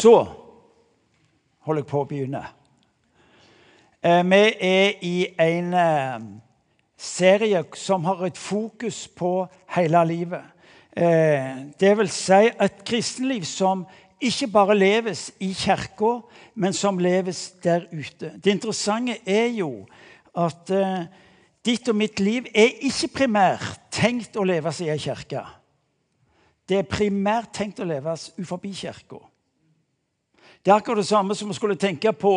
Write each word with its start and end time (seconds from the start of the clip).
Så 0.00 0.14
holder 1.66 1.82
jeg 1.82 1.88
på 1.90 2.00
å 2.00 2.08
begynne. 2.08 2.40
Eh, 4.00 4.22
vi 4.24 4.38
er 4.64 5.02
i 5.04 5.16
en 5.44 5.74
eh, 5.76 6.22
serie 6.96 7.60
som 7.76 8.06
har 8.08 8.22
et 8.24 8.38
fokus 8.40 9.02
på 9.12 9.44
hele 9.76 10.00
livet. 10.08 10.46
Eh, 10.96 11.50
det 11.76 11.90
vil 11.98 12.08
si 12.08 12.48
et 12.48 12.78
kristenliv 12.88 13.44
som 13.44 13.82
ikke 14.20 14.48
bare 14.54 14.78
leves 14.78 15.26
i 15.40 15.50
kirka, 15.52 16.14
men 16.54 16.72
som 16.76 17.00
leves 17.00 17.50
der 17.60 17.84
ute. 17.92 18.32
Det 18.40 18.54
interessante 18.54 19.18
er 19.28 19.50
jo 19.52 19.84
at 20.32 20.72
ditt 21.64 21.88
og 21.88 21.96
mitt 21.96 22.20
liv 22.20 22.48
er 22.54 22.76
ikke 22.88 23.08
primært 23.20 23.80
tenkt 23.92 24.36
å 24.36 24.44
leves 24.48 24.80
i 24.80 24.88
ei 24.92 25.00
kirke. 25.00 25.44
Det 26.68 26.78
er 26.78 26.88
primært 26.88 27.52
tenkt 27.56 27.80
å 27.80 27.88
leves 27.88 28.30
uforbi 28.40 28.72
kirka. 28.76 29.20
Det 30.64 30.70
er 30.70 30.76
akkurat 30.76 31.00
det 31.00 31.08
samme 31.08 31.34
som 31.34 31.50
å 31.50 31.56
skulle 31.56 31.78
tenke 31.80 32.12
på 32.12 32.32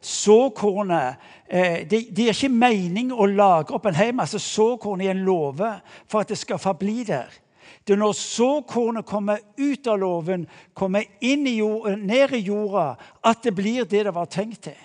såkornet. 0.00 1.20
Eh, 1.48 1.82
det, 1.88 2.08
er 2.24 2.32
ikke 2.32 2.48
mening 2.48 3.10
å 3.12 3.26
lagre 3.28 3.76
opp 3.76 3.86
en 3.86 3.98
hel 3.98 4.14
masse 4.16 4.40
såkorn 4.40 5.02
i 5.04 5.10
en 5.12 5.24
låve 5.26 5.74
for 6.08 6.24
at 6.24 6.32
det 6.32 6.38
skal 6.40 6.60
forbli 6.62 7.04
der. 7.04 7.28
Det 7.86 7.94
er 7.94 8.00
når 8.00 8.16
såkornet 8.18 9.06
kommer 9.06 9.44
ut 9.56 9.86
av 9.86 10.00
låven, 10.00 10.46
kommer 10.74 11.04
jord, 11.20 11.98
ned 11.98 12.32
i 12.32 12.40
jorda, 12.48 12.96
at 13.22 13.44
det 13.44 13.54
blir 13.54 13.84
det 13.84 14.04
det 14.08 14.14
var 14.14 14.26
tenkt 14.26 14.62
til. 14.62 14.80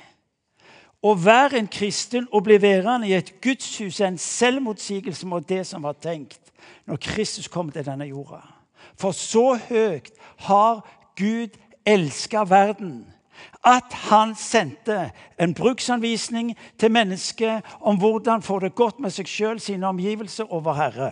Å 1.02 1.16
være 1.18 1.58
en 1.58 1.68
kristen 1.72 2.28
og 2.32 2.44
bli 2.46 2.60
værende 2.62 3.08
i 3.08 3.16
et 3.18 3.34
gudshus 3.42 4.00
er 4.02 4.12
en 4.12 4.22
selvmotsigelse 4.22 5.26
mot 5.26 5.48
det 5.50 5.64
som 5.66 5.82
var 5.82 5.98
tenkt 5.98 6.52
når 6.86 7.02
Kristus 7.02 7.48
kom 7.48 7.72
til 7.72 7.86
denne 7.86 8.06
jorda. 8.06 8.44
For 9.00 9.16
så 9.18 9.56
høyt 9.70 10.12
har 10.46 10.84
Gud 11.18 11.58
elska 11.86 12.44
verden 12.50 13.06
at 13.66 13.94
han 13.94 14.36
sendte 14.36 15.12
en 15.40 15.54
bruksanvisning 15.54 16.58
til 16.80 16.92
mennesket 16.92 17.66
om 17.82 17.98
hvordan 17.98 18.42
få 18.42 18.60
det 18.60 18.76
godt 18.76 19.00
med 19.00 19.14
seg 19.14 19.30
sjøl, 19.30 19.60
sine 19.60 19.88
omgivelser 19.88 20.50
og 20.50 20.66
vår 20.66 20.80
Herre. 20.80 21.12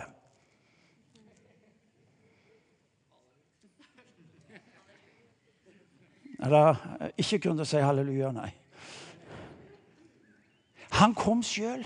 Det 6.40 6.56
er 6.56 7.10
ikke 7.20 7.38
grunn 7.44 7.58
til 7.58 7.66
å 7.66 7.68
si 7.68 7.82
halleluja, 7.84 8.30
nei. 8.32 8.50
Han 10.96 11.14
kom 11.14 11.42
sjøl. 11.44 11.84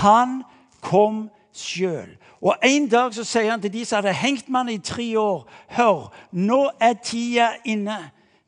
Han 0.00 0.40
kom 0.80 1.26
sjøl. 1.58 2.16
Og 2.40 2.54
En 2.62 2.88
dag 2.88 3.14
så 3.14 3.24
sier 3.24 3.50
han 3.50 3.62
til 3.62 3.72
de 3.72 3.84
som 3.84 4.02
hadde 4.02 4.14
hengt 4.16 4.48
med 4.48 4.74
i 4.74 4.78
tre 4.78 5.06
år 5.18 5.48
Hør, 5.76 6.12
nå 6.32 6.70
er 6.80 6.94
tida 7.02 7.50
inne 7.64 7.98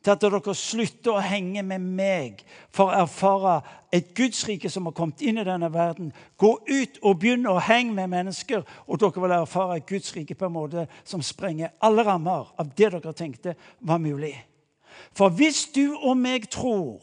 til 0.04 0.14
at 0.14 0.22
dere 0.22 0.54
slutter 0.54 1.16
å 1.18 1.22
henge 1.24 1.62
med 1.66 1.82
meg 1.82 2.42
for 2.72 2.88
å 2.88 3.02
erfare 3.02 3.58
et 3.92 4.12
gudsrike 4.16 4.70
som 4.70 4.86
har 4.86 4.94
kommet 4.96 5.22
inn 5.24 5.40
i 5.40 5.46
denne 5.46 5.70
verden. 5.72 6.12
Gå 6.38 6.52
ut 6.68 7.00
og 7.02 7.18
begynn 7.20 7.48
å 7.50 7.58
henge 7.60 7.94
med 7.96 8.12
mennesker, 8.12 8.62
og 8.86 9.00
dere 9.00 9.24
vil 9.24 9.34
erfare 9.36 9.78
et 9.78 9.88
gudsrike 9.88 10.36
på 10.38 10.46
en 10.46 10.54
måte 10.54 10.86
som 11.04 11.24
sprenger 11.24 11.74
alle 11.84 12.04
rammer 12.06 12.52
av 12.56 12.70
det 12.76 12.92
dere 12.94 13.14
tenkte 13.16 13.56
var 13.80 14.00
mulig. 14.02 14.36
For 15.16 15.34
hvis 15.34 15.66
du 15.74 15.96
og 15.96 16.16
meg 16.18 16.48
tror 16.50 17.02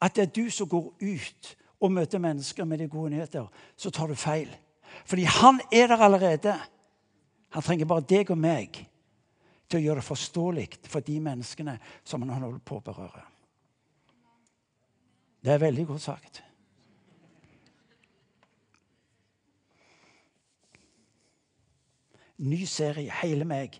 at 0.00 0.16
det 0.16 0.22
er 0.22 0.34
du 0.34 0.50
som 0.50 0.68
går 0.68 0.92
ut 1.00 1.56
og 1.80 1.92
møter 1.92 2.20
mennesker 2.20 2.64
med 2.68 2.78
de 2.78 2.88
gode 2.88 3.14
nyheter, 3.14 3.48
så 3.76 3.90
tar 3.90 4.10
du 4.10 4.14
feil. 4.14 4.50
Fordi 5.04 5.24
han 5.24 5.60
er 5.72 5.86
der 5.86 6.04
allerede. 6.04 6.54
Han 7.50 7.62
trenger 7.62 7.88
bare 7.88 8.06
deg 8.06 8.30
og 8.30 8.38
meg 8.38 8.82
til 9.70 9.78
å 9.78 9.82
gjøre 9.82 10.02
det 10.02 10.06
forståelig 10.06 10.68
for 10.90 11.04
de 11.06 11.16
menneskene 11.22 11.78
som 12.04 12.22
han 12.26 12.42
holder 12.42 12.62
på 12.66 12.78
å 12.80 12.84
berøre. 12.84 13.24
Det 15.40 15.54
er 15.54 15.62
veldig 15.62 15.86
godt 15.88 16.04
sagt. 16.04 16.42
Ny 22.40 22.64
serie, 22.68 23.12
hele 23.22 23.44
meg. 23.44 23.78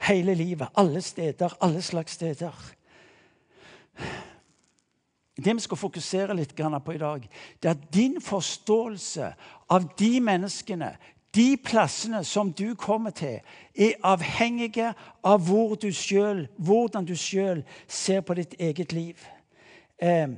Hele 0.00 0.34
livet, 0.34 0.70
alle 0.78 1.02
steder, 1.04 1.56
alle 1.60 1.82
slags 1.82 2.16
steder. 2.16 2.54
Det 5.44 5.54
vi 5.56 5.64
skal 5.64 5.80
fokusere 5.80 6.36
litt 6.36 6.54
på 6.56 6.92
i 6.92 6.98
dag, 6.98 7.28
det 7.62 7.68
er 7.68 7.76
at 7.76 7.94
din 7.94 8.20
forståelse 8.20 9.32
av 9.70 9.88
de 9.98 10.20
menneskene, 10.20 10.96
de 11.34 11.56
plassene 11.56 12.24
som 12.24 12.52
du 12.52 12.74
kommer 12.74 13.10
til, 13.10 13.40
er 13.74 13.98
avhengige 14.02 14.92
av 15.24 15.40
hvor 15.46 15.74
du 15.74 15.92
selv, 15.92 16.48
hvordan 16.56 17.04
du 17.04 17.14
sjøl 17.16 17.64
ser 17.88 18.20
på 18.20 18.34
ditt 18.34 18.54
eget 18.58 18.92
liv. 18.92 19.16
Eh, 20.02 20.28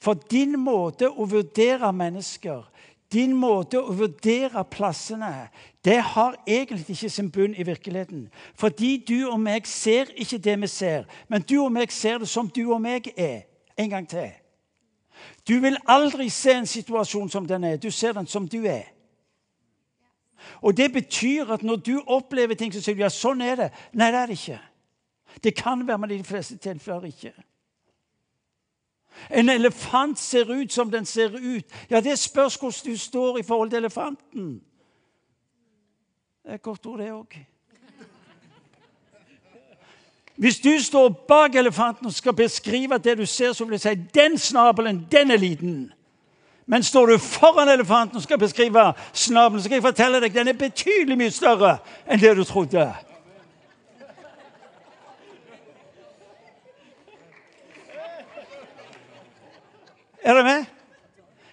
for 0.00 0.14
din 0.30 0.58
måte 0.60 1.10
å 1.10 1.26
vurdere 1.26 1.92
mennesker, 1.92 2.64
din 3.12 3.32
måte 3.36 3.80
å 3.80 3.94
vurdere 3.96 4.64
plassene, 4.68 5.48
det 5.84 5.96
har 6.12 6.36
egentlig 6.46 6.90
ikke 6.92 7.10
sin 7.10 7.30
bunn 7.32 7.54
i 7.56 7.64
virkeligheten. 7.64 8.26
Fordi 8.54 8.98
du 9.08 9.30
og 9.30 9.40
meg 9.40 9.66
ser 9.66 10.12
ikke 10.16 10.38
det 10.44 10.58
vi 10.60 10.68
ser, 10.68 11.06
men 11.28 11.42
du 11.42 11.56
og 11.62 11.72
meg 11.72 11.92
ser 11.92 12.18
det 12.18 12.28
som 12.28 12.50
du 12.52 12.66
og 12.66 12.82
meg 12.84 13.08
er. 13.16 13.46
En 13.78 13.90
gang 13.90 14.08
til. 14.08 14.28
Du 15.48 15.60
vil 15.60 15.76
aldri 15.86 16.28
se 16.28 16.52
en 16.52 16.66
situasjon 16.66 17.30
som 17.30 17.46
den 17.46 17.64
er. 17.64 17.76
Du 17.76 17.90
ser 17.90 18.12
den 18.12 18.26
som 18.26 18.48
du 18.48 18.64
er. 18.66 18.84
Og 20.62 20.76
Det 20.76 20.92
betyr 20.92 21.52
at 21.52 21.62
når 21.62 21.76
du 21.76 22.02
opplever 22.06 22.54
ting, 22.54 22.72
så 22.74 22.80
sier 22.80 22.94
du 22.94 23.02
ja, 23.02 23.10
sånn 23.10 23.40
er 23.40 23.56
det. 23.56 23.68
Nei, 23.92 24.10
det 24.12 24.20
er 24.20 24.26
det 24.26 24.38
ikke. 24.38 24.60
Det 25.44 25.54
kan 25.56 25.86
være, 25.86 25.98
men 25.98 26.10
i 26.10 26.18
de 26.18 26.24
fleste 26.24 26.56
tilfeller 26.56 27.10
ikke. 27.10 27.32
En 29.30 29.48
elefant 29.48 30.18
ser 30.18 30.50
ut 30.50 30.72
som 30.72 30.90
den 30.90 31.06
ser 31.06 31.34
ut. 31.34 31.64
Ja, 31.90 32.00
Det 32.00 32.18
spørs 32.18 32.56
hvordan 32.56 32.92
du 32.92 32.96
står 32.96 33.38
i 33.38 33.42
forhold 33.42 33.70
til 33.70 33.78
elefanten. 33.78 34.62
Det 36.42 36.50
er 36.50 36.54
et 36.54 36.62
godt 36.62 36.86
ord, 36.86 36.98
det 36.98 37.12
òg. 37.12 37.34
Hvis 40.38 40.58
du 40.58 40.78
står 40.78 41.08
bak 41.08 41.54
elefanten 41.54 42.06
og 42.06 42.12
skal 42.12 42.32
beskrive 42.32 42.98
det 42.98 43.16
du 43.18 43.26
ser, 43.26 43.52
så 43.52 43.64
vil 43.64 43.74
jeg 43.74 43.80
si 43.80 43.94
den 44.14 44.38
snabelen, 44.38 45.06
den 45.12 45.30
er 45.30 45.36
liten. 45.36 45.92
Men 46.66 46.82
står 46.82 47.06
du 47.06 47.18
foran 47.18 47.68
elefanten 47.68 48.16
og 48.16 48.22
skal 48.22 48.38
beskrive 48.38 48.92
snabelen, 49.12 49.60
så 49.60 49.64
skal 49.64 49.74
jeg 49.74 49.82
fortelle 49.82 50.20
deg 50.22 50.34
den 50.34 50.48
er 50.48 50.58
betydelig 50.60 51.16
mye 51.18 51.34
større 51.34 51.78
enn 52.06 52.22
det 52.22 52.36
du 52.36 52.44
trodde. 52.44 52.86
Er 60.22 60.34
du 60.34 60.42
med? 60.42 60.64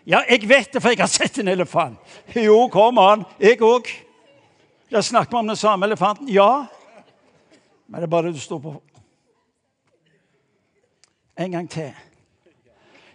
Ja, 0.06 0.22
jeg 0.30 0.50
vet 0.50 0.74
det, 0.74 0.82
for 0.82 0.94
jeg 0.94 1.00
har 1.00 1.10
sett 1.10 1.40
en 1.42 1.48
elefant. 1.48 1.98
Jo, 2.36 2.68
kom 2.68 3.02
an. 3.02 3.26
Jeg 3.40 3.62
òg. 3.66 3.90
Jeg 4.92 5.04
snakker 5.04 5.38
om 5.38 5.48
den 5.48 5.58
samme 5.58 5.86
elefanten. 5.86 6.30
Ja, 6.30 6.66
men 7.88 8.02
det 8.02 8.08
er 8.08 8.12
bare 8.12 8.34
du 8.34 8.40
står 8.40 8.60
på 8.60 8.76
En 11.38 11.52
gang 11.52 11.70
til. 11.70 11.92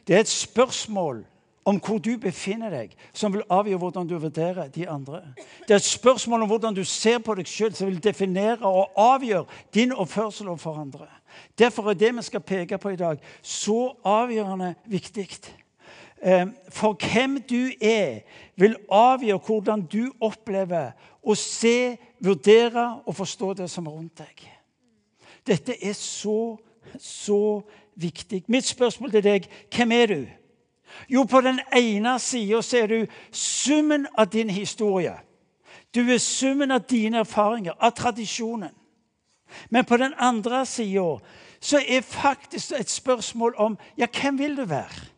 Det 0.07 0.17
er 0.17 0.21
et 0.21 0.29
spørsmål 0.29 1.25
om 1.65 1.79
hvor 1.81 1.99
du 1.99 2.17
befinner 2.19 2.73
deg, 2.73 2.93
som 3.13 3.33
vil 3.33 3.45
avgjøre 3.53 3.79
hvordan 3.79 4.09
du 4.09 4.17
vurderer 4.19 4.69
de 4.69 4.89
andre. 4.89 5.23
Det 5.69 5.75
er 5.75 5.81
et 5.81 5.87
spørsmål 5.87 6.43
om 6.43 6.49
hvordan 6.49 6.77
du 6.77 6.85
ser 6.85 7.19
på 7.19 7.35
deg 7.39 7.49
sjøl, 7.49 7.75
som 7.75 7.89
vil 7.89 8.03
definere 8.03 8.67
og 8.67 8.93
avgjøre 8.97 9.45
din 9.75 9.93
oppførsel 9.93 10.49
overfor 10.49 10.81
andre. 10.81 11.09
Derfor 11.59 11.91
er 11.91 11.95
det 11.95 12.15
vi 12.17 12.23
skal 12.23 12.41
peke 12.41 12.79
på 12.79 12.95
i 12.95 12.97
dag, 12.97 13.21
så 13.43 13.95
avgjørende 14.05 14.75
viktig. 14.85 15.29
Eh, 16.23 16.47
for 16.69 16.97
hvem 17.13 17.41
du 17.51 17.71
er, 17.81 18.21
vil 18.57 18.77
avgjøre 18.91 19.41
hvordan 19.47 19.85
du 19.87 20.11
opplever 20.21 20.93
å 21.23 21.37
se, 21.37 21.97
vurdere 22.21 23.01
og 23.07 23.17
forstå 23.17 23.55
det 23.63 23.71
som 23.71 23.87
er 23.87 23.95
rundt 23.97 24.19
deg. 24.19 24.49
Dette 25.51 25.75
er 25.85 25.93
så, 25.99 26.57
så 26.99 27.63
viktig. 27.99 28.45
Mitt 28.47 28.69
spørsmål 28.71 29.11
til 29.11 29.25
deg 29.25 29.49
hvem 29.75 29.93
er 29.93 30.07
du? 30.07 30.21
Jo, 31.11 31.25
på 31.25 31.41
den 31.41 31.61
ene 31.77 32.19
sida 32.23 32.63
er 32.79 32.87
du 32.87 33.07
summen 33.33 34.07
av 34.19 34.31
din 34.31 34.51
historie. 34.51 35.17
Du 35.95 36.01
er 36.07 36.19
summen 36.19 36.71
av 36.71 36.87
dine 36.91 37.25
erfaringer, 37.25 37.75
av 37.79 37.95
tradisjonen. 37.99 38.71
Men 39.71 39.85
på 39.85 39.97
den 39.97 40.15
andre 40.19 40.67
sida 40.67 41.19
så 41.61 41.81
er 41.83 42.07
faktisk 42.07 42.73
et 42.79 42.91
spørsmål 42.91 43.55
om 43.59 43.79
ja, 43.99 44.07
hvem 44.07 44.39
vil 44.39 44.57
du 44.57 44.65
være? 44.65 45.11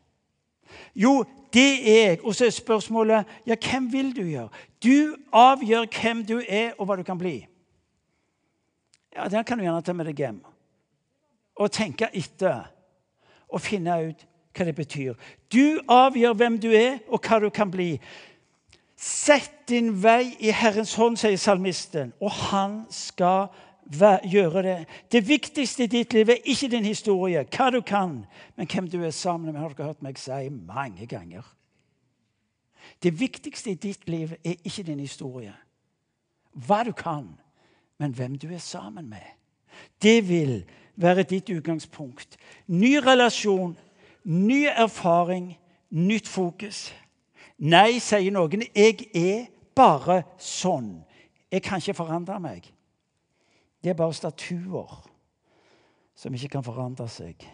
Jo, 0.94 1.25
det 1.52 1.88
er 1.88 2.08
jeg. 2.08 2.20
Og 2.25 2.35
så 2.35 2.46
er 2.46 2.50
spørsmålet 2.50 3.25
ja, 3.46 3.55
hvem 3.70 3.93
vil 3.93 4.17
du 4.17 4.23
gjøre? 4.23 4.49
Du 4.82 5.17
avgjør 5.32 5.87
hvem 6.00 6.25
du 6.26 6.40
er, 6.49 6.73
og 6.78 6.87
hva 6.87 6.96
du 6.96 7.02
kan 7.02 7.19
bli. 7.19 7.43
Ja, 9.17 9.29
Den 9.29 9.44
kan 9.44 9.59
du 9.59 9.64
gjerne 9.64 9.82
ta 9.82 9.93
med 9.93 10.06
deg 10.06 10.19
hjem 10.19 10.41
og 11.61 11.73
tenke 11.73 12.09
etter 12.17 12.70
og 13.53 13.61
finne 13.61 13.99
ut 14.09 14.23
hva 14.56 14.64
det 14.64 14.75
betyr. 14.76 15.17
Du 15.53 15.81
avgjør 15.88 16.37
hvem 16.37 16.59
du 16.61 16.70
er, 16.73 17.00
og 17.09 17.20
hva 17.25 17.38
du 17.41 17.50
kan 17.53 17.70
bli. 17.73 17.97
Sett 18.97 19.67
din 19.69 19.91
vei 20.03 20.35
i 20.41 20.53
Herrens 20.55 20.94
hånd, 20.97 21.19
sier 21.20 21.37
salmisten, 21.41 22.12
og 22.20 22.32
han 22.50 22.82
skal 22.93 23.49
gjøre 24.29 24.62
det. 24.62 24.76
Det 25.12 25.25
viktigste 25.29 25.85
i 25.85 25.91
ditt 25.91 26.12
liv 26.12 26.31
er 26.31 26.44
ikke 26.44 26.70
din 26.73 26.85
historie, 26.85 27.44
hva 27.56 27.70
du 27.73 27.81
kan, 27.81 28.23
men 28.56 28.69
hvem 28.69 28.88
du 28.88 29.03
er 29.03 29.11
sammen 29.11 29.53
med. 29.53 29.61
har 29.61 29.75
dere 29.75 29.87
hørt 29.87 30.03
meg 30.03 30.19
si 30.19 30.49
mange 30.49 31.06
ganger. 31.06 31.43
Det 33.03 33.20
viktigste 33.20 33.70
i 33.70 33.75
ditt 33.75 34.09
liv 34.09 34.32
er 34.44 34.56
ikke 34.64 34.82
din 34.82 35.00
historie, 35.00 35.55
hva 36.53 36.85
du 36.85 36.93
kan, 36.93 37.29
men 38.02 38.14
hvem 38.19 38.34
du 38.38 38.49
er 38.50 38.58
sammen 38.58 39.08
med. 39.08 39.22
Det 40.02 40.28
vil 40.28 40.64
være 40.96 41.22
ditt 41.22 41.50
utgangspunkt. 41.50 42.37
Ny 42.66 42.96
relasjon, 42.96 43.76
ny 44.25 44.66
erfaring, 44.66 45.58
nytt 45.90 46.28
fokus. 46.28 46.88
Nei, 47.58 48.00
sier 48.02 48.34
noen. 48.34 48.66
Jeg 48.75 49.06
er 49.14 49.46
bare 49.78 50.25
sånn. 50.34 50.96
Jeg 51.52 51.62
kan 51.62 51.78
ikke 51.78 51.94
forandre 51.94 52.40
meg. 52.43 52.66
Det 53.84 53.94
er 53.94 53.99
bare 53.99 54.19
statuer 54.19 54.99
som 56.19 56.34
ikke 56.34 56.56
kan 56.56 56.66
forandre 56.66 57.06
seg. 57.08 57.46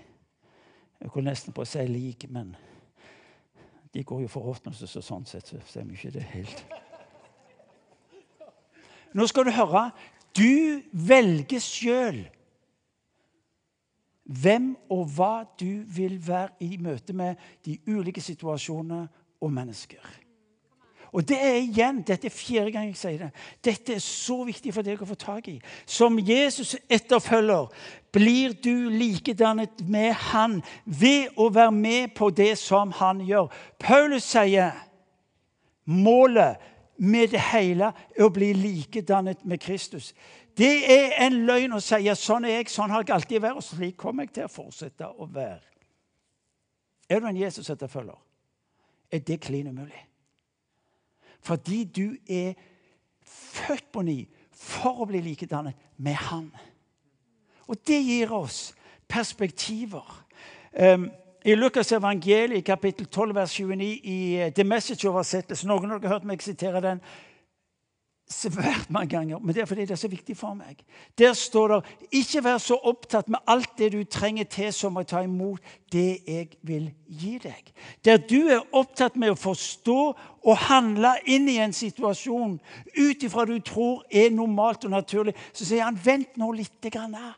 Jeg 0.98 1.12
går 1.12 1.28
nesten 1.28 1.52
på 1.52 1.62
å 1.62 1.68
si 1.68 1.84
lik, 1.92 2.24
men 2.32 2.56
de 3.92 4.00
går 4.04 4.24
jo 4.24 4.32
for 4.32 4.40
forråtnelse, 4.40 4.88
så 4.88 5.04
sånn 5.04 5.28
sett 5.28 5.52
så 5.52 5.60
stemmer 5.68 5.92
ikke 5.92 6.16
det 6.16 6.24
helt. 6.32 6.64
Nå 9.12 9.26
skal 9.28 9.48
du 9.48 9.52
høre. 9.56 9.90
Du 10.36 10.82
velger 10.92 11.62
sjøl 11.62 12.24
hvem 14.28 14.74
og 14.92 15.06
hva 15.16 15.44
du 15.60 15.84
vil 15.88 16.18
være 16.20 16.50
i 16.60 16.76
møte 16.80 17.14
med 17.16 17.38
de 17.64 17.78
ulike 17.88 18.20
situasjoner 18.20 19.06
og 19.40 19.52
mennesker. 19.52 20.02
Og 21.12 21.24
det 21.28 21.38
er 21.40 21.54
igjen, 21.62 22.02
Dette 22.04 22.28
er 22.28 22.34
fjerde 22.34 22.72
gang 22.74 22.90
jeg 22.90 22.98
sier 23.00 23.22
det. 23.22 23.28
Dette 23.64 23.94
er 23.96 24.02
så 24.04 24.42
viktig 24.44 24.74
for 24.76 24.84
deg 24.84 25.00
å 25.00 25.08
få 25.08 25.16
tak 25.16 25.48
i. 25.48 25.56
Som 25.88 26.18
Jesus 26.20 26.74
etterfølger 26.84 27.70
blir 28.12 28.52
du 28.52 28.90
likedannet 28.92 29.80
med 29.88 30.12
han 30.28 30.58
ved 30.84 31.32
å 31.40 31.48
være 31.54 31.72
med 31.72 32.12
på 32.18 32.28
det 32.28 32.52
som 32.60 32.92
han 33.00 33.24
gjør. 33.24 33.48
Paulus 33.80 34.28
sier 34.34 34.76
målet 35.88 36.60
med 36.98 37.30
det 37.32 37.40
hele 37.52 37.92
er 38.16 38.24
å 38.26 38.32
bli 38.34 38.50
likedannet 38.56 39.44
med 39.46 39.60
Kristus. 39.62 40.12
Det 40.58 40.72
er 40.90 41.14
en 41.26 41.44
løgn 41.46 41.76
å 41.76 41.82
si 41.82 42.08
at 42.10 42.18
sånn 42.18 42.48
er 42.48 42.58
jeg, 42.58 42.70
sånn 42.72 42.90
har 42.90 43.04
jeg 43.04 43.14
alltid 43.14 43.42
vært, 43.44 43.60
og 43.60 43.66
slik 43.66 43.96
kommer 44.00 44.26
jeg 44.26 44.34
til 44.38 44.48
å 44.48 44.52
fortsette 44.52 45.06
å 45.06 45.28
være. 45.30 45.62
Er 47.08 47.20
du 47.20 47.28
en 47.28 47.38
Jesus-etterfølger, 47.38 48.18
er 49.12 49.22
det 49.24 49.38
klin 49.40 49.70
umulig. 49.70 50.02
Fordi 51.40 51.84
du 51.84 52.16
er 52.28 52.58
født 53.22 53.92
på 53.92 54.02
ny 54.02 54.18
for 54.52 55.04
å 55.04 55.06
bli 55.08 55.22
likedannet 55.22 55.78
med 56.02 56.18
Han. 56.28 56.50
Og 57.68 57.78
det 57.86 58.00
gir 58.02 58.32
oss 58.34 58.74
perspektiver. 59.08 60.04
Um, 60.72 61.08
I 61.44 61.54
Lukas 61.54 61.92
evangeliet 61.92 62.64
kapittel 62.64 63.06
12 63.06 63.34
vers 63.34 63.52
29 63.60 64.00
i 64.04 64.42
uh, 64.42 64.52
The 64.52 64.64
Message-oversettelsen 64.64 65.68
Noen 65.70 65.92
av 65.94 66.00
dere 66.00 66.10
har 66.10 66.18
hørt 66.18 66.26
meg 66.26 66.42
sitere 66.42 66.82
den 66.82 67.02
svært 68.28 68.90
mange 68.92 69.12
ganger, 69.14 69.38
men 69.38 69.54
det 69.54 69.62
er 69.62 69.68
fordi 69.70 69.86
det 69.86 69.94
er 69.94 70.00
så 70.02 70.10
viktig 70.10 70.34
for 70.36 70.58
meg. 70.58 70.82
Der 71.18 71.32
står 71.32 71.68
det 71.68 71.78
'Ikke 72.12 72.44
vær 72.44 72.58
så 72.58 72.74
opptatt 72.74 73.28
med 73.28 73.38
alt 73.46 73.78
det 73.78 73.92
du 73.92 74.04
trenger 74.04 74.44
til 74.44 74.72
som 74.72 74.96
å 74.96 75.02
ta 75.02 75.22
imot 75.22 75.60
det 75.92 76.18
jeg 76.26 76.48
vil 76.62 76.90
gi 77.08 77.38
deg'. 77.38 77.72
Der 78.04 78.16
du 78.16 78.48
er 78.48 78.66
opptatt 78.72 79.16
med 79.16 79.30
å 79.30 79.34
forstå 79.38 80.16
og 80.44 80.56
handle 80.56 81.14
inn 81.26 81.48
i 81.48 81.56
en 81.56 81.72
situasjon 81.72 82.60
ut 82.98 83.22
ifra 83.22 83.44
du 83.44 83.58
tror 83.60 84.04
er 84.10 84.30
normalt 84.30 84.84
og 84.84 84.90
naturlig, 84.90 85.34
så 85.52 85.64
sier 85.64 85.84
han 85.84 86.00
'vent 86.04 86.36
nå 86.36 86.52
lite 86.52 86.90
grann'. 86.90 87.34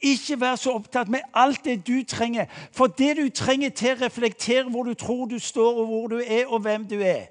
Ikke 0.00 0.40
vær 0.40 0.56
så 0.56 0.72
opptatt 0.74 1.08
med 1.08 1.20
alt 1.34 1.64
det 1.64 1.86
du 1.86 2.02
trenger, 2.08 2.46
for 2.72 2.86
det 2.86 3.16
du 3.16 3.28
trenger 3.28 3.70
til 3.70 3.94
å 3.94 4.04
reflektere 4.04 4.70
hvor 4.70 4.82
du 4.88 4.94
tror 4.94 5.26
du 5.26 5.38
står, 5.38 5.80
og 5.82 5.86
hvor 5.86 6.06
du 6.12 6.18
er, 6.26 6.46
og 6.46 6.60
hvem 6.60 6.88
du 6.88 7.00
er. 7.00 7.26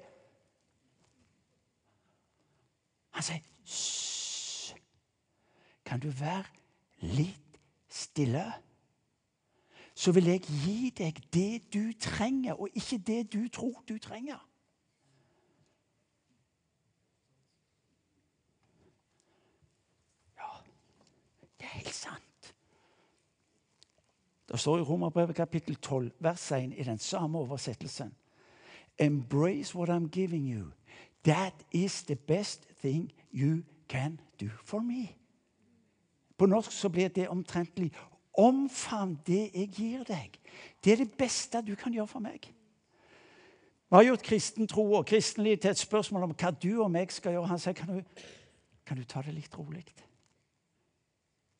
Han 3.12 3.22
sier, 3.22 3.40
'Hysj, 3.64 4.74
kan 5.84 6.00
du 6.00 6.10
være 6.10 6.44
litt 7.00 7.58
stille?' 7.88 8.52
Så 9.94 10.12
vil 10.12 10.24
jeg 10.24 10.40
gi 10.40 10.90
deg 10.98 11.20
det 11.32 11.74
du 11.74 11.92
trenger, 12.00 12.54
og 12.54 12.68
ikke 12.74 12.98
det 12.98 13.32
du 13.32 13.48
tror 13.48 13.84
du 13.88 13.98
trenger. 13.98 14.48
Ja, 20.36 20.48
det 21.60 21.66
er 21.66 21.76
helt 21.76 21.94
sant. 21.94 22.21
Det 24.52 24.60
står 24.60 24.78
i 24.78 24.82
Romerbrevet 24.82 25.36
kapittel 25.36 25.76
12, 25.76 26.10
vers 26.18 26.52
1 26.52 26.74
i 26.76 26.82
den 26.82 26.98
samme 26.98 27.38
oversettelsen. 27.38 28.14
Embrace 28.98 29.78
what 29.78 29.88
I'm 29.88 30.08
giving 30.08 30.52
you. 30.54 30.66
That 31.24 31.54
is 31.70 32.02
the 32.02 32.16
best 32.16 32.66
thing 32.80 33.12
you 33.32 33.62
can 33.88 34.20
do 34.40 34.48
for 34.64 34.80
me. 34.80 35.08
På 36.38 36.46
norsk 36.46 36.72
så 36.72 36.88
blir 36.88 37.08
det 37.08 37.28
omtrentlig 37.28 37.92
Omfavn 38.34 39.18
det 39.26 39.50
jeg 39.54 39.68
gir 39.76 40.04
deg. 40.08 40.38
Det 40.84 40.92
er 40.92 40.96
det 40.96 41.12
beste 41.18 41.60
du 41.60 41.74
kan 41.76 41.92
gjøre 41.92 42.08
for 42.08 42.24
meg. 42.24 42.46
Vi 43.90 43.96
har 43.96 44.06
gjort 44.06 44.22
kristen 44.24 44.68
tro 44.68 44.86
og 44.92 45.06
kristenliv 45.06 45.58
til 45.58 45.70
et 45.70 45.78
spørsmål 45.78 46.22
om 46.22 46.32
hva 46.32 46.50
du 46.50 46.70
og 46.80 46.90
meg 46.90 47.12
skal 47.12 47.36
gjøre. 47.36 47.50
Han 47.50 47.60
sier 47.60 47.76
kan 47.76 47.92
du, 47.92 48.22
kan 48.88 48.96
du 48.96 49.04
ta 49.04 49.20
det 49.22 49.34
litt 49.36 49.58
rolig. 49.58 49.84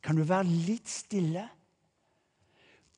Kan 0.02 0.16
du 0.16 0.24
være 0.24 0.48
litt 0.48 0.88
stille? 0.88 1.44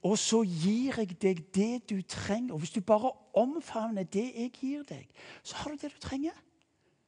Og 0.05 0.19
så 0.21 0.43
gir 0.45 0.99
jeg 1.01 1.17
deg 1.23 1.41
det 1.55 1.91
du 1.91 2.03
trenger. 2.03 2.53
Og 2.53 2.59
Hvis 2.59 2.75
du 2.77 2.81
bare 2.81 3.12
omfavner 3.35 4.05
det 4.05 4.27
jeg 4.37 4.51
gir 4.53 4.83
deg, 4.83 5.09
så 5.43 5.56
har 5.56 5.71
du 5.71 5.77
det 5.81 5.93
du 5.95 5.99
trenger. 6.01 6.37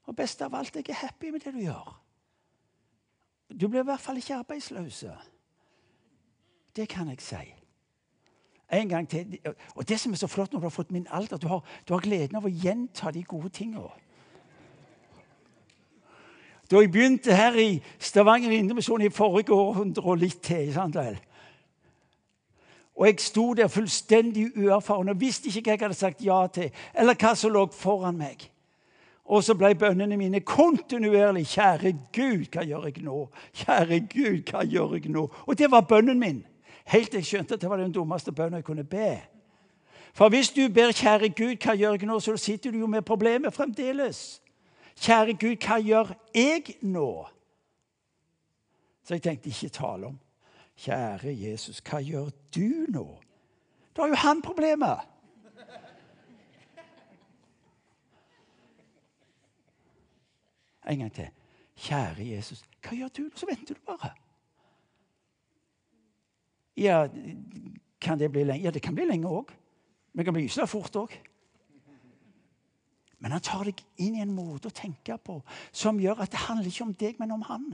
Og 0.06 0.16
best 0.16 0.42
av 0.42 0.54
alt, 0.54 0.76
jeg 0.76 0.88
er 0.88 0.94
happy 1.02 1.30
med 1.30 1.40
det 1.40 1.52
du 1.54 1.58
gjør. 1.58 1.92
Du 3.60 3.68
blir 3.68 3.80
i 3.80 3.84
hvert 3.84 4.00
fall 4.00 4.16
ikke 4.16 4.34
arbeidsløs. 4.34 5.04
Det 6.76 6.88
kan 6.88 7.08
jeg 7.08 7.20
si. 7.20 7.44
En 8.72 8.88
gang 8.88 9.08
til. 9.08 9.38
Og 9.74 9.88
det 9.88 10.00
som 10.00 10.12
er 10.12 10.16
så 10.16 10.26
flott 10.26 10.52
når 10.52 10.60
du 10.60 10.64
har 10.64 10.74
fått 10.74 10.90
min 10.90 11.06
alder, 11.10 11.36
du 11.36 11.46
har, 11.48 11.64
du 11.88 11.94
har 11.94 12.00
gleden 12.00 12.36
av 12.36 12.44
å 12.44 12.50
gjenta 12.50 13.10
de 13.10 13.22
gode 13.22 13.48
tingene. 13.48 13.92
Da 16.70 16.80
jeg 16.82 16.90
begynte 16.90 17.34
her 17.36 17.54
i 17.54 17.82
Stavanger 17.98 18.50
Indremisjon 18.50 19.04
i 19.04 19.12
forrige 19.14 19.54
århundre 19.54 20.02
og 20.02 20.18
litt 20.18 20.40
til 20.42 20.72
sant 20.74 20.96
vel? 20.98 21.20
Og 22.96 23.06
jeg 23.06 23.20
sto 23.20 23.52
der 23.54 23.68
fullstendig 23.68 24.56
uerfaren 24.56 25.08
og 25.08 25.20
visste 25.20 25.48
ikke 25.48 25.60
hva 25.60 25.72
jeg 25.72 25.80
hadde 25.80 25.94
sagt 25.94 26.24
ja 26.24 26.46
til, 26.46 26.70
eller 26.94 27.14
hva 27.14 27.34
som 27.36 27.52
lå 27.52 27.66
foran 27.72 28.16
meg. 28.16 28.48
Og 29.26 29.44
så 29.44 29.54
ble 29.58 29.74
bønnene 29.74 30.16
mine 30.16 30.40
kontinuerlig 30.40 31.46
'Kjære 31.46 31.92
Gud, 32.14 32.46
hva 32.52 32.62
gjør 32.64 32.84
jeg 32.84 33.02
nå?' 33.02 33.28
Kjære 33.52 34.00
Gud, 34.00 34.50
hva 34.50 34.64
gjør 34.64 34.94
jeg 34.94 35.10
nå? 35.10 35.30
Og 35.46 35.58
det 35.58 35.70
var 35.70 35.80
bønnen 35.80 36.18
min. 36.18 36.46
Helt 36.86 37.10
til 37.10 37.18
jeg 37.18 37.26
skjønte 37.26 37.54
at 37.54 37.60
det 37.60 37.70
var 37.70 37.76
den 37.76 37.92
dummeste 37.92 38.32
bønnen 38.32 38.54
jeg 38.54 38.64
kunne 38.64 38.84
be. 38.84 39.20
For 40.14 40.28
hvis 40.28 40.50
du 40.50 40.68
ber 40.68 40.92
'Kjære 40.92 41.28
Gud, 41.28 41.56
hva 41.56 41.74
gjør 41.74 41.90
jeg 41.90 42.06
nå?', 42.06 42.20
så 42.20 42.36
sitter 42.36 42.70
du 42.70 42.78
jo 42.78 42.86
med 42.86 43.02
problemet 43.02 43.54
fremdeles. 43.54 44.42
'Kjære 44.96 45.32
Gud, 45.40 45.56
hva 45.66 45.78
gjør 45.80 46.14
jeg 46.34 46.62
nå?' 46.82 47.26
Så 49.04 49.14
jeg 49.14 49.22
tenkte 49.22 49.48
ikke 49.48 49.68
tale 49.68 50.06
om 50.06 50.18
'Kjære 50.76 51.32
Jesus, 51.32 51.80
hva 51.80 52.00
gjør 52.00 52.30
du 52.54 52.86
nå?' 52.88 53.20
Da 53.96 54.02
har 54.02 54.08
jo 54.08 54.14
han 54.14 54.42
problemet. 54.42 54.98
En 60.86 60.98
gang 60.98 61.12
til. 61.12 61.28
Kjære 61.76 62.26
Jesus, 62.28 62.64
hva 62.82 62.96
gjør 62.96 63.08
du? 63.08 63.30
Så 63.34 63.46
venter 63.46 63.74
du 63.74 63.80
bare. 63.86 64.12
Ja, 66.76 67.08
kan 68.00 68.18
det 68.18 68.30
bli 68.32 68.44
lenge? 68.44 68.64
Ja, 68.64 68.70
det 68.70 68.82
kan 68.82 68.94
bli 68.94 69.04
lenge 69.04 69.28
òg. 69.28 69.50
Det 70.16 70.24
kan 70.24 70.34
bli 70.34 70.42
gyselig 70.42 70.68
fort 70.68 70.96
òg. 70.96 71.16
Men 73.18 73.32
han 73.32 73.40
tar 73.40 73.64
deg 73.64 73.80
inn 73.96 74.14
i 74.18 74.22
en 74.22 74.34
måte 74.36 74.68
å 74.68 74.76
tenke 74.76 75.16
på 75.18 75.40
som 75.72 76.00
gjør 76.00 76.20
at 76.22 76.30
det 76.30 76.44
handler 76.46 76.68
ikke 76.68 76.84
om 76.84 76.94
deg, 76.94 77.18
men 77.18 77.32
om 77.32 77.42
han. 77.48 77.64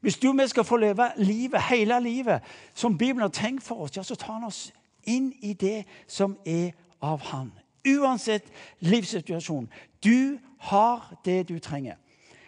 Hvis 0.00 0.18
du 0.18 0.28
og 0.28 0.38
vi 0.38 0.48
skal 0.48 0.64
få 0.64 0.76
leve 0.76 1.10
livet, 1.16 1.62
hele 1.62 2.00
livet 2.00 2.42
som 2.74 2.98
Bibelen 2.98 3.20
har 3.20 3.28
tenkt 3.28 3.62
for 3.62 3.74
oss, 3.74 3.96
ja, 3.96 4.02
så 4.02 4.14
tar 4.14 4.32
han 4.32 4.44
oss 4.44 4.72
inn 5.04 5.32
i 5.42 5.52
det 5.52 5.84
som 6.06 6.36
er 6.46 6.72
av 7.02 7.20
han. 7.20 7.52
Uansett 7.86 8.44
livssituasjon. 8.80 9.68
Du 10.04 10.38
har 10.58 11.20
det 11.24 11.48
du 11.48 11.58
trenger. 11.58 11.96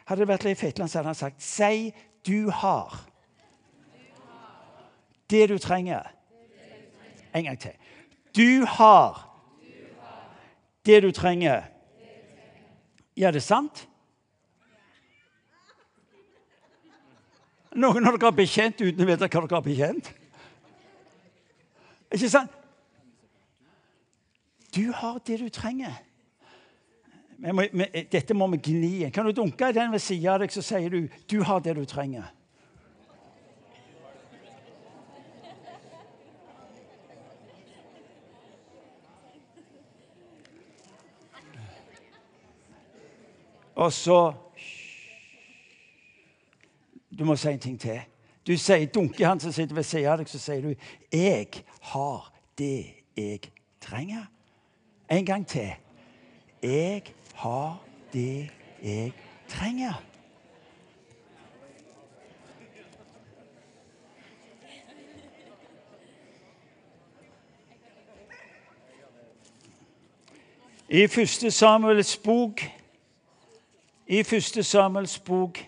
Hadde 0.06 0.20
det 0.20 0.28
vært 0.28 0.44
Leif 0.44 0.60
Fetland, 0.60 0.90
så 0.90 0.98
hadde 0.98 1.12
han 1.12 1.18
sagt 1.18 1.42
Si 1.42 1.92
du 2.26 2.50
har 2.50 2.94
det 5.30 5.48
du 5.48 5.58
trenger. 5.58 6.12
En 7.34 7.44
gang 7.44 7.58
til. 7.60 7.72
Du 8.36 8.64
har 8.66 9.22
det 10.86 11.02
du 11.02 11.10
trenger. 11.12 11.62
Ja, 13.16 13.30
det 13.30 13.36
er 13.36 13.40
sant? 13.40 13.88
Noen 17.76 18.08
av 18.08 18.16
dere 18.16 18.30
har 18.30 18.36
bekjent 18.36 18.80
uten 18.80 19.04
å 19.04 19.08
vite 19.08 19.28
hva 19.28 19.42
dere 19.42 19.56
har 19.58 19.64
bekjent. 19.64 20.08
Ikke 22.16 22.30
sant? 22.32 22.52
Du 24.72 24.88
har 24.92 25.20
det 25.26 25.38
du 25.40 25.48
trenger. 25.52 25.92
Må, 27.36 27.66
dette 28.12 28.34
må 28.36 28.48
vi 28.54 28.62
gni 28.70 28.92
i. 29.02 29.10
Kan 29.12 29.28
du 29.28 29.34
dunke 29.36 29.68
i 29.68 29.76
den 29.76 29.92
ved 29.92 30.00
siden 30.00 30.32
av 30.32 30.40
deg, 30.40 30.52
så 30.52 30.64
sier 30.64 30.88
du 30.88 31.08
'du 31.28 31.42
har 31.44 31.60
det 31.60 31.76
du 31.76 31.84
trenger'. 31.84 32.32
Og 43.76 43.92
så 43.92 44.32
Du 47.18 47.24
må 47.24 47.36
si 47.36 47.48
en 47.48 47.58
ting 47.58 47.80
til. 47.80 48.00
Du 48.46 48.56
sier, 48.56 48.86
dunker 48.86 49.26
han 49.26 49.40
som 49.40 49.52
sitter 49.52 49.74
ved 49.74 49.82
siden 49.82 50.06
av 50.06 50.18
deg, 50.18 50.28
så 50.28 50.38
sier 50.38 50.60
du 50.60 50.74
'Jeg 51.12 51.46
har 51.80 52.32
det 52.58 52.86
jeg 53.16 53.40
trenger'. 53.80 54.26
En 55.10 55.26
gang 55.26 55.46
til. 55.46 55.72
'Jeg 56.62 57.02
har 57.34 57.82
det 58.12 58.50
jeg 58.82 59.12
trenger'. 59.48 60.02
I 70.88 71.06
første 71.06 71.50
Samuels 71.50 72.16
bok 72.16 72.60
i 74.06 74.22
første 74.22 74.62
Samuels 74.62 75.18
bok 75.18 75.58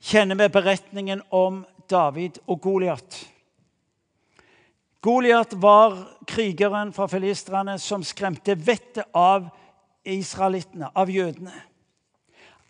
kjenner 0.00 0.38
vi 0.38 0.48
beretningen 0.48 1.22
om 1.30 1.64
David 1.88 2.38
og 2.46 2.60
Goliat. 2.60 3.18
Goliat 5.00 5.54
var 5.54 5.96
krigeren 6.26 6.92
fra 6.92 7.06
filistrene 7.08 7.78
som 7.78 8.02
skremte 8.04 8.56
vettet 8.58 9.06
av 9.14 9.46
israelittene, 10.08 10.90
av 10.94 11.10
jødene. 11.10 11.54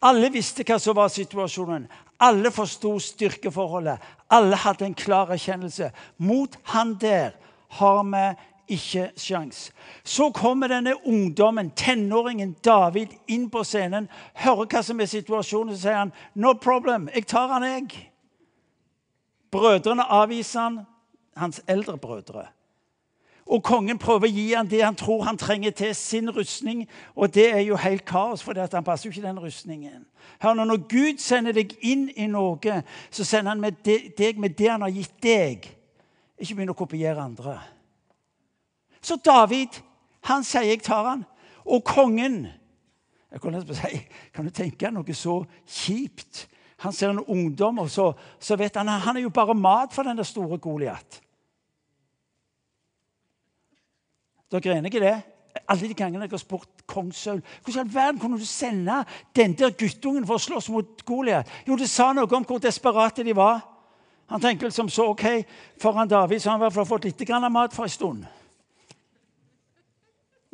Alle 0.05 0.29
visste 0.31 0.63
hva 0.67 0.77
som 0.79 0.97
var 0.99 1.11
situasjonen. 1.11 1.89
Alle 2.23 2.51
forsto 2.55 2.93
styrkeforholdet. 3.03 3.99
Alle 4.31 4.59
hadde 4.59 4.87
en 4.87 4.95
klar 4.99 5.33
erkjennelse. 5.35 5.91
Mot 6.19 6.55
han 6.75 6.95
der 7.01 7.35
har 7.79 8.05
vi 8.05 8.25
ikke 8.69 9.11
sjans. 9.17 9.73
Så 10.05 10.31
kommer 10.31 10.69
denne 10.69 10.95
ungdommen, 11.07 11.71
tenåringen 11.71 12.57
David, 12.65 13.15
inn 13.29 13.49
på 13.51 13.65
scenen, 13.65 14.09
hører 14.35 14.69
hva 14.69 14.83
som 14.83 15.01
er 15.01 15.11
situasjonen, 15.11 15.75
så 15.75 15.81
sier 15.81 15.99
han 15.99 16.13
'No 16.35 16.53
problem, 16.53 17.09
jeg 17.15 17.27
tar 17.27 17.49
han, 17.49 17.63
jeg'. 17.63 18.11
Brødrene 19.51 20.03
avviser 20.03 20.61
han, 20.61 20.81
hans 21.37 21.63
eldre 21.69 21.99
brødre. 21.99 22.47
Og 23.49 23.63
kongen 23.65 23.99
prøver 23.99 24.29
å 24.29 24.33
gi 24.33 24.47
han 24.53 24.69
det 24.69 24.83
han 24.85 24.97
tror 24.99 25.23
han 25.25 25.39
trenger 25.41 25.71
til 25.71 25.95
sin 25.95 26.29
rustning. 26.31 26.89
Og 27.17 27.33
det 27.35 27.47
er 27.55 27.63
jo 27.65 27.77
helt 27.81 28.05
kaos, 28.05 28.43
for 28.45 28.53
han 28.53 28.85
passer 28.85 29.09
jo 29.09 29.13
ikke 29.13 29.27
den 29.27 29.41
rustningen. 29.41 30.05
Hør 30.43 30.55
nå, 30.55 30.65
Når 30.65 30.77
Gud 30.89 31.19
sender 31.19 31.53
deg 31.53 31.73
inn 31.81 32.11
i 32.17 32.27
noe, 32.27 32.83
så 33.11 33.25
sender 33.25 33.49
han 33.49 33.61
med 33.61 33.81
deg 34.19 34.39
med 34.39 34.51
det 34.59 34.71
han 34.71 34.85
har 34.85 34.93
gitt 34.93 35.17
deg. 35.23 35.65
Ikke 36.39 36.55
begynn 36.55 36.75
å 36.75 36.77
kopiere 36.77 37.25
andre. 37.25 37.57
Så 39.09 39.17
David 39.25 39.81
han 40.29 40.45
sier 40.45 40.63
'jeg 40.63 40.83
tar 40.83 41.05
han'. 41.05 41.25
Og 41.65 41.85
kongen 41.85 42.47
jeg 43.33 43.41
kan, 43.41 43.75
si, 43.75 44.09
kan 44.33 44.45
du 44.45 44.51
tenke 44.51 44.91
noe 44.91 45.15
så 45.15 45.45
kjipt? 45.67 46.49
Han 46.79 46.93
ser 46.93 47.11
en 47.11 47.19
ungdom, 47.19 47.79
og 47.79 47.91
så, 47.91 48.13
så 48.41 48.57
vet 48.57 48.77
han 48.77 48.89
han 48.89 49.17
er 49.17 49.21
jo 49.21 49.31
bare 49.31 49.55
mat 49.55 49.93
for 49.93 50.03
den 50.03 50.17
der 50.17 50.25
store 50.25 50.59
Goliat. 50.59 51.21
Dere 54.51 54.73
er 54.73 54.79
enig 54.79 54.95
i 54.95 55.01
det? 55.01 55.23
Alle 55.69 55.89
de 55.89 55.95
gangene 55.95 56.25
jeg 56.25 56.31
har 56.31 56.39
spurt 56.39 56.87
kong 56.87 57.13
Saul 57.15 57.43
hvordan 57.65 57.89
i 57.89 57.95
verden 57.95 58.21
kunne 58.21 58.39
du 58.39 58.45
sende 58.45 59.05
den 59.37 59.53
der 59.53 59.71
guttungen 59.71 60.27
for 60.27 60.35
å 60.35 60.39
slåss 60.39 60.71
mot 60.71 61.05
Goliat? 61.05 61.49
Jo, 61.67 61.77
det 61.77 61.91
sa 61.91 62.13
noe 62.13 62.37
om 62.37 62.45
hvor 62.45 62.59
desperate 62.59 63.25
de 63.25 63.37
var. 63.37 63.61
Han 64.29 64.41
tenker 64.41 64.71
som 64.71 64.89
så 64.89 65.11
OK, 65.11 65.45
foran 65.81 66.09
David 66.09 66.41
så 66.41 66.51
han 66.51 66.61
i 66.61 66.65
hvert 66.65 66.75
fall 66.75 66.87
fått 66.87 67.05
litt 67.05 67.29
mat 67.51 67.75
for 67.75 67.85
en 67.85 67.91
stund. 67.91 68.27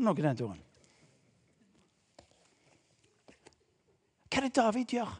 Noe 0.03 0.19
den 0.19 0.37
turen. 0.37 0.61
Hva 4.29 4.41
er 4.41 4.49
det 4.49 4.57
David 4.57 4.95
gjør? 4.97 5.11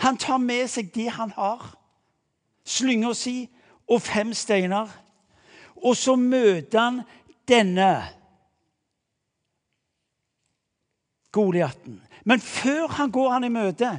Han 0.00 0.16
tar 0.16 0.40
med 0.40 0.68
seg 0.72 0.88
det 0.94 1.10
han 1.12 1.34
har. 1.36 1.66
Slynga 2.64 3.12
si 3.16 3.44
og 3.84 4.00
fem 4.02 4.32
steiner. 4.34 4.88
Og 5.84 5.96
så 5.96 6.16
møter 6.16 6.80
han 6.80 7.02
denne 7.48 7.90
Goliaten. 11.34 12.00
Men 12.24 12.40
før 12.40 12.86
han 12.96 13.10
går 13.12 13.30
han 13.30 13.44
i 13.44 13.52
møte, 13.52 13.90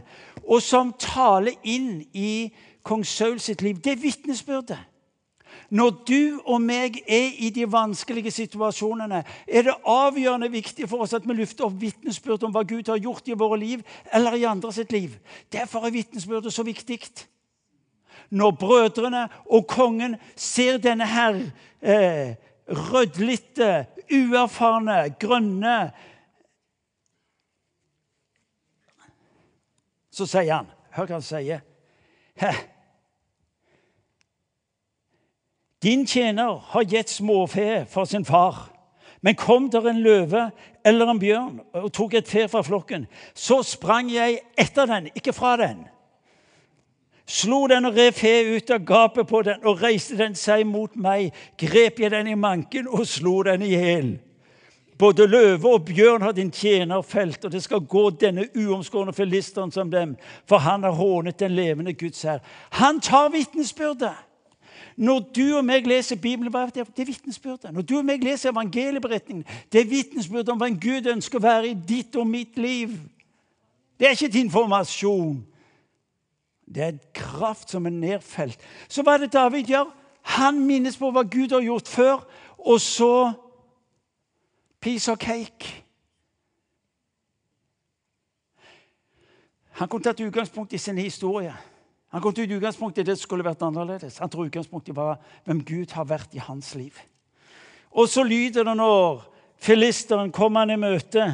og 0.48 0.62
som 0.64 0.94
taler 0.98 1.54
inn 1.68 2.00
i 2.14 2.48
kong 2.86 3.04
Saul 3.06 3.38
sitt 3.44 3.62
liv, 3.62 3.78
det 3.84 3.92
er 3.92 4.02
vitnesbyrdet. 4.02 4.80
Når 5.70 5.92
du 6.08 6.42
og 6.46 6.62
meg 6.62 7.00
er 7.08 7.32
i 7.42 7.50
de 7.50 7.66
vanskelige 7.72 8.32
situasjonene, 8.32 9.24
er 9.48 9.68
det 9.68 9.76
avgjørende 9.90 10.52
viktig 10.54 10.90
for 10.90 11.06
oss 11.06 11.16
at 11.18 11.26
vi 11.26 11.38
løfter 11.38 11.68
opp 11.68 11.80
vitnesbyrd 11.82 12.46
om 12.46 12.54
hva 12.54 12.66
Gud 12.68 12.92
har 12.92 13.02
gjort 13.02 13.28
i 13.28 13.38
våre 13.38 13.60
liv 13.60 13.82
eller 14.14 14.38
i 14.38 14.46
andre 14.50 14.74
sitt 14.74 14.94
liv. 14.94 15.16
Derfor 15.52 15.86
er 15.86 15.96
vitnesbyrdet 15.96 16.54
så 16.54 16.64
viktig. 16.64 17.00
Når 18.30 18.52
brødrene 18.62 19.28
og 19.46 19.68
kongen 19.68 20.18
ser 20.36 20.78
denne 20.82 21.08
her 21.10 21.40
eh, 21.82 22.36
rødlite, 22.68 23.86
uerfarne, 24.12 25.16
grønne 25.20 25.80
Så 30.16 30.24
sier 30.30 30.54
han 30.54 30.70
Hør 30.96 31.10
hva 31.10 31.18
han 31.18 31.26
sier. 31.26 31.64
Din 35.86 36.08
tjener 36.08 36.62
har 36.74 36.84
gitt 36.84 37.10
småfe 37.10 37.86
for 37.90 38.06
sin 38.10 38.26
far. 38.26 38.72
Men 39.22 39.36
kom 39.36 39.70
der 39.70 39.86
en 39.90 40.02
løve 40.02 40.50
eller 40.86 41.10
en 41.10 41.20
bjørn 41.20 41.60
og 41.74 41.92
tok 41.94 42.14
et 42.14 42.30
fe 42.30 42.48
fra 42.50 42.62
flokken, 42.66 43.08
så 43.34 43.64
sprang 43.66 44.10
jeg 44.14 44.40
etter 44.58 44.86
den, 44.90 45.10
ikke 45.16 45.34
fra 45.34 45.56
den. 45.58 45.84
Slo 47.26 47.64
den 47.68 47.86
og 47.86 47.98
rev 47.98 48.14
fe 48.14 48.34
ut 48.54 48.70
av 48.70 48.84
gapet 48.86 49.28
på 49.28 49.42
den, 49.42 49.64
og 49.66 49.82
reiste 49.82 50.18
den 50.18 50.36
seg 50.38 50.62
mot 50.70 50.94
meg. 50.94 51.34
Grep 51.58 52.00
jeg 52.00 52.14
den 52.14 52.30
i 52.30 52.38
manken 52.38 52.86
og 52.90 53.08
slo 53.10 53.40
den 53.48 53.66
i 53.66 53.72
hjel. 53.74 54.12
Både 54.98 55.26
løve 55.28 55.74
og 55.74 55.86
bjørn 55.90 56.22
har 56.22 56.38
din 56.38 56.52
tjener 56.54 57.02
felt, 57.02 57.46
og 57.46 57.52
det 57.52 57.64
skal 57.64 57.82
gå 57.82 58.10
denne 58.22 58.46
uomskårne 58.56 59.14
filisteren 59.14 59.74
som 59.74 59.90
dem, 59.92 60.14
for 60.48 60.62
han 60.62 60.86
har 60.86 60.94
hånet 60.96 61.40
den 61.40 61.58
levende 61.58 61.94
Guds 61.94 62.22
hær. 62.22 62.46
Han 62.78 63.02
tar 63.02 63.34
vitnesbyrdet. 63.34 64.16
Når 64.96 65.20
du 65.36 65.58
og 65.58 65.66
meg 65.68 65.88
leser 65.88 66.16
Bibelen, 66.16 66.54
det 66.74 66.82
er 66.84 67.06
vitnesbyrdet. 67.06 67.74
Når 67.74 67.82
du 67.82 67.98
og 67.98 68.06
meg 68.06 68.24
leser 68.24 68.54
evangelieberetningen, 68.54 69.44
det 69.72 69.82
er 69.82 69.90
vitnesbyrdet 69.90 70.50
om 70.54 70.62
hva 70.62 70.70
en 70.72 70.80
Gud 70.80 71.10
ønsker 71.12 71.40
å 71.40 71.44
være 71.44 71.74
i 71.74 71.76
ditt 71.88 72.16
og 72.16 72.28
mitt 72.28 72.56
liv. 72.58 72.94
Det 74.00 74.08
er 74.08 74.16
ikke 74.16 74.32
et 74.32 74.40
informasjon. 74.46 75.44
Det 76.66 76.84
er 76.84 76.94
et 76.96 77.14
kraft 77.14 77.76
som 77.76 77.86
er 77.86 77.96
nedfelt. 77.96 78.60
Så 78.88 79.04
hva 79.04 79.18
er 79.18 79.26
det 79.26 79.34
David 79.34 79.68
gjør? 79.70 79.92
Han 80.40 80.60
minnes 80.64 80.98
på 80.98 81.12
hva 81.12 81.26
Gud 81.28 81.52
har 81.54 81.62
gjort 81.62 81.92
før, 81.92 82.24
og 82.58 82.82
så 82.82 83.34
piece 84.82 85.12
of 85.12 85.20
cake. 85.20 85.84
Han 89.76 89.88
kunne 89.92 90.08
tatt 90.08 90.24
utgangspunkt 90.24 90.74
i 90.74 90.80
sin 90.80 90.98
historie. 90.98 91.54
Han 92.16 92.24
kom 92.24 92.32
til 92.32 92.48
utgangspunktet 92.56 93.10
det 93.10 93.18
skulle 93.20 93.44
vært 93.44 93.64
annerledes. 93.68 94.22
Han 94.24 94.30
tror 94.32 94.48
utgangspunktet 94.48 94.96
var 94.96 95.18
hvem 95.44 95.60
Gud 95.68 95.92
har 95.92 96.06
vært 96.08 96.32
i 96.32 96.40
hans 96.40 96.70
liv. 96.80 96.96
Og 97.92 98.08
så 98.08 98.24
lyder 98.24 98.64
det 98.64 98.76
når 98.80 99.26
filisteren 99.60 100.32
kommer 100.32 100.64
han 100.64 100.72
i 100.72 100.80
møte. 100.80 101.26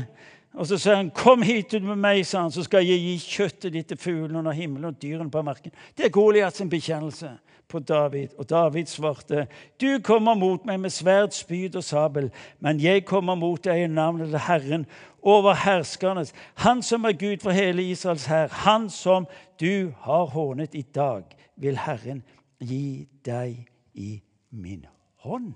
Og 0.57 0.65
så 0.65 0.79
sier 0.81 0.95
han, 0.95 1.11
'Kom 1.11 1.43
hit 1.45 1.73
ut 1.73 1.83
med 1.83 1.97
meg, 1.97 2.25
sa 2.25 2.41
han, 2.41 2.51
så 2.51 2.63
skal 2.63 2.83
jeg 2.83 2.97
gi 2.97 3.17
kjøttet 3.17 3.73
ditt 3.73 3.87
til 3.87 3.97
fuglene 3.97 4.39
under 4.39 4.51
himmelen 4.51 4.85
og 4.85 5.01
dyrene 5.01 5.29
på 5.29 5.41
marken.' 5.41 5.71
Det 5.95 6.05
er 6.05 6.09
Goliats 6.09 6.61
bekjennelse 6.61 7.37
på 7.71 7.79
David. 7.79 8.27
Og 8.37 8.49
David 8.49 8.85
svarte, 8.85 9.47
'Du 9.79 9.99
kommer 10.03 10.33
mot 10.33 10.65
meg 10.65 10.79
med 10.79 10.89
sverd, 10.89 11.31
spyd 11.31 11.75
og 11.75 11.83
sabel, 11.83 12.31
men 12.59 12.79
jeg 12.79 13.05
kommer 13.05 13.35
mot 13.35 13.63
deg 13.63 13.83
i 13.83 13.87
navnet 13.87 14.29
til 14.29 14.39
Herren 14.39 14.85
over 15.21 15.53
herskernes, 15.53 16.33
Han 16.55 16.81
som 16.81 17.03
er 17.03 17.11
Gud 17.11 17.37
for 17.41 17.51
hele 17.51 17.83
Israels 17.83 18.25
hær, 18.25 18.47
Han 18.47 18.89
som 18.89 19.27
du 19.59 19.93
har 19.97 20.25
hånet 20.25 20.75
i 20.75 20.81
dag, 20.81 21.23
vil 21.55 21.77
Herren 21.77 22.23
gi 22.59 23.07
deg 23.25 23.67
i 23.93 24.21
min 24.49 24.85
hånd. 25.15 25.53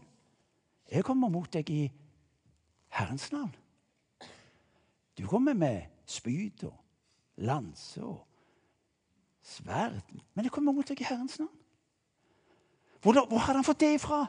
Jeg 0.91 1.03
kommer 1.03 1.29
mot 1.29 1.53
deg 1.53 1.69
i 1.69 1.91
Herrens 2.87 3.31
navn. 3.31 3.55
Du 5.17 5.27
kommer 5.27 5.53
med 5.53 5.81
spyd 6.05 6.63
og 6.63 6.75
lanse 7.37 8.03
og 8.03 8.27
sverd. 9.41 10.01
Men 10.33 10.45
jeg 10.45 10.51
kommer 10.51 10.73
mot 10.75 10.87
deg 10.87 11.01
i 11.01 11.07
Herrens 11.07 11.39
navn. 11.39 11.53
Hvor, 13.05 13.25
hvor 13.29 13.37
hadde 13.37 13.59
han 13.59 13.65
fått 13.67 13.83
det 13.83 13.91
ifra? 13.99 14.23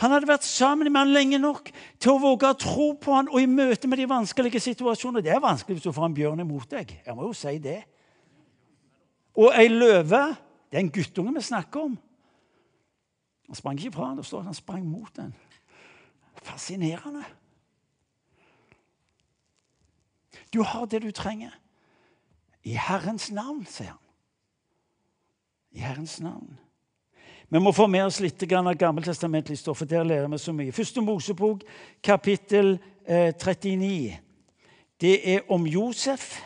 Han 0.00 0.12
hadde 0.14 0.28
vært 0.30 0.46
sammen 0.48 0.88
med 0.88 1.02
han 1.02 1.10
lenge 1.12 1.36
nok 1.36 1.66
til 2.00 2.14
å 2.14 2.20
våge 2.22 2.48
å 2.48 2.56
tro 2.56 2.86
på 2.96 3.12
han, 3.12 3.26
og 3.28 3.42
i 3.42 3.50
møte 3.50 3.90
med 3.92 4.00
de 4.00 4.06
vanskelige 4.08 4.62
situasjonene 4.64 5.20
Det 5.26 5.34
er 5.34 5.42
vanskelig 5.42 5.76
hvis 5.76 5.84
du 5.84 5.92
får 5.92 6.06
en 6.06 6.16
bjørn 6.16 6.40
imot 6.40 6.70
deg. 6.72 6.94
Jeg 7.04 7.16
må 7.18 7.26
jo 7.26 7.34
si 7.36 7.52
det. 7.60 7.82
Og 9.36 9.52
ei 9.52 9.68
løve 9.68 10.22
Det 10.70 10.78
er 10.78 10.86
en 10.86 10.94
guttunge 10.94 11.34
vi 11.36 11.44
snakker 11.44 11.84
om. 11.90 11.98
Han 13.50 13.60
sprang 13.60 13.76
ikke 13.76 13.98
fra 13.98 14.08
den, 14.08 14.22
det 14.22 14.24
står 14.24 14.40
at 14.40 14.48
han 14.48 14.56
sprang 14.56 14.88
mot 14.88 15.12
den. 15.16 15.34
Fascinerende. 16.40 17.26
Du 20.48 20.62
har 20.64 20.88
det 20.88 21.02
du 21.04 21.10
trenger. 21.12 21.52
I 22.64 22.80
Herrens 22.80 23.28
navn, 23.28 23.66
sier 23.68 23.92
han. 23.92 24.00
I 25.76 25.84
Herrens 25.84 26.16
navn. 26.24 26.56
Vi 27.52 27.60
må 27.60 27.68
få 27.76 27.84
med 27.84 28.06
oss 28.06 28.16
litt 28.24 28.40
av 28.48 28.70
gammeltestamentlig 28.80 29.58
stoff, 29.60 29.82
for 29.82 29.88
der 29.88 30.06
lærer 30.08 30.28
vi 30.32 30.38
så 30.40 30.54
mye. 30.56 30.72
Første 30.72 31.02
Mosebok, 31.04 31.60
kapittel 32.00 32.78
eh, 33.04 33.34
39. 33.36 34.14
Det 34.96 35.18
er 35.34 35.50
om 35.52 35.66
Josef. 35.68 36.38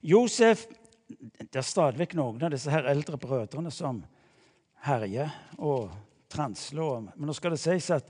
Josef 0.00 0.64
Det 1.08 1.60
er 1.60 1.66
stadig 1.66 2.00
vekk 2.00 2.14
noen 2.16 2.46
av 2.46 2.54
disse 2.54 2.72
her 2.72 2.88
eldre 2.88 3.18
brødrene 3.20 3.70
som 3.72 3.98
herjer 4.86 5.34
og 5.58 5.90
transler. 6.32 7.10
Men 7.10 7.28
nå 7.28 7.36
skal 7.36 7.52
det 7.52 7.60
sies 7.60 7.90
at 7.92 8.08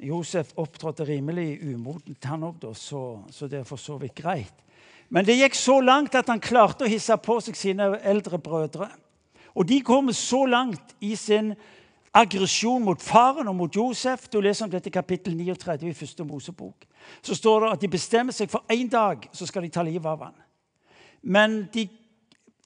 Josef 0.00 0.54
opptrådte 0.56 1.04
rimelig 1.04 1.58
umodent, 1.68 2.24
han 2.24 2.46
òg, 2.48 2.64
så, 2.72 3.02
så 3.28 3.48
det 3.48 3.60
er 3.60 3.68
for 3.68 3.80
så 3.80 3.98
vidt 4.00 4.16
greit. 4.22 4.64
Men 5.12 5.28
det 5.28 5.36
gikk 5.36 5.56
så 5.56 5.80
langt 5.84 6.16
at 6.16 6.32
han 6.32 6.40
klarte 6.40 6.88
å 6.88 6.88
hisse 6.88 7.16
på 7.20 7.38
seg 7.44 7.60
sine 7.60 7.90
eldre 8.00 8.40
brødre. 8.40 8.88
Og 9.58 9.66
de 9.68 9.80
kommer 9.82 10.14
så 10.14 10.44
langt 10.46 10.94
i 11.00 11.16
sin 11.18 11.54
aggresjon 12.14 12.84
mot 12.84 13.02
faren 13.02 13.48
og 13.50 13.56
mot 13.56 13.76
Josef. 13.76 14.28
Du 14.30 14.40
leser 14.40 14.64
om 14.64 14.70
dette 14.70 14.86
i 14.86 14.94
kapittel 14.94 15.34
39 15.36 15.88
i 15.90 15.94
første 15.94 16.24
Mosebok. 16.24 16.86
Så 17.22 17.34
står 17.34 17.64
det 17.64 17.72
at 17.72 17.80
de 17.82 17.88
bestemmer 17.90 18.32
seg 18.32 18.50
for 18.50 18.62
én 18.72 18.88
dag, 18.90 19.26
så 19.32 19.46
skal 19.46 19.66
de 19.66 19.72
ta 19.74 19.82
livet 19.82 20.06
av 20.06 20.22
ham. 20.28 20.36
Men 21.22 21.64
de 21.74 21.88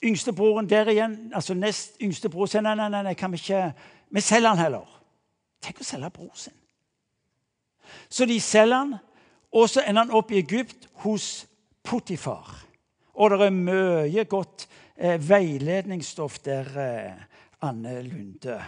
yngste 0.05 0.35
broren 0.37 0.69
der 0.69 0.91
igjen, 0.93 1.33
altså 1.35 1.55
nest 1.55 1.97
yngste 2.03 2.29
bror, 2.29 2.47
sier 2.51 2.65
nei, 2.65 2.75
nei, 2.77 2.91
nei, 2.93 3.03
nei, 3.07 3.15
kan 3.15 3.33
vi 3.33 3.41
ikke 3.41 3.73
Vi 4.13 4.21
selger 4.21 4.49
han 4.53 4.61
heller. 4.61 4.89
Tenk 5.65 5.79
å 5.81 5.85
selge 5.89 6.11
bror 6.13 6.35
sin. 6.37 6.53
Så 8.13 8.27
de 8.29 8.37
selger 8.41 8.77
han, 8.77 8.91
og 9.53 9.71
så 9.71 9.81
ender 9.81 10.05
han 10.05 10.13
opp 10.13 10.33
i 10.33 10.43
Egypt 10.43 10.85
hos 11.01 11.47
Potifar. 11.83 12.51
Og 13.15 13.31
det 13.31 13.47
er 13.47 13.57
mye 13.57 14.25
godt 14.29 14.67
eh, 15.03 15.29
veiledningsstoff 15.29 16.39
der, 16.39 16.67
eh, 16.79 17.13
Anne 17.61 18.03
Lunde. 18.03 18.63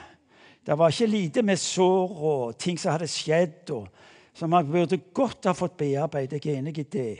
Det 0.67 0.79
var 0.79 0.89
ikke 0.89 1.07
lite 1.07 1.43
med 1.43 1.57
sår 1.57 2.23
og 2.23 2.59
ting 2.59 2.79
som 2.81 2.93
hadde 2.93 3.09
skjedd, 3.09 3.71
og 3.71 3.89
som 4.35 4.51
man 4.51 4.67
burde 4.71 4.99
godt 5.15 5.47
ha 5.47 5.53
fått 5.53 5.77
bearbeidet. 5.77 6.45
Jeg 6.45 6.55
er 6.55 6.59
enig 6.59 6.79
i 6.79 6.83
det. 6.83 7.19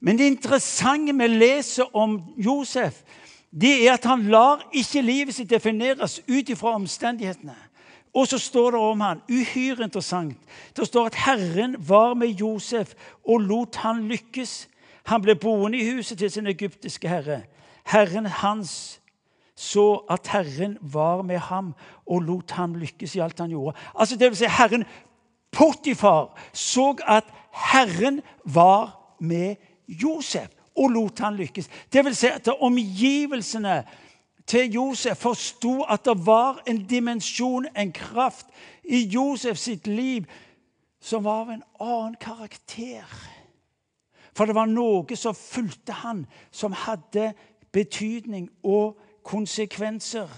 Men 0.00 0.18
det 0.18 0.26
interessante 0.26 1.14
vi 1.16 1.26
leser 1.26 1.96
om 1.96 2.20
Josef, 2.36 3.02
det 3.50 3.86
er 3.86 3.94
at 3.94 4.04
han 4.04 4.26
lar 4.28 4.68
ikke 4.72 5.02
livet 5.02 5.34
sitt 5.34 5.50
defineres 5.50 6.20
ut 6.28 6.48
ifra 6.48 6.74
omstendighetene. 6.76 7.56
Og 8.14 8.28
så 8.28 8.38
står 8.38 8.70
det 8.70 8.80
om 8.80 9.00
han, 9.00 9.22
uhyre 9.30 9.84
interessant, 9.84 10.36
det 10.76 10.86
står 10.86 11.06
at 11.06 11.14
Herren 11.14 11.76
var 11.78 12.14
med 12.14 12.28
Josef 12.40 12.94
og 13.24 13.40
lot 13.40 13.76
han 13.76 14.08
lykkes. 14.08 14.68
Han 15.08 15.22
ble 15.24 15.34
boende 15.40 15.78
i 15.78 15.90
huset 15.90 16.18
til 16.20 16.30
sin 16.30 16.46
egyptiske 16.46 17.08
herre. 17.08 17.42
Herren 17.88 18.26
hans 18.26 19.00
så 19.58 20.04
at 20.10 20.28
Herren 20.30 20.76
var 20.80 21.22
med 21.22 21.38
ham 21.48 21.72
og 22.06 22.22
lot 22.22 22.50
ham 22.54 22.74
lykkes 22.78 23.16
i 23.16 23.22
alt 23.24 23.40
han 23.40 23.50
gjorde. 23.50 23.76
Altså 23.94 24.16
det 24.16 24.28
vil 24.30 24.36
si 24.36 24.50
Herren 24.58 24.84
Potifar 25.52 26.36
så 26.52 26.92
at 27.06 27.24
Herren 27.72 28.20
var 28.44 29.14
med 29.20 29.56
Josef 29.88 30.52
og 30.76 30.90
lot 30.90 31.18
han 31.18 31.36
lykkes. 31.36 31.70
Det 31.92 32.04
vil 32.04 32.16
si 32.16 32.26
at 32.26 32.48
omgivelsene 32.60 33.84
til 34.46 34.72
Josef 34.72 35.16
forsto 35.16 35.82
at 35.82 36.04
det 36.04 36.26
var 36.26 36.62
en 36.66 36.84
dimensjon, 36.86 37.66
en 37.76 37.92
kraft, 37.92 38.46
i 38.84 39.04
Josef 39.04 39.56
sitt 39.56 39.86
liv 39.86 40.24
som 41.00 41.24
var 41.24 41.42
av 41.42 41.50
en 41.50 41.64
annen 41.80 42.14
karakter. 42.20 43.04
For 44.38 44.46
det 44.46 44.54
var 44.54 44.70
noe 44.70 45.16
som 45.18 45.34
fulgte 45.34 45.96
han, 46.04 46.22
som 46.54 46.76
hadde 46.86 47.32
betydning 47.74 48.44
og 48.62 48.94
konsekvenser. 49.26 50.30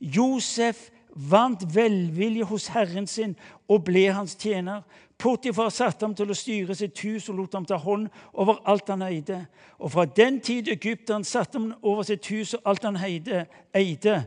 Josef 0.00 0.86
vant 1.12 1.60
velvilje 1.74 2.48
hos 2.48 2.70
herren 2.72 3.04
sin 3.06 3.34
og 3.68 3.84
ble 3.84 4.06
hans 4.16 4.38
tjener. 4.40 4.80
Potifar 5.20 5.68
satte 5.68 6.08
ham 6.08 6.16
til 6.16 6.32
å 6.32 6.36
styre 6.36 6.76
sitt 6.76 6.96
hus 7.04 7.28
og 7.28 7.42
lot 7.42 7.54
ham 7.56 7.68
ta 7.68 7.76
hånd 7.80 8.08
over 8.32 8.62
alt 8.64 8.88
han 8.88 9.04
eide. 9.04 9.42
Og 9.84 9.92
fra 9.92 10.08
den 10.08 10.40
tid 10.40 10.72
Egypteren 10.72 11.24
satte 11.24 11.60
ham 11.60 11.70
over 11.82 12.08
sitt 12.08 12.24
hus 12.32 12.54
og 12.56 12.72
alt 12.72 12.88
han 12.88 12.96
eide, 13.04 13.44
eide 13.76 14.22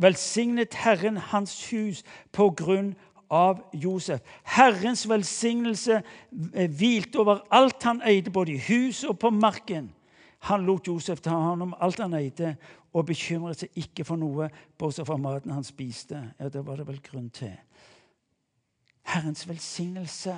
velsignet 0.00 0.74
Herren 0.74 1.16
hans 1.16 1.54
hus 1.70 2.04
på 2.32 2.50
grunn 2.56 2.94
av 3.30 3.62
Josef. 3.72 4.20
Herrens 4.42 5.04
velsignelse 5.08 6.02
eh, 6.54 6.70
hvilte 6.70 7.22
over 7.22 7.44
alt 7.54 7.82
han 7.86 8.02
eide, 8.02 8.30
både 8.30 8.56
i 8.56 8.62
huset 8.68 9.10
og 9.12 9.18
på 9.22 9.30
marken. 9.30 9.90
Han 10.50 10.64
lot 10.66 10.88
Josef 10.88 11.20
ta 11.22 11.36
hånd 11.36 11.62
om 11.62 11.74
alt 11.80 12.00
han 12.02 12.16
eide, 12.18 12.56
og 12.90 13.06
bekymret 13.06 13.60
seg 13.60 13.78
ikke 13.78 14.04
for 14.04 14.18
noe, 14.18 14.48
bortsett 14.78 15.06
fra 15.06 15.18
maten 15.20 15.52
han 15.54 15.66
spiste. 15.66 16.18
Ja, 16.40 16.48
Det 16.48 16.66
var 16.66 16.80
det 16.80 16.88
vel 16.88 17.00
grunn 17.02 17.30
til. 17.30 17.54
Herrens 19.06 19.46
velsignelse 19.48 20.34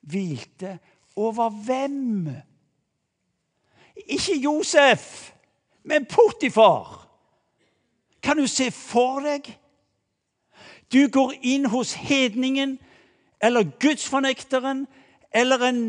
hvilte 0.00 0.78
over 1.16 1.50
hvem? 1.50 2.28
Ikke 4.06 4.38
Josef, 4.38 5.32
men 5.84 6.06
Potifar. 6.06 7.08
Kan 8.22 8.38
du 8.38 8.46
se 8.46 8.70
for 8.70 9.20
deg? 9.20 9.50
Du 10.92 11.08
går 11.08 11.32
inn 11.42 11.66
hos 11.72 11.94
hedningen 11.94 12.78
eller 13.42 13.70
gudsfornekteren 13.80 14.86
eller 15.34 15.64
en 15.66 15.84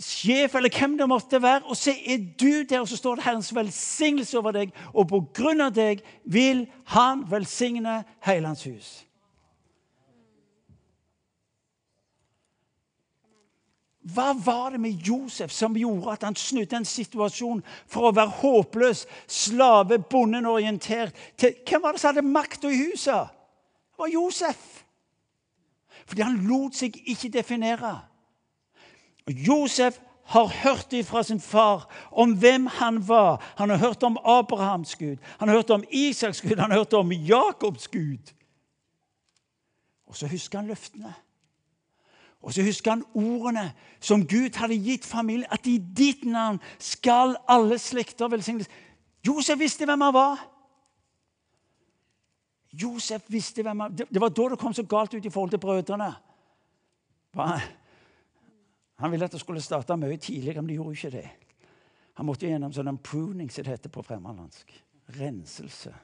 sjef 0.00 0.54
eller 0.54 0.72
hvem 0.72 0.96
det 0.98 1.08
måtte 1.08 1.42
være, 1.42 1.62
og 1.64 1.76
så 1.76 1.92
er 2.06 2.22
du 2.40 2.62
der, 2.68 2.80
og 2.80 2.88
så 2.88 2.96
står 2.96 3.14
det 3.14 3.24
Herrens 3.24 3.54
velsignelse 3.54 4.38
over 4.38 4.56
deg, 4.56 4.72
og 4.94 5.08
på 5.08 5.20
grunn 5.36 5.60
av 5.60 5.74
deg 5.76 6.00
vil 6.24 6.66
Han 6.94 7.26
velsigne 7.30 8.02
hele 8.24 8.46
hans 8.46 8.64
hus. 8.64 8.88
Hva 14.00 14.32
var 14.44 14.70
det 14.72 14.80
med 14.80 15.04
Josef 15.06 15.52
som 15.52 15.76
gjorde 15.76 16.14
at 16.16 16.24
han 16.24 16.36
snudde 16.36 16.78
en 16.78 16.88
situasjon 16.88 17.60
for 17.86 18.08
å 18.08 18.14
være 18.16 18.40
håpløs, 18.40 19.04
slave, 19.28 20.00
bonden 20.00 20.48
orientert 20.48 21.14
til 21.38 21.52
Hvem 21.68 21.84
var 21.84 21.92
det 21.92 22.00
som 22.00 22.14
hadde 22.14 22.26
makta 22.26 22.72
i 22.72 22.80
huset? 22.88 23.28
Var 24.00 24.08
Josef. 24.08 24.84
Fordi 26.06 26.22
han 26.22 26.40
lot 26.48 26.78
seg 26.78 26.96
ikke 27.04 27.28
definere. 27.34 28.00
Josef 29.28 29.98
har 30.30 30.46
hørt 30.62 30.94
fra 31.06 31.22
sin 31.22 31.40
far 31.40 31.84
om 32.10 32.32
hvem 32.38 32.66
han 32.66 33.08
var. 33.08 33.42
Han 33.58 33.70
har 33.70 33.76
hørt 33.76 34.02
om 34.02 34.18
Abrahams 34.24 34.96
Gud, 34.96 35.16
han 35.38 35.48
har 35.48 35.56
hørt 35.56 35.70
om 35.70 35.84
Isaks 35.90 36.40
Gud, 36.40 36.56
han 36.56 36.70
har 36.70 36.78
hørt 36.78 36.92
om 36.92 37.12
Jakobs 37.12 37.88
Gud. 37.88 38.32
Og 40.06 40.16
så 40.16 40.26
husker 40.26 40.58
han 40.58 40.68
løftene. 40.68 41.14
Og 42.42 42.54
så 42.54 42.62
husker 42.62 42.90
han 42.90 43.04
ordene 43.14 43.72
som 44.00 44.26
Gud 44.26 44.56
hadde 44.56 44.78
gitt 44.80 45.04
familien. 45.06 45.46
At 45.50 45.66
i 45.66 45.78
ditt 45.78 46.24
navn 46.24 46.60
skal 46.78 47.36
alle 47.48 47.78
slekter 47.78 48.28
velsignes. 48.28 48.70
Josef 49.26 49.58
visste 49.58 49.84
hvem 49.84 50.00
han 50.00 50.14
var. 50.14 50.49
Josef 52.72 53.22
visste 53.28 53.62
hvem 53.62 53.80
han 53.80 53.96
Det 53.96 54.20
var 54.20 54.30
da 54.30 54.48
det 54.52 54.58
kom 54.58 54.74
så 54.74 54.82
galt 54.86 55.14
ut 55.14 55.24
i 55.24 55.30
forhold 55.30 55.50
til 55.50 55.62
brødrene. 55.62 56.12
Han 59.00 59.10
ville 59.10 59.24
at 59.24 59.32
det 59.32 59.40
skulle 59.40 59.62
starte 59.62 59.96
mye 59.96 60.16
tidligere, 60.16 60.62
men 60.62 60.68
de 60.68 60.74
gjorde 60.74 60.92
ikke 60.92 61.10
det. 61.10 61.30
Han 62.14 62.26
måtte 62.26 62.46
gjennom 62.46 62.72
sånn 62.72 62.98
pruning, 62.98 63.50
som 63.50 63.64
det 63.64 63.72
heter 63.72 63.92
på 63.92 64.02
fremmedlandsk. 64.04 64.72
Renselse. 65.16 65.94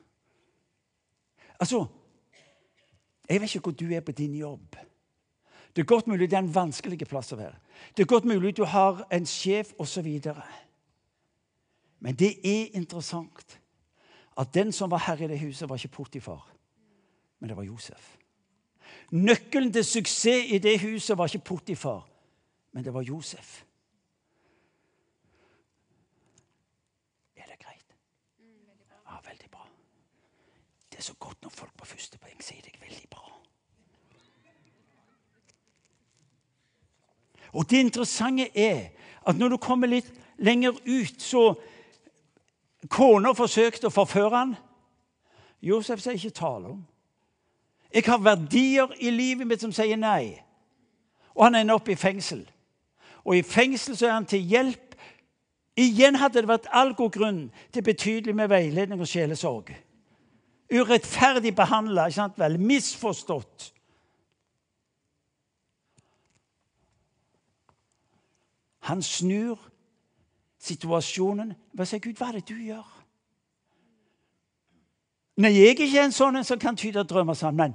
Altså 1.61 1.87
Jeg 3.29 3.41
vet 3.41 3.55
ikke 3.55 3.71
hvor 3.71 3.75
du 3.75 3.91
er 3.91 4.01
på 4.01 4.13
din 4.13 4.35
jobb. 4.35 4.77
Det 5.75 5.83
er 5.83 5.87
godt 5.87 6.07
mulig 6.07 6.31
det 6.31 6.37
er 6.37 6.45
en 6.45 6.55
vanskelig 6.55 7.09
plass 7.09 7.33
å 7.35 7.37
være. 7.37 7.59
Det 7.97 8.05
er 8.05 8.09
godt 8.09 8.25
mulig 8.25 8.57
du 8.57 8.65
har 8.65 9.03
en 9.13 9.27
sjef 9.27 9.75
osv. 9.79 10.07
Men 12.01 12.15
det 12.15 12.39
er 12.45 12.77
interessant 12.79 13.59
at 14.39 14.55
den 14.55 14.73
som 14.73 14.91
var 14.91 15.05
herre 15.05 15.25
i 15.25 15.29
det 15.29 15.41
huset, 15.41 15.69
var 15.69 15.77
ikke 15.77 15.97
Potifar, 15.97 16.47
men 17.39 17.49
det 17.49 17.57
var 17.57 17.63
Josef. 17.63 18.17
Nøkkelen 19.11 19.73
til 19.73 19.85
suksess 19.85 20.51
i 20.51 20.59
det 20.59 20.81
huset 20.81 21.19
var 21.19 21.31
ikke 21.31 21.45
Potifar, 21.45 22.09
men 22.73 22.85
det 22.85 22.95
var 22.95 23.03
Josef. 23.03 23.63
Er 27.37 27.47
det 27.47 27.59
greit? 27.59 27.95
Ja, 29.07 29.21
veldig 29.29 29.51
bra. 29.51 29.69
Det 30.91 30.99
er 30.99 31.03
så 31.03 31.15
godt 31.19 31.43
når 31.43 31.51
folk 31.51 31.77
på 31.77 31.87
første 31.87 32.19
poeng 32.19 32.43
sier 32.43 32.63
det 32.63 32.75
er 32.75 32.89
veldig 32.89 33.09
bra. 33.11 33.23
Og 37.53 37.71
det 37.71 37.79
interessante 37.81 38.51
er 38.59 38.89
at 39.27 39.39
når 39.39 39.49
du 39.49 39.57
kommer 39.57 39.87
litt 39.87 40.11
lenger 40.39 40.77
ut, 40.87 41.23
så 41.23 41.55
Kona 42.91 43.33
forsøkte 43.35 43.89
å 43.89 43.95
forføre 43.95 44.35
han. 44.37 44.53
Josef 45.65 46.03
sier 46.03 46.19
ikke 46.19 46.37
tale 46.37 46.75
om. 46.75 46.85
Jeg 47.95 48.05
har 48.07 48.19
verdier 48.19 48.93
i 49.01 49.11
livet 49.11 49.47
mitt 49.47 49.63
som 49.63 49.73
sier 49.73 49.97
nei. 49.97 50.37
Og 51.37 51.45
han 51.47 51.55
ender 51.55 51.77
opp 51.77 51.89
i 51.89 51.99
fengsel. 51.99 52.43
Og 53.25 53.37
i 53.37 53.43
fengsel 53.43 53.97
så 53.97 54.09
er 54.09 54.17
han 54.19 54.29
til 54.29 54.45
hjelp. 54.47 54.95
Igjen 55.77 56.17
hadde 56.17 56.41
det 56.41 56.49
vært 56.49 56.69
all 56.73 56.95
god 56.97 57.13
grunn 57.13 57.41
til 57.73 57.85
betydelig 57.85 58.35
med 58.37 58.49
veiledning 58.49 59.01
og 59.01 59.09
sjelesorg. 59.11 59.75
Urettferdig 60.73 61.55
behandla, 61.57 62.09
misforstått. 62.59 63.73
Han 68.87 69.03
snur 69.03 69.59
situasjonen 70.63 71.55
Hva 71.75 71.87
sier 71.87 72.01
Gud, 72.03 72.17
hva 72.19 72.31
er 72.31 72.39
det 72.39 72.49
du 72.49 72.57
gjør? 72.59 72.96
Når 75.37 75.49
jeg 75.49 75.63
er 75.63 75.75
ikke 75.75 76.05
en 76.05 76.15
sånn 76.17 76.45
som 76.45 76.59
kan 76.59 76.77
tyde 76.77 77.05
drømmer 77.05 77.35
sammen, 77.37 77.75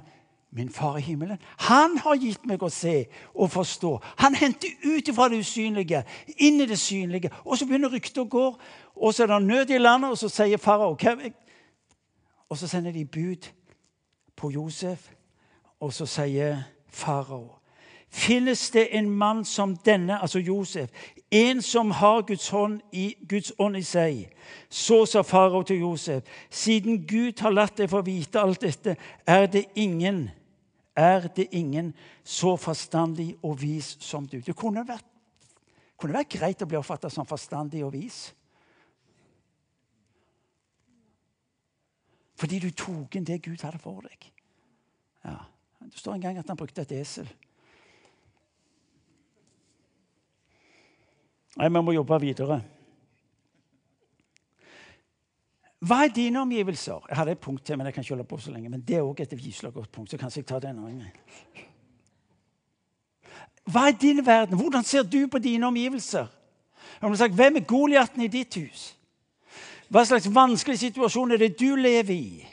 min 0.52 0.70
far 0.70 0.98
i 0.98 1.00
himmelen, 1.00 1.38
han 1.58 1.94
har 1.98 2.18
gitt 2.20 2.42
meg 2.46 2.62
å 2.62 2.68
se 2.68 3.06
og 3.32 3.48
forstå. 3.54 3.92
Han 4.20 4.34
henter 4.36 4.68
ut 4.84 5.08
fra 5.14 5.30
det 5.32 5.38
usynlige, 5.40 6.02
inn 6.36 6.60
i 6.60 6.66
det 6.68 6.76
synlige. 6.78 7.30
Og 7.44 7.56
så 7.56 7.66
begynner 7.66 7.92
ryktet 7.92 8.20
å 8.20 8.28
gå, 8.28 8.44
og 8.96 9.14
så 9.14 9.24
er 9.24 9.32
det 9.32 9.38
nød 9.46 9.72
i 9.72 9.80
landet, 9.80 10.10
og 10.12 10.18
så 10.20 10.28
sier 10.28 10.60
farao 10.60 10.98
Og 12.48 12.58
så 12.58 12.66
sender 12.68 12.92
de 12.92 13.04
bud 13.04 13.48
på 14.36 14.50
Josef, 14.50 15.08
og 15.80 15.92
så 15.92 16.06
sier 16.06 16.64
farao 16.88 17.58
Finnes 18.12 18.70
det 18.70 18.88
en 18.92 19.10
mann 19.10 19.44
som 19.44 19.76
denne, 19.76 20.20
altså 20.20 20.38
Josef, 20.38 20.90
en 21.32 21.62
som 21.62 21.90
har 21.90 22.22
Guds, 22.28 22.48
hånd 22.52 22.80
i, 22.92 23.14
Guds 23.28 23.52
ånd 23.58 23.76
i 23.76 23.82
seg? 23.86 24.26
Så 24.68 25.04
sa 25.08 25.22
farao 25.24 25.62
til 25.64 25.80
Josef, 25.80 26.28
siden 26.50 27.06
Gud 27.08 27.40
har 27.40 27.54
latt 27.54 27.80
deg 27.80 27.90
få 27.90 28.02
vite 28.04 28.40
alt 28.40 28.60
dette, 28.60 28.96
er 29.26 29.46
det 29.46 29.64
ingen 29.74 30.26
er 30.96 31.28
det 31.28 31.48
ingen 31.52 31.94
så 32.24 32.56
forstandig 32.56 33.36
og 33.42 33.62
vis 33.62 33.96
som 34.00 34.26
du. 34.28 34.38
Det 34.40 34.56
kunne 34.56 34.84
vært, 34.88 35.06
kunne 35.96 36.16
vært 36.18 36.34
greit 36.36 36.62
å 36.62 36.68
bli 36.68 36.76
oppfattet 36.76 37.12
som 37.12 37.28
forstandig 37.28 37.84
og 37.84 37.94
vis. 37.94 38.34
Fordi 42.36 42.58
du 42.58 42.70
tok 42.74 43.16
inn 43.16 43.26
det 43.26 43.42
Gud 43.44 43.62
hadde 43.62 43.80
for 43.80 44.04
deg. 44.04 44.28
Ja. 45.24 45.38
Det 45.82 45.98
står 45.98 46.14
en 46.14 46.22
gang 46.22 46.38
at 46.38 46.48
han 46.48 46.58
brukte 46.58 46.84
et 46.84 46.92
esel. 46.94 47.26
Nei, 51.56 51.68
vi 51.68 51.82
må 51.84 51.92
jobbe 51.92 52.20
videre. 52.20 52.60
Hva 55.82 56.04
er 56.06 56.14
dine 56.14 56.40
omgivelser? 56.40 57.08
Jeg 57.08 57.18
hadde 57.18 57.34
et 57.34 57.42
punkt 57.42 57.64
til, 57.66 57.76
men 57.76 57.86
jeg 57.86 57.94
kan 57.94 58.04
ikke 58.04 58.14
holde 58.14 58.28
på 58.30 58.38
så 58.38 58.52
lenge. 58.54 58.70
Men 58.70 58.84
det 58.86 58.96
er 58.96 59.02
også 59.02 59.22
et 59.22 59.38
gyselig 59.38 59.72
godt 59.72 59.92
punkt, 59.92 60.10
så 60.10 60.18
kanskje 60.18 60.38
jeg 60.38 60.46
tar 60.46 60.62
det 60.62 60.70
en 60.70 60.78
annen 60.78 60.98
gang. 61.02 61.66
Hva 63.64 63.88
er 63.88 63.98
din 63.98 64.26
verden? 64.26 64.58
Hvordan 64.58 64.84
ser 64.84 65.02
du 65.02 65.26
på 65.26 65.38
dine 65.38 65.66
omgivelser? 65.66 66.26
Sagt, 67.14 67.34
hvem 67.34 67.56
er 67.56 67.66
Goliaten 67.66 68.22
i 68.22 68.30
ditt 68.30 68.54
hus? 68.54 68.92
Hva 69.90 70.04
slags 70.06 70.30
vanskelig 70.34 70.78
situasjon 70.78 71.34
er 71.34 71.42
det 71.42 71.58
du 71.60 71.74
lever 71.76 72.14
i, 72.14 72.46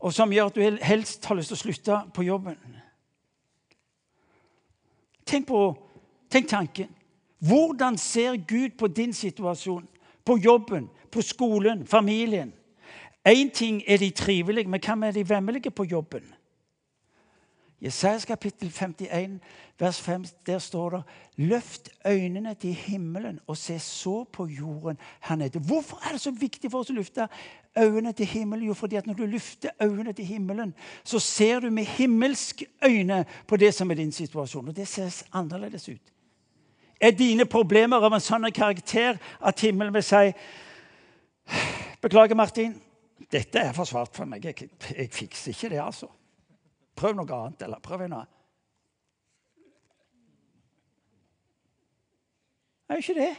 og 0.00 0.14
som 0.14 0.32
gjør 0.32 0.48
at 0.48 0.56
du 0.56 0.78
helst 0.82 1.26
har 1.26 1.36
lyst 1.36 1.52
til 1.52 1.58
å 1.58 1.60
slutte 1.60 1.98
på 2.14 2.24
jobben? 2.24 2.56
Tenk, 5.26 5.46
på, 5.46 5.60
tenk 6.30 6.48
tanken. 6.48 6.88
Hvordan 7.46 7.98
ser 7.98 8.36
Gud 8.48 8.70
på 8.78 8.86
din 8.86 9.12
situasjon? 9.12 9.88
På 10.24 10.36
jobben, 10.36 10.88
på 11.10 11.22
skolen, 11.22 11.86
familien? 11.86 12.52
Én 13.28 13.50
ting 13.50 13.82
er 13.86 13.96
de 13.98 14.10
trivelige, 14.10 14.68
men 14.68 14.80
hva 14.80 14.94
med 14.94 15.12
de 15.12 15.28
vemmelige 15.28 15.70
på 15.70 15.84
jobben? 15.84 16.22
Jesajas 17.82 18.24
kapittel 18.24 18.70
51, 18.70 19.40
vers 19.78 20.00
5, 20.00 20.24
der 20.46 20.58
står 20.58 20.90
det 20.90 21.02
Løft 21.36 21.90
øynene 22.06 22.54
til 22.54 22.74
himmelen 22.74 23.40
og 23.46 23.56
se 23.56 23.78
så 23.78 24.24
på 24.24 24.46
jorden 24.46 24.98
her 25.20 25.36
nede. 25.36 25.58
Hvorfor 25.58 25.98
er 26.06 26.12
det 26.12 26.20
så 26.20 26.30
viktig 26.30 26.70
for 26.70 26.78
oss 26.78 26.90
å 26.90 26.94
løfte 26.94 27.26
øynene 27.78 28.12
til 28.12 28.26
himmelen? 28.26 28.66
Jo, 28.66 28.74
fordi 28.74 28.96
at 28.96 29.06
når 29.06 29.14
du 29.18 29.26
løfter 29.26 29.70
øynene 29.82 30.12
til 30.12 30.24
himmelen, 30.24 30.74
så 31.04 31.18
ser 31.18 31.60
du 31.60 31.70
med 31.70 31.84
himmelske 31.84 32.66
øyne 32.86 33.24
på 33.46 33.56
det 33.56 33.74
som 33.74 33.90
er 33.90 33.98
din 33.98 34.12
situasjon. 34.12 34.68
Og 34.68 34.76
det 34.76 34.88
ser 34.88 35.24
annerledes 35.32 35.88
ut. 35.88 36.12
Er 37.02 37.10
dine 37.18 37.48
problemer 37.50 38.04
av 38.06 38.14
en 38.14 38.22
sånn 38.22 38.46
karakter 38.54 39.18
at 39.42 39.62
himmelen 39.64 39.94
vil 39.96 40.04
si 40.06 40.28
Beklager, 42.02 42.38
Martin. 42.38 42.76
Dette 43.30 43.58
er 43.58 43.74
for 43.74 43.86
svart 43.86 44.14
for 44.14 44.28
meg. 44.30 44.44
Jeg, 44.46 44.70
jeg 44.94 45.10
fikser 45.10 45.54
ikke 45.54 45.70
det, 45.72 45.80
altså. 45.82 46.08
Prøv 46.98 47.16
noe 47.18 47.36
annet, 47.36 47.64
eller 47.66 47.82
prøv 47.82 48.04
en 48.06 48.16
annen. 48.20 48.38
Det 52.86 52.94
er 52.94 53.00
jo 53.00 53.04
ikke 53.06 53.20
det. 53.20 53.34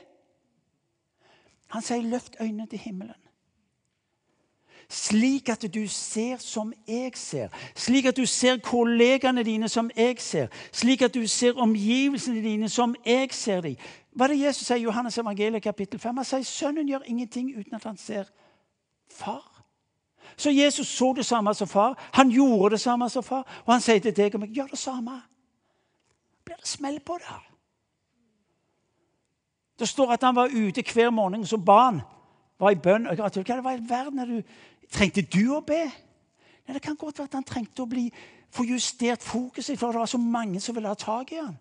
Han 1.76 1.82
sier, 1.86 2.02
'Løft 2.02 2.40
øynene 2.42 2.68
til 2.68 2.80
himmelen' 2.80 3.23
slik 4.94 5.50
at 5.50 5.74
du 5.74 5.88
ser 5.88 6.38
som 6.38 6.74
jeg 6.88 7.12
ser. 7.16 7.48
Slik 7.76 8.06
at 8.06 8.18
du 8.18 8.26
ser 8.26 8.58
kollegaene 8.58 9.44
dine 9.44 9.70
som 9.70 9.90
jeg 9.98 10.20
ser. 10.22 10.48
Slik 10.72 11.02
at 11.02 11.14
du 11.14 11.28
ser 11.28 11.58
omgivelsene 11.58 12.42
dine 12.42 12.70
som 12.70 12.96
jeg 13.06 13.34
ser 13.34 13.62
dem. 13.62 13.76
Hva 14.14 14.28
er 14.28 14.36
det 14.36 14.40
Jesus 14.40 14.68
sier 14.68 14.78
i 14.78 14.86
Johannes 14.86 15.18
evangeliet 15.18 15.64
kapittel 15.64 16.00
5? 16.00 16.18
Han 16.18 16.26
sier 16.26 16.46
sønnen 16.46 16.90
gjør 16.90 17.08
ingenting 17.10 17.50
uten 17.58 17.76
at 17.76 17.84
han 17.90 17.98
ser 17.98 18.30
far. 19.10 19.50
Så 20.38 20.50
Jesus 20.50 20.88
så 20.88 21.14
det 21.14 21.26
samme 21.26 21.54
som 21.54 21.68
far. 21.68 21.98
Han 22.14 22.30
gjorde 22.30 22.76
det 22.76 22.82
samme 22.82 23.10
som 23.10 23.24
far. 23.24 23.48
Og 23.66 23.74
han 23.74 23.82
sier 23.82 24.00
til 24.00 24.16
deg 24.16 24.36
og 24.36 24.46
meg 24.46 24.54
gjør 24.54 24.70
det 24.76 24.80
samme. 24.80 25.22
Blir 26.46 26.62
det 26.62 26.68
smell 26.68 27.00
på 27.00 27.18
det? 27.18 27.42
Det 29.80 29.90
står 29.90 30.14
at 30.14 30.24
han 30.24 30.36
var 30.36 30.54
ute 30.54 30.86
hver 30.94 31.10
morgen 31.10 31.46
som 31.46 31.66
barn. 31.66 32.02
Var 32.60 32.76
i 32.76 32.80
bønn. 32.80 33.10
Hva 33.16 33.30
det 33.30 33.64
var 33.64 33.78
i 33.78 33.90
verden 33.90 34.20
er 34.20 34.30
du 34.30 34.42
Trengte 34.94 35.24
du 35.26 35.56
å 35.56 35.62
be? 35.66 35.84
Nei, 36.68 36.74
Det 36.74 36.82
kan 36.82 36.96
godt 36.96 37.18
være 37.18 37.32
at 37.32 37.38
han 37.40 37.48
trengte 37.48 37.84
å 37.84 37.90
bli, 37.90 38.08
få 38.54 38.66
justert 38.68 39.24
fokuset, 39.24 39.80
for 39.80 39.92
det 39.92 40.04
var 40.04 40.12
så 40.12 40.20
mange 40.22 40.62
som 40.62 40.76
ville 40.76 40.88
ha 40.88 40.94
tak 40.94 41.32
i 41.34 41.42
han. 41.42 41.58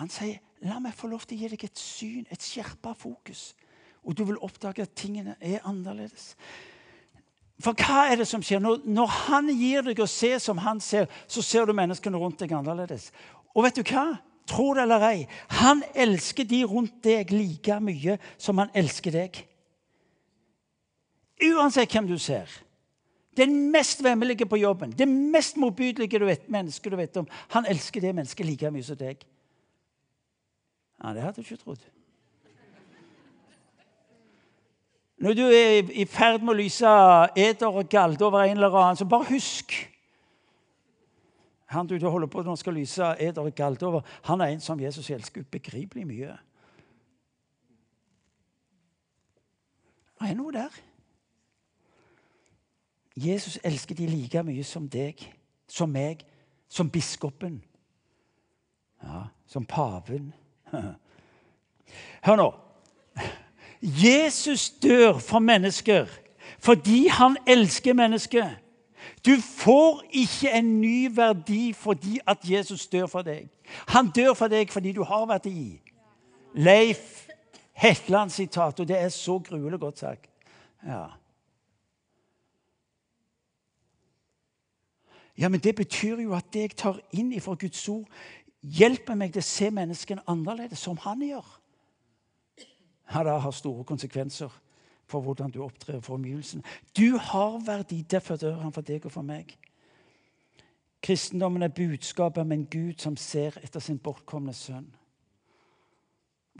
Han 0.00 0.08
sier, 0.08 0.38
'La 0.62 0.78
meg 0.78 0.94
få 0.94 1.08
lov 1.08 1.26
til 1.26 1.36
å 1.36 1.40
gi 1.40 1.48
deg 1.48 1.64
et 1.64 1.78
syn, 1.78 2.26
et 2.30 2.42
skjerpa 2.42 2.94
fokus.' 2.94 3.54
Og 4.04 4.16
du 4.16 4.24
vil 4.24 4.38
oppdage 4.38 4.82
at 4.82 4.94
tingene 4.96 5.36
er 5.40 5.60
annerledes. 5.64 6.36
For 7.60 7.76
hva 7.76 8.06
er 8.08 8.16
det 8.16 8.26
som 8.28 8.40
skjer? 8.42 8.58
Når, 8.58 8.78
når 8.88 9.06
han 9.06 9.50
gir 9.52 9.82
deg 9.82 10.00
å 10.00 10.06
se 10.08 10.38
som 10.40 10.58
han 10.58 10.80
ser, 10.80 11.04
så 11.28 11.42
ser 11.42 11.66
du 11.68 11.74
menneskene 11.76 12.16
rundt 12.16 12.40
deg 12.40 12.54
annerledes. 12.56 13.10
Og 13.54 13.66
vet 13.66 13.78
du 13.80 13.84
hva? 13.84 14.06
Tro 14.50 14.72
det 14.74 14.82
eller 14.82 15.04
ei, 15.06 15.18
han 15.60 15.84
elsker 15.94 16.46
de 16.48 16.64
rundt 16.66 16.96
deg 17.06 17.30
like 17.30 17.76
mye 17.84 18.16
som 18.34 18.58
han 18.58 18.72
elsker 18.74 19.14
deg. 19.14 19.36
Uansett 21.52 21.92
hvem 21.94 22.08
du 22.08 22.16
ser. 22.18 22.50
Den 23.38 23.70
mest 23.70 24.02
vemmelige 24.04 24.48
på 24.50 24.58
jobben, 24.58 24.90
det 24.90 25.06
mest 25.08 25.56
motbydelige 25.56 26.18
du 26.18 26.26
vet, 26.26 26.48
mennesket 26.50 26.92
du 26.92 26.98
vet 26.98 27.20
om. 27.22 27.28
Han 27.54 27.68
elsker 27.70 28.02
det 28.02 28.14
mennesket 28.14 28.46
like 28.46 28.72
mye 28.74 28.84
som 28.84 28.98
deg. 28.98 29.22
Ja, 31.00 31.14
Det 31.14 31.22
hadde 31.22 31.36
du 31.38 31.46
ikke 31.46 31.62
trodd. 31.62 31.86
Når 35.20 35.34
du 35.36 35.42
er 35.46 35.90
i 35.92 36.04
ferd 36.08 36.40
med 36.40 36.54
å 36.54 36.58
lyse 36.58 36.90
eder 37.36 37.68
og 37.68 37.88
galde 37.92 38.24
over 38.24 38.40
en 38.40 38.56
eller 38.56 38.76
annen, 38.82 38.96
så 38.96 39.04
bare 39.04 39.28
husk 39.28 39.74
han 41.70 41.86
du 41.86 42.08
holder 42.08 42.26
på 42.26 42.42
når 42.42 42.56
skal 42.58 42.74
lyse 42.74 43.14
eder 43.22 43.50
galt 43.50 43.82
over, 43.82 44.00
han 44.22 44.40
er 44.40 44.44
en 44.46 44.60
som 44.60 44.80
Jesus 44.80 45.10
elsker 45.10 45.40
ubegripelig 45.40 46.06
mye. 46.06 46.36
Det 50.20 50.30
er 50.30 50.34
noe 50.34 50.52
der. 50.52 50.74
Jesus 53.16 53.58
elsker 53.64 53.94
de 53.94 54.06
like 54.06 54.42
mye 54.42 54.64
som 54.64 54.88
deg, 54.88 55.22
som 55.68 55.88
meg, 55.88 56.24
som 56.68 56.90
biskopen. 56.90 57.62
Ja, 59.02 59.22
som 59.46 59.64
paven. 59.64 60.32
Hør 62.26 62.36
nå. 62.36 62.50
Jesus 63.80 64.70
dør 64.70 65.18
for 65.18 65.38
mennesker 65.38 66.10
fordi 66.60 67.06
han 67.08 67.38
elsker 67.48 67.94
mennesker. 67.96 68.50
Du 69.26 69.36
får 69.40 70.02
ikke 70.10 70.50
en 70.50 70.80
ny 70.80 71.16
verdi 71.16 71.72
fordi 71.72 72.18
at 72.26 72.38
Jesus 72.44 72.86
dør 72.88 73.06
for 73.06 73.22
deg. 73.22 73.48
Han 73.88 74.10
dør 74.16 74.34
for 74.34 74.48
deg 74.48 74.72
fordi 74.72 74.92
du 74.96 75.02
har 75.04 75.26
verdi. 75.28 75.80
Leif 76.54 77.28
Hetland-sitat, 77.72 78.80
og 78.80 78.88
det 78.88 78.98
er 78.98 79.08
så 79.08 79.38
gruelig 79.38 79.80
godt 79.80 79.98
sagt. 79.98 80.30
Ja. 80.86 81.06
ja, 85.38 85.48
men 85.48 85.60
det 85.60 85.74
betyr 85.74 86.20
jo 86.20 86.34
at 86.34 86.52
det 86.52 86.60
jeg 86.60 86.76
tar 86.76 87.00
inn 87.12 87.32
ifra 87.32 87.54
Guds 87.54 87.88
ord, 87.88 88.08
hjelper 88.60 89.16
meg 89.16 89.32
til 89.32 89.40
å 89.40 89.48
se 89.48 89.70
menneskene 89.70 90.24
annerledes, 90.28 90.80
som 90.80 90.96
han 91.04 91.22
gjør. 91.24 91.46
Ja, 93.14 93.24
det 93.24 93.40
har 93.42 93.56
store 93.56 93.84
konsekvenser 93.84 94.50
for 95.10 95.24
hvordan 95.24 95.50
du 95.50 95.62
opptrer 95.64 96.00
for 96.00 96.14
omgivelsene. 96.14 96.62
Du 96.96 97.18
har 97.18 97.58
verdi, 97.66 98.02
derfor 98.02 98.36
dør 98.36 98.60
han 98.62 98.72
for 98.72 98.86
deg 98.86 99.04
og 99.08 99.12
for 99.12 99.26
meg. 99.26 99.56
Kristendommen 101.02 101.62
er 101.62 101.74
budskapet 101.74 102.42
om 102.42 102.52
en 102.52 102.66
Gud 102.70 103.00
som 103.00 103.16
ser 103.16 103.56
etter 103.64 103.80
sin 103.80 103.98
bortkomne 103.98 104.54
sønn. 104.54 104.90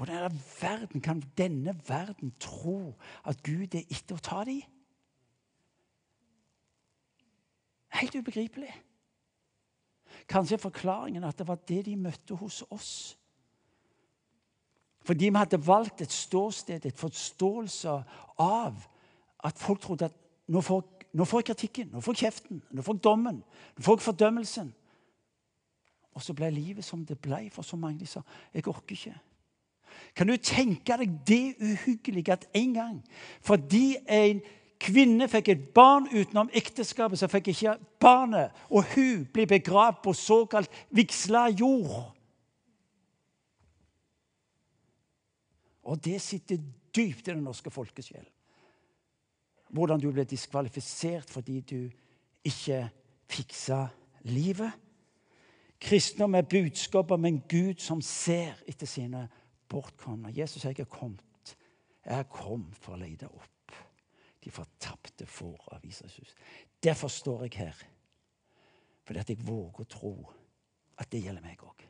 Hvordan 0.00 0.40
verden, 0.60 1.00
kan 1.00 1.22
denne 1.38 1.74
verden 1.88 2.32
tro 2.40 2.94
at 3.24 3.42
Gud 3.44 3.74
er 3.76 3.84
etter 3.90 4.16
å 4.16 4.24
ta 4.24 4.44
dem? 4.48 4.62
Helt 8.00 8.16
ubegripelig. 8.16 8.72
Kanskje 10.30 10.60
forklaringen 10.62 11.24
at 11.26 11.38
det 11.38 11.48
var 11.48 11.60
det 11.68 11.84
de 11.86 11.96
møtte 12.00 12.38
hos 12.38 12.62
oss. 12.70 13.18
Fordi 15.10 15.28
vi 15.28 15.36
hadde 15.36 15.66
valgt 15.66 16.00
et 16.00 16.12
ståsted, 16.12 16.84
et 16.86 16.98
forståelse 16.98 17.90
av 18.38 18.74
at 19.44 19.56
folk 19.58 19.80
trodde 19.82 20.04
at 20.06 20.14
nå 20.46 20.60
får, 20.62 20.84
nå 21.18 21.24
får 21.26 21.40
jeg 21.40 21.46
kritikken, 21.48 21.88
nå 21.90 22.00
får 22.00 22.14
jeg 22.14 22.28
kjeften, 22.28 22.60
nå 22.70 22.84
får 22.86 22.94
jeg 22.94 23.02
dommen, 23.02 23.40
nå 23.74 23.82
får 23.82 23.96
jeg 23.98 24.04
fordømmelsen. 24.04 24.68
Og 26.14 26.22
så 26.22 26.36
ble 26.38 26.52
livet 26.54 26.86
som 26.86 27.02
det 27.02 27.18
ble 27.18 27.40
for 27.50 27.66
så 27.66 27.74
mange. 27.74 27.98
De 28.04 28.06
sa 28.06 28.22
jeg 28.54 28.68
orker 28.70 28.94
ikke. 28.94 29.16
Kan 30.14 30.30
du 30.30 30.36
tenke 30.36 31.00
deg 31.02 31.18
det 31.26 31.56
uhyggelige 31.58 32.38
at 32.38 32.46
en 32.54 32.78
gang 32.78 33.02
fordi 33.42 33.96
en 34.06 34.44
kvinne 34.78 35.26
fikk 35.26 35.50
et 35.56 35.66
barn 35.74 36.06
utenom 36.14 36.54
ekteskapet, 36.54 37.18
så 37.18 37.26
fikk 37.26 37.50
ikke 37.50 37.74
barnet 37.98 38.54
og 38.70 38.86
hun 38.94 39.26
bli 39.34 39.50
begravd 39.58 40.04
på 40.06 40.14
såkalt 40.14 40.70
vigsla 40.94 41.48
jord. 41.50 42.12
Og 45.88 46.04
det 46.04 46.20
sitter 46.20 46.60
dypt 46.96 47.28
i 47.28 47.32
den 47.32 47.44
norske 47.44 47.70
folkesjel. 47.70 48.26
Hvordan 49.70 50.00
du 50.02 50.10
ble 50.12 50.24
diskvalifisert 50.24 51.30
fordi 51.30 51.60
du 51.60 51.90
ikke 52.44 52.82
fiksa 53.30 53.84
livet. 54.28 54.72
Kristendom 55.80 56.34
er 56.34 56.48
budskapet 56.48 57.14
om 57.14 57.24
en 57.24 57.40
Gud 57.48 57.80
som 57.80 58.02
ser 58.04 58.58
etter 58.68 58.86
sine 58.86 59.28
bortkomne. 59.70 60.32
Jesus 60.36 60.62
har 60.62 60.74
er 60.76 60.84
kommet. 60.84 61.56
Jeg 62.04 62.16
har 62.16 62.28
kommet 62.28 62.76
for 62.76 62.96
å 62.96 63.00
lete 63.00 63.28
opp 63.28 63.48
de 64.44 64.50
fortapte 64.50 65.26
får 65.26 65.68
av 65.74 65.84
Jesus. 65.84 66.34
Derfor 66.82 67.08
står 67.08 67.42
jeg 67.42 67.56
her. 67.60 67.82
Fordi 69.04 69.20
at 69.20 69.30
jeg 69.30 69.46
våger 69.46 69.84
å 69.84 69.90
tro 69.90 70.14
at 71.00 71.10
det 71.12 71.22
gjelder 71.24 71.44
meg 71.44 71.60
òg. 71.64 71.84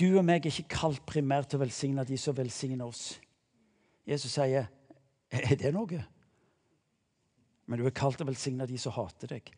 Du 0.00 0.06
og 0.16 0.24
meg 0.24 0.46
er 0.46 0.54
ikke 0.54 0.78
kalt 0.78 1.02
primært 1.06 1.50
til 1.50 1.60
å 1.60 1.64
velsigne 1.64 2.06
de 2.08 2.16
som 2.18 2.36
velsigner 2.36 2.86
oss. 2.86 3.20
Jesus 4.06 4.32
sier, 4.32 4.66
'Er 5.30 5.56
det 5.56 5.74
noe?' 5.74 6.06
Men 7.66 7.78
du 7.78 7.86
er 7.86 7.90
kalt 7.90 8.16
til 8.16 8.26
å 8.26 8.30
velsigne 8.30 8.66
de 8.66 8.78
som 8.78 8.92
hater 8.92 9.26
deg, 9.26 9.52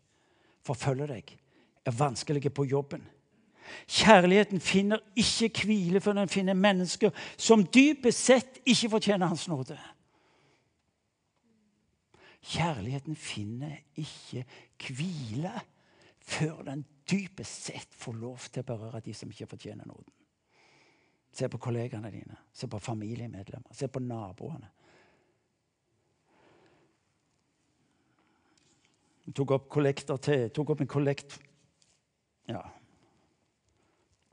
forfølger 0.61 1.07
deg, 1.07 1.39
er 1.87 1.91
vanskelige 1.91 2.51
på 2.51 2.65
jobben. 2.65 3.09
Kjærligheten 3.87 4.61
finner 4.61 4.99
ikke 5.17 5.65
hvile 5.65 6.01
før 6.01 6.13
den 6.13 6.29
finner 6.29 6.55
mennesker 6.55 7.11
som 7.37 7.65
dypest 7.65 8.25
sett 8.25 8.61
ikke 8.67 8.91
fortjener 8.91 9.27
Hans 9.27 9.49
nåde. 9.49 9.79
Kjærligheten 12.43 13.17
finner 13.17 13.79
ikke 13.97 14.45
hvile 14.89 15.53
før 16.19 16.63
den 16.63 16.85
dypest 17.11 17.69
sett 17.71 17.95
får 17.95 18.13
lov 18.13 18.49
til 18.51 18.61
å 18.61 18.67
berøre 18.67 19.01
de 19.01 19.15
som 19.15 19.31
ikke 19.31 19.47
fortjener 19.47 19.87
nåden. 19.87 20.13
Se 21.33 21.49
på 21.49 21.59
kollegaene 21.59 22.11
dine, 22.13 22.37
se 22.53 22.69
på 22.69 22.79
familiemedlemmer, 22.79 23.73
se 23.73 23.89
på 23.89 24.03
naboene. 24.05 24.69
Jeg 29.23 29.35
tok 29.39 29.55
opp 29.57 29.69
kollekter 29.71 30.19
til, 30.21 30.49
tok 30.51 30.75
opp 30.75 30.81
en 30.85 30.95
kollekt 30.99 31.41
Ja. 32.49 32.61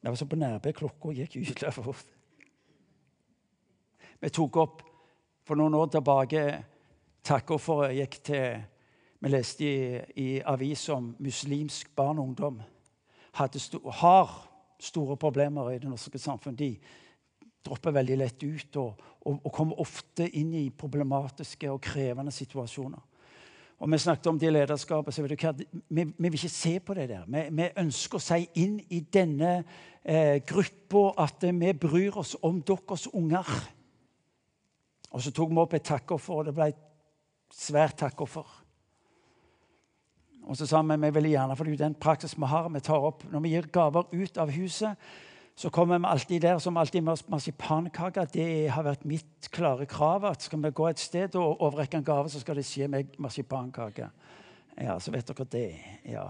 Jeg 0.01 0.11
var 0.11 0.15
så 0.15 0.25
på 0.25 0.35
nærbe. 0.39 0.71
Klokka 0.73 1.11
gikk 1.13 1.35
ysla 1.37 1.69
fort. 1.75 2.05
Vi 4.19 4.29
tok 4.29 4.57
opp 4.57 4.81
for 5.45 5.59
noen 5.59 5.75
år 5.75 5.91
tilbake 5.93 6.43
takka 7.29 7.57
for 7.61 7.85
jeg 7.87 8.07
gikk 8.07 8.19
til 8.31 8.59
Vi 9.19 9.27
leste 9.27 9.65
i, 9.67 9.79
i 10.15 10.27
avis 10.47 10.85
om 10.95 11.09
muslimsk 11.19 11.89
barn 11.95 12.21
og 12.21 12.29
ungdom. 12.29 12.61
hadde 13.35 13.59
Sto, 13.59 13.81
har 13.89 14.48
store 14.79 15.17
problemer 15.19 15.71
i 15.73 15.79
det 15.79 15.89
norske 15.89 16.19
samfunn. 16.19 16.55
De 16.55 16.73
dropper 17.65 17.95
veldig 17.95 18.17
lett 18.17 18.43
ut 18.43 18.79
og, 18.79 19.01
og, 19.27 19.39
og 19.43 19.53
kommer 19.53 19.81
ofte 19.83 20.27
inn 20.39 20.53
i 20.55 20.69
problematiske 20.71 21.71
og 21.71 21.81
krevende 21.83 22.31
situasjoner. 22.31 23.01
Og 23.79 23.91
Vi 23.91 23.97
snakket 23.97 24.27
om 24.27 24.39
det 24.39 24.51
lederskapet. 24.51 25.13
så 25.13 25.21
vet 25.23 25.31
du 25.39 25.45
hva, 25.45 25.53
vi, 25.89 26.03
vi, 26.03 26.29
vil 26.29 26.33
ikke 26.33 26.49
se 26.51 26.79
på 26.79 26.93
det 26.93 27.09
der. 27.09 27.23
Vi, 27.27 27.45
vi 27.51 27.69
ønsker 27.79 28.19
å 28.19 28.23
si 28.23 28.41
inn 28.59 28.79
i 28.91 28.99
denne 28.99 29.63
eh, 30.03 30.41
gruppa 30.43 31.13
at 31.23 31.43
vi 31.47 31.73
bryr 31.73 32.17
oss 32.19 32.35
om 32.43 32.59
deres 32.61 33.07
unger. 33.13 33.47
Og 35.11 35.23
så 35.23 35.31
tok 35.31 35.53
vi 35.55 35.63
opp 35.63 35.73
et 35.73 35.87
takkoffer, 35.87 36.41
og 36.41 36.49
det 36.49 36.55
ble 36.57 36.67
et 36.73 37.55
svært 37.55 37.97
takkoffer. 38.03 38.58
Og 40.49 40.57
så 40.57 40.65
sa 40.65 40.81
vi 40.81 40.97
vi 40.97 41.09
ville 41.13 41.29
gjerne, 41.35 41.55
for 41.55 41.63
det 41.67 41.75
er 41.77 41.83
den 41.83 41.95
praksis 42.01 42.33
vi 42.33 42.47
har, 42.49 42.69
vi 42.73 42.79
tar 42.81 43.03
opp, 43.05 43.23
Når 43.31 43.39
vi 43.39 43.49
gir 43.49 43.67
gaver 43.69 44.07
ut 44.11 44.37
av 44.37 44.49
huset, 44.49 44.97
så 45.55 45.69
kommer 45.69 45.99
vi 45.99 46.07
alltid 46.07 46.41
der 46.41 46.59
som 46.59 46.77
alltid 46.77 47.03
med 47.03 47.21
marsipankake. 47.27 48.25
Det 48.33 48.69
har 48.69 48.83
vært 48.83 49.05
mitt 49.05 49.49
klare 49.51 49.85
krav. 49.85 50.25
at 50.25 50.41
Skal 50.41 50.61
vi 50.63 50.71
gå 50.71 50.87
et 50.87 50.99
sted 50.99 51.35
og 51.35 51.61
overrekke 51.61 51.97
en 51.97 52.03
gave, 52.03 52.29
så 52.29 52.39
skal 52.39 52.55
det 52.55 52.65
skje 52.65 52.87
med 52.87 53.17
marsipankake. 53.19 54.09
Ja, 54.77 54.99
så 54.99 55.11
vet 55.11 55.27
dere 55.27 55.45
det. 55.45 55.75
ja. 56.05 56.25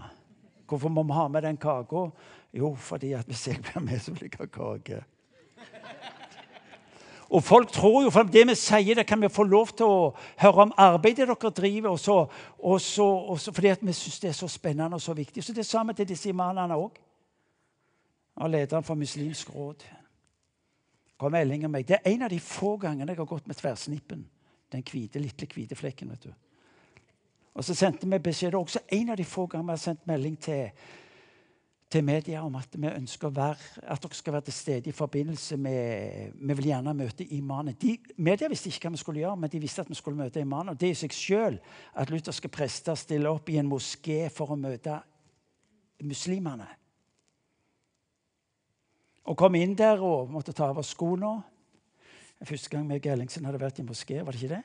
Hvorfor 0.68 0.90
må 0.90 1.04
vi 1.04 1.14
ha 1.14 1.28
med 1.28 1.42
den 1.42 1.58
kaka? 1.58 2.10
Jo, 2.54 2.76
fordi 2.76 3.14
at 3.14 3.26
hvis 3.26 3.48
jeg 3.48 3.62
blir 3.62 3.80
med, 3.82 4.00
så 4.00 4.14
blir 4.14 4.30
det 4.30 4.52
kake. 4.52 5.04
Og 7.30 7.44
folk 7.44 7.72
tror 7.72 8.04
jo, 8.04 8.10
for 8.10 8.24
det 8.24 8.42
vi 8.48 8.56
sier, 8.58 8.96
det 8.98 9.06
kan 9.08 9.22
vi 9.22 9.30
få 9.30 9.44
lov 9.46 9.70
til 9.78 9.86
å 9.86 10.14
høre 10.42 10.66
om 10.66 10.72
arbeidet 10.78 11.28
dere 11.30 11.52
driver, 11.54 11.92
og 11.94 12.00
så, 12.00 12.16
og 12.58 12.82
så, 12.82 13.06
og 13.06 13.40
så, 13.40 13.54
fordi 13.54 13.76
vi 13.82 13.94
syns 13.94 14.20
det 14.20 14.32
er 14.32 14.38
så 14.40 14.50
spennende 14.50 14.98
og 14.98 15.02
så 15.02 15.14
viktig. 15.14 15.44
Så 15.44 15.54
det 15.54 15.62
er 15.62 15.70
samme 15.70 15.94
til 15.94 16.10
disse 16.10 16.30
imamene 16.30 16.76
òg 16.76 16.98
Og 18.40 18.50
lederen 18.50 18.84
for 18.84 18.96
Muslimsk 18.96 19.56
råd. 19.56 19.84
kom 21.18 21.32
melding 21.32 21.66
om 21.66 21.72
meg. 21.72 21.88
Det 21.88 21.96
er 21.96 22.12
en 22.12 22.22
av 22.22 22.30
de 22.30 22.40
få 22.40 22.78
gangene 22.78 23.12
jeg 23.12 23.18
har 23.18 23.26
gått 23.26 23.48
med 23.48 23.56
tverrsnippen. 23.56 24.26
Den 24.72 24.84
hvite, 24.92 25.20
lille 25.20 25.48
hvite 25.54 25.76
flekken. 25.76 26.10
vet 26.10 26.24
du. 26.24 26.34
Og 27.54 27.64
så 27.64 27.74
sendte 27.76 28.08
vi 28.08 28.20
beskjed 28.20 28.56
også 28.56 28.80
en 28.88 29.10
av 29.10 29.18
de 29.18 29.26
få 29.26 29.46
gangene 29.46 29.68
vi 29.68 29.72
har 29.72 29.78
sendt 29.78 30.08
melding 30.08 30.38
til, 30.40 30.70
til 31.90 32.04
media 32.06 32.44
om 32.46 32.56
at 32.56 32.76
vi 32.78 32.88
ønsker 32.88 33.32
være, 33.34 33.56
at 33.82 34.04
dere 34.04 34.14
skal 34.18 34.34
være 34.34 34.46
til 34.48 34.54
stede 34.54 34.90
i 34.90 34.94
forbindelse 34.94 35.58
med 35.58 36.32
Vi 36.36 36.54
vil 36.54 36.66
gjerne 36.66 36.94
møte 36.94 37.26
imamen. 37.26 37.74
De, 37.82 37.98
media 38.18 38.48
visste 38.48 38.70
ikke 38.70 38.88
hva 38.88 38.94
vi 38.94 39.02
skulle 39.02 39.24
gjøre, 39.24 39.38
men 39.38 39.50
de 39.50 39.60
visste 39.60 39.82
at 39.82 39.90
vi 39.90 39.98
skulle 39.98 40.18
møte 40.18 40.40
imamen. 40.40 40.70
Og 40.70 40.80
det 40.80 40.92
i 40.94 41.00
seg 41.00 41.14
sjøl 41.14 41.58
at 41.94 42.12
lutherske 42.14 42.48
prester 42.48 42.96
stiller 42.96 43.34
opp 43.34 43.50
i 43.50 43.58
en 43.58 43.72
moské 43.72 44.28
for 44.30 44.54
å 44.54 44.60
møte 44.60 45.00
muslimene. 46.06 46.68
Og 49.26 49.38
kom 49.38 49.58
inn 49.58 49.76
der 49.78 50.02
og 50.02 50.30
måtte 50.34 50.54
ta 50.54 50.70
av 50.70 50.78
oss 50.82 50.94
skoene. 50.94 51.40
Første 52.46 52.70
gang 52.72 52.86
meg 52.88 53.02
og 53.04 53.12
Ellingsen 53.14 53.46
hadde 53.46 53.62
vært 53.62 53.82
i 53.82 53.84
en 53.84 53.90
moské, 53.90 54.22
var 54.24 54.34
det 54.34 54.44
ikke 54.44 54.56
det? 54.56 54.64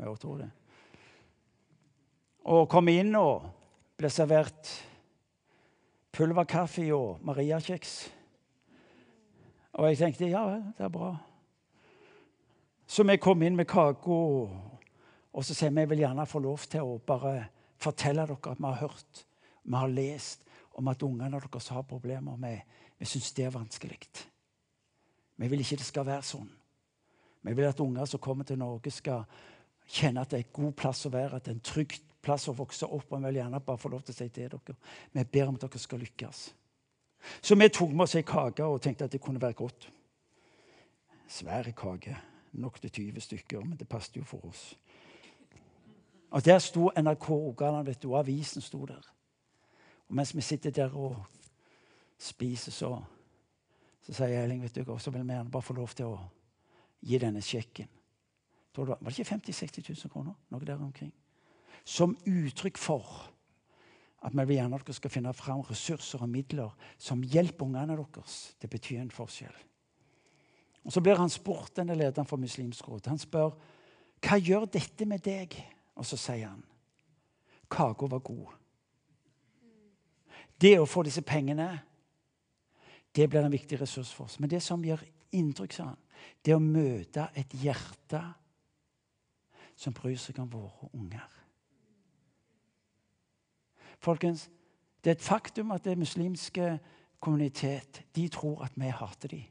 Jeg 0.00 0.20
tror 0.20 0.38
det. 0.44 0.50
Og 2.52 2.68
kom 2.70 2.88
inn 2.88 3.16
og 3.16 3.48
ble 4.00 4.08
servert 4.12 4.70
pulverkaffe 6.12 6.86
og 6.94 7.20
mariakjeks. 7.26 7.94
Og 9.72 9.88
jeg 9.88 9.98
tenkte 9.98 10.30
ja, 10.30 10.44
det 10.76 10.84
er 10.84 10.92
bra. 10.92 11.14
Så 12.90 13.06
vi 13.06 13.16
kom 13.22 13.42
inn 13.46 13.56
med 13.56 13.68
kake, 13.70 14.10
og 15.30 15.44
så 15.46 15.54
sier 15.54 15.70
vi 15.70 15.84
jeg 15.84 15.90
vil 15.92 16.02
gjerne 16.02 16.26
få 16.26 16.42
lov 16.42 16.66
til 16.66 16.86
å 16.86 16.98
bare 17.06 17.34
fortelle 17.80 18.26
dere 18.26 18.50
at 18.50 18.58
vi 18.58 18.66
har 18.66 18.80
hørt, 18.82 19.24
vi 19.62 19.76
har 19.78 19.92
lest 19.94 20.42
om 20.74 20.88
at 20.90 21.02
ungene 21.02 21.38
deres 21.38 21.68
har 21.68 21.86
problemer 21.86 22.36
med 22.36 22.60
vi 23.00 23.06
syns 23.08 23.32
det 23.32 23.46
er 23.46 23.54
vanskelig. 23.54 24.00
Vi 25.36 25.48
vil 25.48 25.62
ikke 25.62 25.78
det 25.80 25.86
skal 25.86 26.04
være 26.04 26.26
sånn. 26.26 26.50
Vi 27.40 27.54
vil 27.56 27.64
at 27.64 27.80
unger 27.80 28.04
som 28.04 28.20
kommer 28.20 28.44
til 28.44 28.58
Norge, 28.60 28.90
skal 28.92 29.22
kjenne 29.88 30.20
at 30.20 30.30
det 30.30 30.40
er 30.40 30.44
en 30.44 30.52
god 30.52 30.74
plass 30.76 31.06
å 31.08 31.12
være, 31.14 31.36
at 31.36 31.46
det 31.46 31.54
er 31.54 31.56
en 31.56 31.64
trygg 31.64 31.94
plass 32.22 32.48
å 32.48 32.56
vokse 32.56 32.86
opp. 32.86 33.12
Og 33.12 33.18
vi 33.18 33.28
vil 33.28 33.40
gjerne 33.40 33.60
bare 33.64 33.80
få 33.80 33.92
lov 33.92 34.02
til 34.04 34.14
å 34.14 34.18
si 34.18 34.28
til 34.28 34.48
dere 34.50 34.76
vi 35.12 35.24
ber 35.24 35.48
om 35.48 35.58
at 35.58 35.66
dere 35.66 35.82
skal 35.82 36.02
lykkes. 36.02 36.42
Så 37.42 37.54
vi 37.54 37.68
tok 37.68 37.92
med 37.92 38.06
oss 38.06 38.16
ei 38.16 38.24
kake 38.24 38.64
og 38.64 38.80
tenkte 38.82 39.04
at 39.04 39.12
det 39.12 39.20
kunne 39.20 39.40
være 39.42 39.58
godt. 39.58 39.90
Svær 41.28 41.70
kake. 41.76 42.16
Nok 42.52 42.80
til 42.80 42.90
20 42.90 43.20
stykker, 43.20 43.60
men 43.62 43.78
det 43.78 43.88
passet 43.88 44.16
jo 44.16 44.24
for 44.26 44.46
oss. 44.48 44.74
Og 46.30 46.44
Der 46.44 46.58
sto 46.58 46.90
NRK 46.96 47.28
Rogaland, 47.30 47.86
vet 47.86 48.02
du, 48.02 48.12
og 48.12 48.18
avisen 48.18 48.62
sto 48.62 48.86
der. 48.86 49.06
Og 50.08 50.14
Mens 50.14 50.34
vi 50.36 50.40
sitter 50.40 50.70
der 50.70 50.96
og 50.96 51.16
spiser, 52.18 52.72
så, 52.72 53.02
så 54.02 54.12
sier 54.12 54.42
Elling 54.42 54.62
vet 54.62 54.74
du, 54.74 54.98
så 54.98 55.10
vil 55.10 55.22
vi 55.22 55.32
gjerne 55.32 55.50
bare 55.50 55.62
få 55.62 55.74
lov 55.74 55.94
til 55.94 56.10
å 56.10 56.18
gi 57.00 57.18
denne 57.18 57.42
sjekken. 57.42 57.88
Var 58.76 58.98
det 59.00 59.18
ikke 59.18 59.24
50 59.24 59.62
000-60 59.62 59.88
000 60.04 60.12
kroner? 60.12 60.34
Noe 60.50 60.64
der 60.64 60.78
omkring. 60.78 61.12
Som 61.84 62.16
uttrykk 62.26 62.78
for 62.78 63.26
at 64.20 64.34
vi 64.36 64.44
vil 64.44 64.58
gjerne 64.58 64.76
at 64.76 64.86
dere 64.86 64.98
skal 64.98 65.12
finne 65.12 65.32
fram 65.32 65.62
ressurser 65.64 66.22
og 66.22 66.28
midler 66.28 66.72
som 66.98 67.22
hjelper 67.24 67.64
ungene 67.64 67.96
deres. 67.96 68.54
Det 68.60 68.70
betyr 68.70 69.00
en 69.00 69.10
forskjell. 69.14 69.54
Og 70.84 70.92
Så 70.92 71.00
blir 71.00 71.16
han 71.16 71.28
spurt, 71.28 71.76
denne 71.76 71.94
lederen 71.94 72.26
for 72.26 72.36
Muslimsk 72.36 72.88
råd. 72.88 73.06
Han 73.06 73.18
spør 73.18 73.54
hva 74.20 74.36
gjør 74.36 74.66
dette 74.68 75.06
med 75.08 75.22
deg? 75.24 75.56
Og 75.96 76.06
så 76.06 76.16
sier 76.16 76.48
han 76.48 76.64
kaka 77.70 78.06
var 78.10 78.18
god. 78.18 78.48
Det 80.60 80.74
å 80.80 80.88
få 80.88 81.04
disse 81.06 81.22
pengene, 81.22 81.68
det 83.14 83.28
blir 83.30 83.44
en 83.44 83.52
viktig 83.52 83.78
ressurs 83.80 84.10
for 84.12 84.26
oss. 84.26 84.38
Men 84.40 84.50
det 84.50 84.60
som 84.62 84.82
gjør 84.84 85.04
inntrykk, 85.38 85.72
sa 85.72 85.90
han, 85.92 86.00
det 86.44 86.52
er 86.52 86.58
å 86.58 86.64
møte 86.64 87.28
et 87.38 87.54
hjerte 87.62 88.20
som 89.78 89.94
bryr 89.96 90.18
seg 90.20 90.40
om 90.42 90.50
våre 90.50 90.90
unger. 90.92 91.39
Folkens, 94.00 94.50
det 95.04 95.10
er 95.10 95.18
et 95.18 95.24
faktum 95.24 95.70
at 95.70 95.84
det 95.84 95.98
muslimske 95.98 96.78
kommunitet 97.20 98.02
de 98.16 98.28
tror 98.28 98.64
at 98.64 98.72
vi 98.76 98.88
hater 98.88 99.28
dem. 99.28 99.44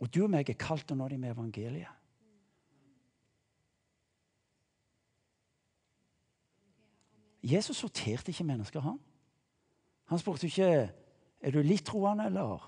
Og 0.00 0.14
du 0.14 0.24
og 0.24 0.30
meg 0.30 0.50
er 0.50 0.58
kalt 0.58 0.90
å 0.92 0.96
nå 0.98 1.08
dem 1.08 1.22
med 1.22 1.32
evangeliet. 1.32 1.92
Jesus 7.46 7.78
sorterte 7.78 8.32
ikke 8.32 8.44
mennesker, 8.44 8.82
han. 8.82 8.98
Han 10.10 10.18
spurte 10.18 10.46
ikke 10.46 10.90
er 11.40 11.54
du 11.54 11.60
litt 11.62 11.86
troende 11.86 12.26
eller 12.26 12.64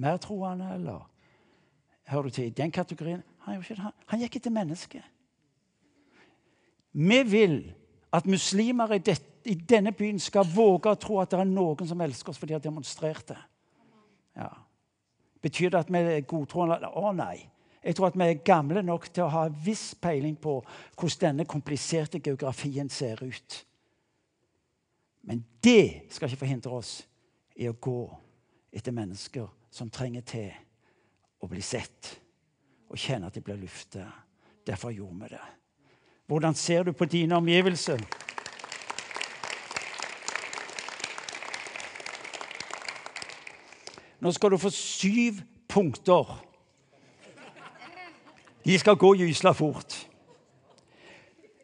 mer 0.00 0.16
troende. 0.16 0.74
eller 0.74 1.10
Hører 2.08 2.22
du 2.22 2.30
til 2.30 2.46
i 2.46 2.50
den 2.56 2.72
kategorien? 2.72 3.22
Han, 3.44 3.62
han, 3.62 3.92
han 4.06 4.20
gikk 4.20 4.36
etter 4.40 4.50
mennesket. 4.50 5.04
Vi 6.92 7.22
vil 7.28 7.58
at 8.12 8.26
muslimer 8.26 8.92
i, 8.96 8.98
det, 8.98 9.20
i, 9.44 9.54
denne 9.54 9.92
byen 9.96 10.18
skal 10.20 10.48
våge 10.48 10.90
å 10.92 10.98
tro 11.00 11.20
at 11.20 11.32
det 11.32 11.40
er 11.40 11.48
noen 11.48 11.88
som 11.88 12.00
elsker 12.00 12.32
oss 12.32 12.40
fordi 12.40 12.54
de 12.54 12.58
har 12.58 12.64
demonstrert 12.64 13.32
det. 13.32 13.38
Ja. 14.36 14.50
Betyr 15.40 15.72
det 15.72 15.80
at 15.80 15.92
vi 15.92 16.02
er 16.02 16.26
godtroende? 16.28 16.90
Å 16.90 17.12
nei. 17.16 17.38
Jeg 17.80 17.96
tror 17.96 18.10
at 18.10 18.18
vi 18.20 18.26
er 18.28 18.42
gamle 18.44 18.82
nok 18.84 19.08
til 19.08 19.24
å 19.24 19.32
ha 19.32 19.46
en 19.48 19.60
viss 19.64 19.94
peiling 19.96 20.36
på 20.36 20.58
hvordan 20.60 21.30
denne 21.30 21.48
kompliserte 21.48 22.20
geografien 22.20 22.90
ser 22.92 23.22
ut. 23.24 23.60
Men 25.24 25.44
det 25.64 26.12
skal 26.12 26.28
ikke 26.28 26.44
forhindre 26.44 26.76
oss 26.76 26.98
i 27.56 27.68
å 27.68 27.76
gå 27.76 28.02
etter 28.72 28.94
mennesker 28.94 29.48
som 29.72 29.90
trenger 29.92 30.24
til 30.28 30.50
å 31.40 31.48
bli 31.48 31.62
sett 31.64 32.16
og 32.90 32.98
kjenne 33.00 33.30
at 33.30 33.36
de 33.36 33.44
blir 33.44 33.60
luftet. 33.60 34.06
Derfor 34.66 34.92
gjorde 34.92 35.24
vi 35.24 35.32
det. 35.32 35.46
Hvordan 36.30 36.54
ser 36.54 36.84
du 36.84 36.92
på 36.92 37.08
dine 37.10 37.36
omgivelser? 37.36 38.02
Nå 44.20 44.32
skal 44.32 44.50
du 44.52 44.58
få 44.60 44.70
syv 44.70 45.40
punkter. 45.68 46.46
De 48.64 48.78
skal 48.78 48.96
gå 48.96 49.14
gysla 49.14 49.52
fort. 49.56 50.06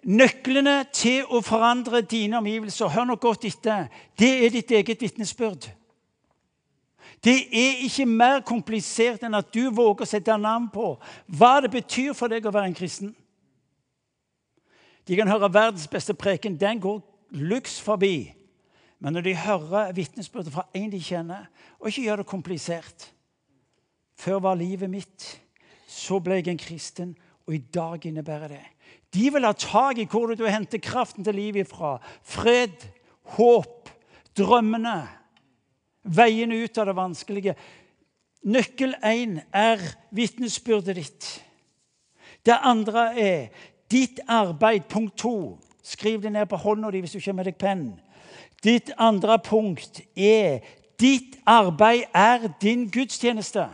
Nøklene 0.07 0.85
til 0.95 1.27
å 1.27 1.40
forandre 1.42 2.01
dine 2.07 2.38
omgivelser, 2.38 2.92
hør 2.95 3.09
nå 3.09 3.16
godt 3.19 3.45
etter, 3.49 3.88
det 4.19 4.31
er 4.47 4.55
ditt 4.55 4.71
eget 4.71 5.03
vitnesbyrd. 5.03 5.66
Det 7.25 7.35
er 7.51 7.83
ikke 7.83 8.07
mer 8.07 8.40
komplisert 8.47 9.25
enn 9.27 9.35
at 9.35 9.49
du 9.51 9.66
våger 9.75 10.05
å 10.05 10.09
sette 10.09 10.37
navn 10.38 10.69
på 10.71 10.92
hva 11.27 11.57
det 11.64 11.73
betyr 11.75 12.14
for 12.14 12.31
deg 12.31 12.47
å 12.47 12.53
være 12.55 12.71
en 12.71 12.77
kristen. 12.77 13.11
De 15.09 15.16
kan 15.19 15.29
høre 15.31 15.51
verdens 15.53 15.88
beste 15.90 16.14
preken. 16.14 16.59
Den 16.59 16.81
går 16.83 17.01
luks 17.31 17.81
forbi. 17.83 18.31
Men 19.01 19.13
når 19.13 19.27
de 19.27 19.37
hører 19.37 19.93
vitnesbyrdet 19.93 20.53
fra 20.55 20.67
en 20.75 20.93
de 20.93 21.01
kjenner, 21.03 21.49
og 21.81 21.91
ikke 21.91 22.07
gjør 22.09 22.23
det 22.23 22.33
komplisert 22.33 23.13
Før 24.17 24.39
var 24.41 24.57
livet 24.57 24.89
mitt, 24.89 25.25
så 25.87 26.17
ble 26.25 26.39
jeg 26.39 26.49
en 26.49 26.61
kristen, 26.61 27.11
og 27.47 27.55
i 27.55 27.61
dag 27.61 28.07
innebærer 28.09 28.49
det 28.49 28.63
de 29.17 29.31
vil 29.33 29.47
ha 29.47 29.53
tak 29.57 29.99
i 29.99 30.07
hvor 30.11 30.35
du 30.35 30.47
henter 30.49 30.83
kraften 30.83 31.25
til 31.25 31.39
livet 31.39 31.69
fra. 31.69 31.97
Fred, 32.23 32.85
håp, 33.37 33.91
drømmene. 34.37 34.99
Veiene 36.03 36.61
ut 36.63 36.79
av 36.79 36.91
det 36.91 36.97
vanskelige. 36.97 37.57
Nøkkel 38.47 38.95
én 39.03 39.41
er 39.55 39.83
vitnesbyrdet 40.15 40.99
ditt. 40.99 41.31
Det 42.47 42.59
andre 42.63 43.09
er 43.19 43.49
ditt 43.91 44.21
arbeid. 44.29 44.87
Punkt 44.91 45.17
to. 45.19 45.57
Skriv 45.83 46.23
det 46.23 46.35
ned 46.35 46.47
på 46.51 46.61
hånda 46.61 46.91
di 46.91 47.01
hvis 47.03 47.17
du 47.17 47.19
ikke 47.19 47.33
har 47.33 47.41
med 47.41 47.49
deg 47.49 47.59
penn. 47.59 47.89
Ditt 48.64 48.90
andre 48.99 49.38
punkt 49.38 50.01
er 50.16 50.61
ditt 51.01 51.38
arbeid 51.46 52.05
er 52.14 52.49
din 52.62 52.90
gudstjeneste. 52.90 53.68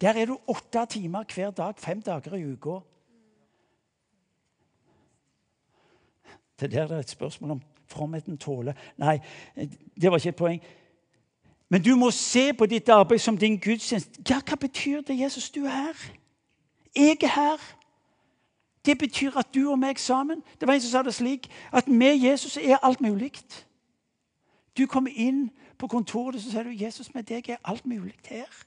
Der 0.00 0.12
er 0.12 0.26
du 0.26 0.38
åtte 0.46 0.86
timer 0.90 1.24
hver 1.34 1.50
dag, 1.50 1.74
fem 1.78 2.02
dager 2.02 2.34
i 2.34 2.44
uka. 2.52 2.78
Det 6.60 6.72
der 6.72 6.88
er 6.94 6.98
et 6.98 7.10
spørsmål 7.10 7.50
om 7.50 7.62
fromheten 7.86 8.38
tåler 8.38 8.72
Nei, 8.96 9.18
det 10.00 10.10
var 10.10 10.16
ikke 10.16 10.28
et 10.28 10.36
poeng. 10.36 10.62
Men 11.68 11.82
du 11.82 11.96
må 11.96 12.10
se 12.10 12.52
på 12.52 12.66
ditt 12.66 12.88
arbeid 12.88 13.18
som 13.18 13.38
din 13.38 13.58
gudstjeneste. 13.58 14.22
Ja, 14.30 14.40
hva 14.44 14.56
betyr 14.60 15.00
det, 15.00 15.20
Jesus? 15.20 15.50
Du 15.50 15.64
er 15.64 15.70
her. 15.70 16.02
Jeg 16.96 17.16
er 17.22 17.34
her. 17.34 17.62
Det 18.84 18.98
betyr 18.98 19.36
at 19.36 19.54
du 19.54 19.70
og 19.70 19.78
meg 19.78 19.98
sammen 19.98 20.42
Det 20.60 20.68
var 20.68 20.74
en 20.74 20.80
som 20.80 20.90
sa 20.90 21.02
det 21.02 21.14
slik 21.14 21.50
at 21.72 21.88
med 21.88 22.16
Jesus 22.16 22.56
er 22.56 22.78
alt 22.82 23.00
mulig. 23.00 23.32
Du 24.78 24.86
kommer 24.86 25.10
inn 25.14 25.50
på 25.78 25.86
kontoret 25.86 26.42
så 26.42 26.50
sier 26.50 26.62
du, 26.62 26.70
'Jesus, 26.70 27.14
med 27.14 27.22
deg 27.22 27.48
er 27.48 27.56
alt 27.64 27.86
mulig 27.86 28.14
her'. 28.24 28.66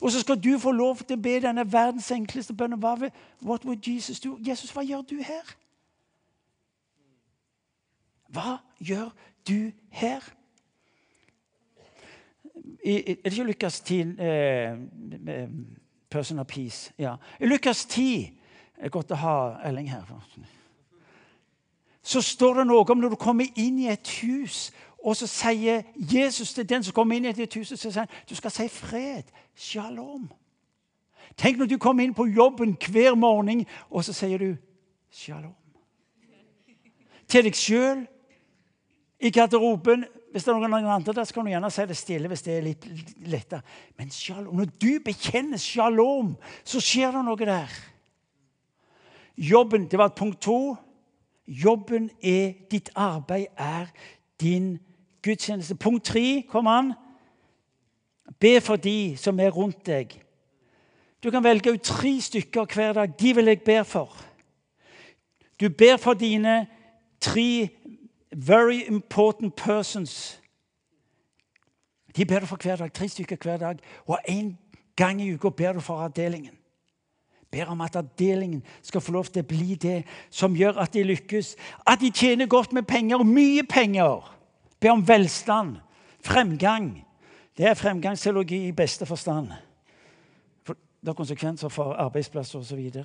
Og 0.00 0.10
så 0.10 0.20
skal 0.20 0.40
du 0.44 0.58
få 0.58 0.72
lov 0.72 0.96
til 0.96 1.16
å 1.16 1.22
be 1.22 1.40
denne 1.40 1.72
verdens 1.72 2.10
enkleste 2.10 2.54
bønn. 2.54 2.74
What 3.42 3.64
would 3.64 3.88
Jesus 3.88 4.20
do? 4.20 4.38
Jesus, 4.48 4.70
hva 4.70 4.82
gjør 4.82 5.00
du 5.00 5.16
her? 5.22 5.56
Hva 8.28 8.58
gjør 8.80 9.10
du 9.48 9.70
her? 9.90 10.20
I, 12.84 12.96
er 12.96 13.14
det 13.24 13.32
ikke 13.32 13.44
Lukas 13.44 13.80
10 13.80 14.00
eh, 14.18 15.48
Person 16.10 16.38
of 16.38 16.46
peace. 16.46 16.92
Ja. 16.98 17.14
I 17.40 17.46
Lukas 17.46 17.84
10 17.86 18.41
Det 18.82 18.88
er 18.88 18.90
godt 18.96 19.12
å 19.14 19.16
ha 19.22 19.32
Elling 19.62 19.86
her. 19.86 20.08
Så 22.02 22.18
står 22.18 22.56
det 22.56 22.62
noe 22.66 22.82
om 22.82 22.98
når 22.98 23.12
du 23.12 23.16
kommer 23.16 23.46
inn 23.54 23.76
i 23.78 23.84
et 23.92 24.08
hus, 24.24 24.72
og 24.98 25.14
så 25.14 25.28
sier 25.30 25.84
Jesus 25.94 26.50
til 26.56 26.66
den 26.66 26.82
som 26.82 26.96
kommer 26.96 27.14
inn 27.14 27.28
i 27.28 27.30
et 27.30 27.54
hus, 27.54 27.70
så 27.70 27.78
sier 27.78 28.10
du 28.26 28.34
skal 28.34 28.50
si 28.50 28.66
fred. 28.66 29.30
Shalom. 29.54 30.24
Tenk 31.38 31.60
når 31.60 31.70
du 31.70 31.76
kommer 31.78 32.02
inn 32.02 32.14
på 32.14 32.26
jobben 32.26 32.74
hver 32.74 33.14
morgen, 33.14 33.62
og 33.86 34.02
så 34.02 34.16
sier 34.18 34.42
du 34.42 34.50
shalom. 35.14 35.54
Til 37.30 37.46
deg 37.46 37.54
sjøl, 37.54 38.02
i 39.22 39.30
garderoben. 39.30 40.08
Hvis 40.34 40.42
det 40.42 40.56
er 40.56 40.58
noen 40.58 40.90
andre 40.90 41.14
der, 41.14 41.22
så 41.22 41.38
kan 41.38 41.46
du 41.46 41.52
gjerne 41.52 41.70
si 41.70 41.86
det 41.86 42.00
stille 42.02 42.34
hvis 42.34 42.42
det 42.42 42.58
er 42.58 42.66
litt 42.66 42.90
lettere. 43.30 43.62
Men 43.94 44.10
shalom, 44.10 44.58
når 44.58 44.74
du 44.74 44.90
bekjenner 45.06 45.62
shalom, 45.70 46.34
så 46.66 46.82
skjer 46.82 47.14
det 47.14 47.26
noe 47.30 47.46
der. 47.46 47.80
Jobben, 49.36 49.86
det 49.90 49.98
var 49.98 50.08
punkt 50.08 50.40
to. 50.40 50.76
Jobben 51.46 52.10
er 52.22 52.52
ditt 52.70 52.90
arbeid, 52.94 53.46
er 53.56 53.86
din 54.40 54.78
gudstjeneste. 55.22 55.74
Punkt 55.74 56.04
tre, 56.04 56.42
kom 56.48 56.66
an. 56.66 56.92
Be 58.40 58.60
for 58.60 58.76
de 58.76 59.16
som 59.16 59.40
er 59.40 59.50
rundt 59.50 59.86
deg. 59.86 60.22
Du 61.22 61.30
kan 61.30 61.44
velge 61.44 61.72
ut 61.72 61.82
tre 61.82 62.20
stykker 62.20 62.64
hver 62.74 62.92
dag. 62.92 63.12
De 63.20 63.34
vil 63.34 63.44
jeg 63.44 63.62
be 63.62 63.84
for. 63.84 64.16
Du 65.60 65.68
ber 65.68 65.96
for 65.96 66.14
dine 66.14 66.66
tre 67.20 67.68
very 68.32 68.82
important 68.88 69.56
persons. 69.56 70.40
De 72.16 72.24
ber 72.24 72.40
du 72.40 72.46
for 72.46 72.56
hver 72.56 72.76
dag. 72.76 72.92
Tre 72.92 73.08
stykker 73.08 73.36
hver 73.42 73.56
dag. 73.56 73.78
Og 74.06 74.18
en 74.28 74.58
gang 74.96 75.22
i 75.22 75.32
uka 75.34 75.48
ber 75.48 75.72
du 75.72 75.80
for 75.80 76.00
avdelingen. 76.00 76.58
Ber 77.52 77.68
om 77.68 77.80
at 77.84 77.96
avdelingen 77.96 78.62
skal 78.82 79.00
få 79.00 79.12
lov 79.12 79.28
til 79.28 79.44
å 79.44 79.48
bli 79.48 79.74
det 79.76 79.98
som 80.32 80.54
gjør 80.56 80.78
at 80.80 80.94
de 80.94 81.02
lykkes. 81.04 81.52
At 81.86 82.00
de 82.00 82.08
tjener 82.10 82.48
godt 82.48 82.72
med 82.72 82.86
penger, 82.88 83.20
mye 83.28 83.66
penger. 83.68 84.24
Be 84.80 84.90
om 84.90 85.04
velstand, 85.08 85.76
fremgang. 86.24 86.94
Det 87.58 87.68
er 87.68 87.76
fremgangsteologi 87.76 88.64
i 88.70 88.72
beste 88.72 89.06
forstand. 89.06 89.52
For 90.64 90.80
det 90.80 91.12
har 91.12 91.18
konsekvenser 91.18 91.68
for 91.68 91.92
arbeidsplasser 91.92 92.58
osv. 92.58 92.80
Og, 92.86 93.04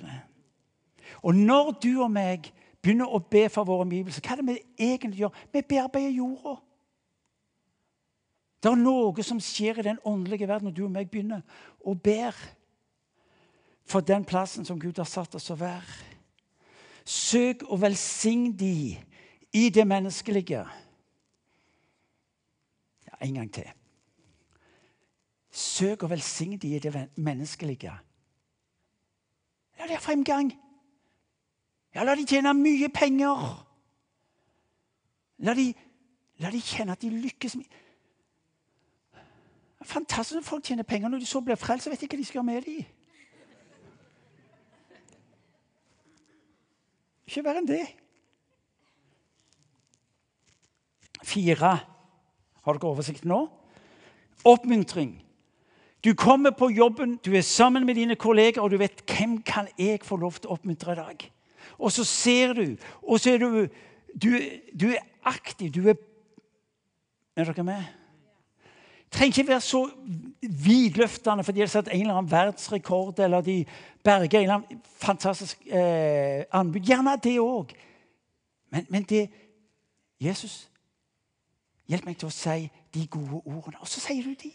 og 1.22 1.34
når 1.34 1.70
du 1.82 1.92
og 2.02 2.10
meg 2.12 2.48
begynner 2.82 3.10
å 3.10 3.20
be 3.20 3.48
for 3.52 3.68
våre 3.68 3.84
omgivelser, 3.84 4.24
hva 4.24 4.36
er 4.36 4.42
det 4.42 4.48
vi 4.48 4.88
egentlig 4.88 5.24
gjør? 5.24 5.40
Vi 5.52 5.62
bearbeider 5.68 6.16
jorda. 6.16 6.56
Det 8.62 8.70
er 8.72 8.80
noe 8.80 9.22
som 9.22 9.40
skjer 9.42 9.78
i 9.78 9.86
den 9.86 10.00
åndelige 10.08 10.48
verden 10.48 10.70
når 10.70 10.76
du 10.76 10.86
og 10.86 10.94
meg 10.94 11.10
begynner 11.10 11.44
å 11.84 11.94
ber 11.94 12.36
for 13.88 14.00
den 14.00 14.24
plassen 14.24 14.64
som 14.64 14.80
Gud 14.80 14.98
har 14.98 15.08
satt 15.08 15.34
oss 15.34 15.50
å 15.50 15.56
være. 15.58 15.82
Søk 17.08 17.64
å 17.72 17.78
velsigne 17.80 18.52
de 18.52 18.98
i 19.56 19.68
det 19.72 19.86
menneskelige. 19.88 20.64
Ja, 23.08 23.14
en 23.24 23.34
gang 23.40 23.48
til. 23.52 23.70
Søk 25.50 26.04
å 26.04 26.10
velsigne 26.12 26.58
de 26.60 26.74
i 26.76 26.82
det 26.84 26.92
menneskelige. 27.16 27.94
La 29.78 29.86
de 29.88 29.96
ha 29.96 30.02
fremgang. 30.02 30.52
Ja, 31.94 32.04
la 32.04 32.14
de 32.18 32.26
tjene 32.28 32.52
mye 32.54 32.92
penger. 32.92 33.64
La 35.48 35.54
de, 35.56 35.70
la 36.42 36.50
de 36.52 36.60
kjenne 36.60 36.92
at 36.92 37.02
de 37.02 37.10
lykkes. 37.14 37.56
med 37.56 37.66
Fantastisk 39.88 40.34
når 40.36 40.44
folk 40.44 40.64
tjener 40.64 40.82
penger. 40.82 41.08
Når 41.08 41.18
de 41.24 41.26
så 41.26 41.40
blir 41.40 41.56
frelst, 41.56 41.88
vet 41.88 42.00
de 42.00 42.04
ikke 42.04 42.16
hva 42.18 42.22
de 42.22 42.26
skal 42.28 42.38
gjøre 42.42 42.52
med 42.52 42.62
dem. 42.66 42.97
Ikke 47.28 47.44
verre 47.44 47.60
enn 47.60 47.68
det. 47.68 47.84
Fire. 51.28 51.74
Har 52.64 52.78
dere 52.78 52.88
oversikt 52.88 53.26
nå? 53.28 53.42
Oppmuntring. 54.48 55.18
Du 56.04 56.14
kommer 56.14 56.54
på 56.56 56.70
jobben, 56.70 57.18
du 57.24 57.34
er 57.36 57.42
sammen 57.42 57.84
med 57.84 57.98
dine 57.98 58.16
kolleger, 58.16 58.62
og 58.62 58.70
du 58.70 58.78
vet 58.78 59.02
hvem 59.02 59.40
kan 59.42 59.68
jeg 59.78 60.00
få 60.06 60.16
lov 60.16 60.38
til 60.38 60.48
å 60.48 60.56
oppmuntre 60.56 60.94
i 60.94 61.00
dag. 61.00 61.24
Og 61.78 61.92
så 61.92 62.06
ser 62.06 62.54
du, 62.56 62.76
og 63.02 63.20
så 63.20 63.34
er 63.34 63.44
du 63.44 63.68
Du, 64.18 64.32
du 64.72 64.88
er 64.88 65.04
aktiv. 65.22 65.70
Du 65.70 65.88
er 65.88 65.94
Er 67.36 67.44
dere 67.44 67.62
med? 67.62 67.97
Trenger 69.10 69.38
ikke 69.38 69.48
være 69.48 69.60
så 69.60 69.88
vidløftende 70.42 71.44
fordi 71.44 71.56
de 71.56 71.60
har 71.60 71.72
satt 71.72 71.88
en 71.92 72.00
eller 72.00 72.14
annen 72.14 72.30
verdensrekord 72.30 73.18
eller 73.18 73.40
de 73.40 73.64
berger 74.04 74.38
en 74.38 74.42
eller 74.42 74.54
annen 74.54 74.82
fantastisk 74.98 75.66
eh, 75.66 76.44
anbud. 76.52 76.80
Gjerne 76.80 77.16
det 77.24 77.38
òg. 77.40 77.72
Men, 78.70 78.86
men, 78.88 79.02
det 79.02 79.28
Jesus, 80.20 80.68
hjelp 81.88 82.04
meg 82.04 82.18
til 82.18 82.28
å 82.28 82.34
si 82.34 82.66
de 82.94 83.06
gode 83.06 83.40
ordene. 83.46 83.80
Og 83.80 83.88
så 83.88 84.02
sier 84.02 84.24
du 84.24 84.34
de. 84.34 84.52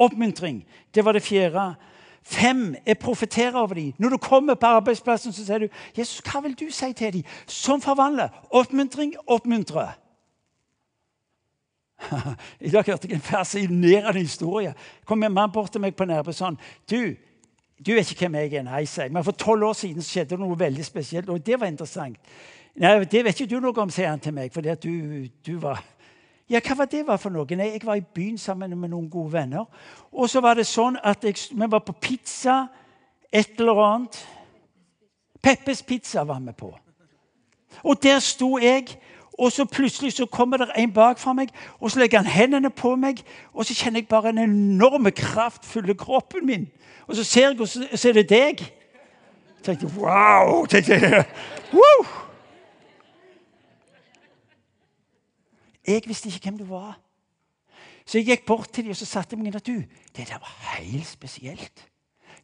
Oppmuntring. 0.00 0.64
Det 0.94 1.04
var 1.04 1.16
det 1.16 1.22
fjerde. 1.22 1.74
Fem 2.22 2.74
er 2.86 2.94
profetere 3.00 3.60
over 3.60 3.74
dem. 3.74 3.92
Når 3.98 4.08
du 4.08 4.16
kommer 4.16 4.54
på 4.54 4.66
arbeidsplassen, 4.66 5.32
så 5.32 5.44
sier 5.44 5.64
du 5.64 5.68
Jesus, 5.96 6.20
hva 6.24 6.42
vil 6.44 6.56
du 6.58 6.66
si 6.70 6.92
til 6.92 7.12
dem 7.12 7.22
som 7.46 7.80
forvandler? 7.80 8.28
Oppmuntring, 8.50 9.14
oppmuntre. 9.26 9.88
I 12.66 12.70
dag 12.70 12.86
hørte 12.86 13.08
jeg 13.08 13.14
en 13.14 13.24
fascinerende 13.24 14.20
historie. 14.20 14.74
kom 15.04 15.22
en 15.22 15.32
mann 15.32 15.52
bort 15.52 15.72
til 15.72 15.80
meg 15.80 15.96
på 15.96 16.04
Nærbø 16.08 16.32
sånn 16.32 16.58
du, 16.90 17.14
du 17.86 17.92
vet 17.94 18.10
ikke 18.10 18.28
hvem 18.28 18.34
jeg 18.40 18.54
er. 18.54 18.64
Nei, 18.66 18.84
sier 18.84 19.08
jeg. 19.08 19.12
Men 19.12 19.24
for 19.24 19.32
tolv 19.32 19.70
år 19.70 19.76
siden 19.78 20.04
skjedde 20.04 20.34
det 20.34 20.40
noe 20.40 20.58
veldig 20.58 20.84
spesielt, 20.84 21.28
og 21.28 21.40
det 21.46 21.60
var 21.60 21.70
interessant. 21.70 22.18
Nei, 22.76 22.98
Det 23.04 23.24
vet 23.24 23.40
ikke 23.40 23.54
du 23.54 23.60
noe 23.60 23.80
om, 23.82 23.90
sier 23.90 24.10
han 24.10 24.20
til 24.20 24.34
meg. 24.34 24.52
fordi 24.52 24.68
at 24.68 24.82
du, 24.82 25.26
du 25.46 25.56
var... 25.58 25.82
Ja, 26.50 26.60
hva 26.60 26.74
var 26.76 26.88
det 26.90 27.04
for 27.20 27.30
noe? 27.30 27.56
Nei, 27.56 27.72
Jeg 27.72 27.86
var 27.86 27.94
i 27.94 28.04
byen 28.14 28.38
sammen 28.38 28.78
med 28.78 28.90
noen 28.90 29.10
gode 29.10 29.32
venner. 29.32 29.64
Og 30.12 30.30
så 30.30 30.40
var 30.40 30.54
det 30.54 30.66
sånn 30.66 30.98
at 31.02 31.24
jeg, 31.24 31.36
vi 31.52 31.70
var 31.70 31.80
på 31.80 31.92
pizza, 31.92 32.66
et 33.32 33.60
eller 33.60 33.78
annet. 33.84 34.18
Peppes 35.42 35.82
Pizza 35.82 36.24
var 36.24 36.40
vi 36.40 36.52
på. 36.52 36.74
Og 37.82 38.02
der 38.02 38.18
sto 38.18 38.58
jeg 38.58 38.98
og 39.40 39.52
så 39.52 39.64
plutselig 39.64 40.12
så 40.12 40.26
kommer 40.26 40.56
det 40.60 40.68
en 40.76 40.92
bak 40.92 41.18
fra 41.18 41.32
meg, 41.32 41.48
og 41.80 41.90
så 41.90 41.98
legger 41.98 42.20
han 42.20 42.26
hendene 42.28 42.70
på 42.70 42.92
meg. 42.96 43.22
Og 43.56 43.64
så 43.64 43.74
kjenner 43.74 44.02
jeg 44.02 44.08
bare 44.08 44.28
en 44.34 44.38
enorm 44.38 45.08
kraftfulle 45.16 45.94
kroppen 45.96 46.46
min. 46.46 46.66
Og 47.06 47.16
så 47.16 47.24
ser 47.24 47.48
jeg, 47.48 47.60
og 47.60 47.68
så, 47.68 47.86
så 47.94 48.08
er 48.08 48.18
det 48.20 48.28
deg. 48.28 48.60
Jeg 48.60 49.64
tenkte 49.64 49.88
wow! 49.96 50.66
tenkte 50.66 50.92
jeg. 50.92 51.24
wow! 51.72 52.06
Jeg 55.86 56.02
visste 56.06 56.28
ikke 56.28 56.50
hvem 56.50 56.58
du 56.58 56.64
var. 56.68 57.00
Så 58.04 58.18
jeg 58.18 58.26
gikk 58.26 58.46
bort 58.46 58.68
til 58.68 58.84
dem 58.84 58.92
og 58.92 58.96
så 58.96 59.08
satte 59.08 59.36
meg 59.40 59.56
at 59.56 59.66
du, 59.66 59.80
det 60.16 60.28
der 60.28 60.36
var 60.36 60.52
helt 60.76 61.06
spesielt. 61.06 61.86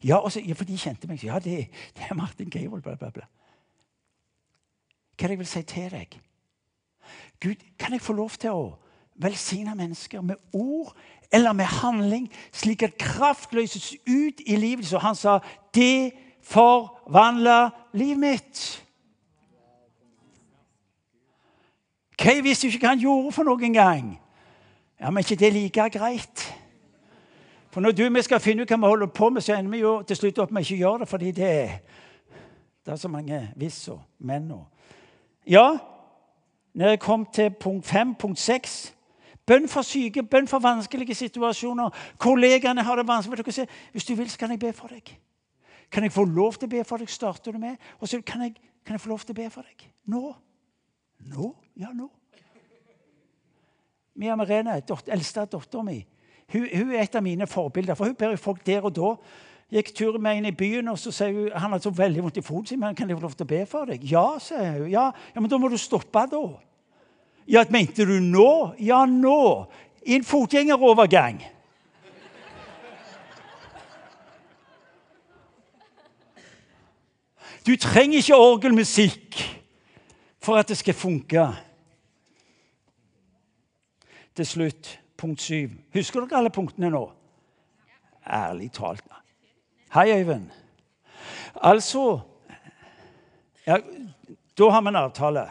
Ja, 0.03 0.29
så, 0.29 0.41
ja, 0.41 0.53
For 0.53 0.65
de 0.65 0.77
kjente 0.77 1.07
meg. 1.07 1.23
Ja, 1.23 1.37
det, 1.39 1.67
det 1.93 2.09
er 2.09 2.17
Martin 2.17 2.49
Geivold. 2.49 2.81
Bla, 2.81 2.95
bla, 2.95 3.09
bla. 3.13 3.29
Hva 5.17 5.25
er 5.25 5.27
det 5.27 5.37
jeg 5.37 5.39
vil 5.39 5.49
si 5.49 5.61
til 5.61 5.93
deg? 5.93 6.19
Gud, 7.39 7.55
kan 7.79 7.93
jeg 7.93 8.01
få 8.01 8.13
lov 8.13 8.29
til 8.29 8.51
å 8.51 8.73
velsigne 9.15 9.75
mennesker 9.75 10.21
med 10.21 10.35
ord 10.53 10.93
eller 11.31 11.53
med 11.53 11.65
handling, 11.65 12.29
slik 12.51 12.83
at 12.83 12.97
kraft 12.97 13.53
løses 13.53 13.95
ut 14.07 14.41
i 14.45 14.55
livet? 14.55 14.85
Så 14.87 14.97
han 14.97 15.15
sa, 15.15 15.39
'Det 15.73 16.11
forvandler 16.41 17.69
livet 17.93 18.17
mitt'. 18.17 18.83
Hva 22.17 22.41
visste 22.41 22.67
ikke 22.67 22.79
hva 22.79 22.87
han 22.87 22.99
gjorde 22.99 23.31
for 23.31 23.43
noen 23.43 23.73
gang. 23.73 24.19
Ja, 24.99 25.09
Men 25.09 25.21
ikke 25.21 25.35
det 25.35 25.53
like 25.53 25.89
greit? 25.89 26.57
For 27.69 27.81
når 27.81 27.91
du 27.91 28.05
og 28.05 28.13
vi 28.13 28.21
skal 28.21 28.39
finne 28.39 28.63
ut 28.63 28.71
hva 28.71 28.77
vi 28.77 28.89
holder 28.89 29.07
på 29.07 29.29
med, 29.29 29.41
så 29.41 29.53
ender 29.53 29.71
vi 29.71 29.83
jo 29.83 30.01
til 30.01 30.15
slutt 30.15 30.39
opp 30.39 30.51
med 30.51 30.65
ikke 30.65 30.73
å 30.73 30.79
gjøre 30.79 30.99
det, 30.99 31.07
fordi 31.07 31.31
det, 31.31 31.51
det 32.85 32.93
er 32.93 32.95
så 32.95 33.07
mange 33.07 33.51
hvis 33.55 33.87
og 33.93 34.01
men 34.19 34.51
og 34.51 34.65
Ja, 35.47 35.77
når 36.77 36.93
jeg 36.93 36.99
kom 37.01 37.25
til 37.33 37.49
punkt 37.57 37.85
5, 37.89 38.15
punkt 38.21 38.39
6 38.39 38.93
Bønn 39.47 39.69
for 39.71 39.85
syke, 39.87 40.25
bønn 40.27 40.47
for 40.47 40.59
vanskelige 40.59 41.15
situasjoner. 41.15 41.93
Kollegene 42.19 42.83
har 42.83 42.99
det 42.99 43.05
vanskelig. 43.07 43.67
Hvis 43.91 44.05
du 44.05 44.15
vil, 44.15 44.29
så 44.29 44.37
kan 44.41 44.51
jeg 44.51 44.59
be 44.59 44.73
for 44.75 44.91
deg. 44.91 45.13
Kan 45.91 46.03
jeg 46.03 46.11
få 46.11 46.25
lov 46.27 46.57
til 46.59 46.67
å 46.67 46.73
be 46.73 46.83
for 46.83 46.99
deg? 46.99 47.07
Starter 47.09 47.55
du 47.55 47.61
med. 47.61 47.77
Og 48.01 48.11
så 48.11 48.19
kan 48.27 48.43
jeg, 48.43 48.57
kan 48.83 48.97
jeg 48.97 49.05
få 49.05 49.13
lov 49.13 49.23
til 49.23 49.37
å 49.37 49.39
be 49.39 49.47
for 49.53 49.63
deg. 49.63 49.87
Nå. 50.11 50.33
Nå? 51.31 51.53
Ja, 51.79 51.93
nå. 51.95 52.09
Mia 54.19 54.35
Merene, 54.35 54.81
eldste 55.07 55.45
av 55.45 55.49
dattera 55.53 55.83
mi, 55.85 56.01
hun, 56.51 56.63
hun, 56.65 56.91
er 56.91 57.03
et 57.05 57.15
av 57.15 57.23
mine 57.23 57.47
forbilder. 57.47 57.95
For 57.95 58.09
hun 58.09 58.19
ber 58.19 58.35
jo 58.35 58.43
folk 58.49 58.65
der 58.67 58.83
og 58.83 58.95
da. 58.97 59.15
Gikk 59.71 59.95
tur 59.95 60.17
med 60.19 60.39
henne 60.41 60.51
i 60.51 60.55
byen, 60.55 60.87
og 60.91 60.99
så 60.99 61.11
sier 61.11 61.35
hun 61.35 61.51
han 61.51 61.73
hadde 61.73 61.87
så 61.87 61.95
veldig 61.95 62.23
vondt 62.23 62.39
i 62.39 62.43
foten. 62.43 62.79
Men 62.83 62.95
kan 62.95 63.07
jeg 63.07 63.19
få 63.19 63.29
lov 63.29 63.35
til 63.35 63.47
å 63.47 63.53
be 63.55 63.65
for 63.69 63.87
deg? 63.87 64.03
Ja, 64.11 64.29
sier 64.43 64.81
hun. 64.81 64.89
Ja, 64.91 65.11
ja 65.35 65.43
men 65.43 65.51
da 65.51 65.59
må 65.61 65.71
du 65.71 65.79
stoppe, 65.79 66.27
da. 66.31 66.47
Ja, 67.47 67.63
mente 67.69 68.05
du 68.05 68.19
nå? 68.19 68.75
Ja, 68.79 69.05
nå. 69.05 69.65
I 70.05 70.15
en 70.15 70.23
fotgjengerovergang. 70.23 71.39
Du 77.67 77.75
trenger 77.75 78.17
ikke 78.17 78.35
orgelmusikk 78.35 79.39
for 80.39 80.59
at 80.59 80.67
det 80.67 80.77
skal 80.79 80.95
funke. 80.95 81.47
Til 84.35 84.45
slutt, 84.45 84.99
punkt 85.17 85.41
syv. 85.41 85.73
Husker 85.93 86.23
dere 86.23 86.39
alle 86.39 86.51
punktene 86.53 86.91
nå? 86.93 87.03
Ærlig 88.27 88.71
talt. 88.75 89.03
Hei, 89.93 90.11
Øyvind. 90.19 90.49
Altså 91.55 92.19
ja, 93.65 93.77
Da 94.57 94.69
har 94.69 94.81
vi 94.81 94.87
en 94.87 94.95
avtale. 94.95 95.47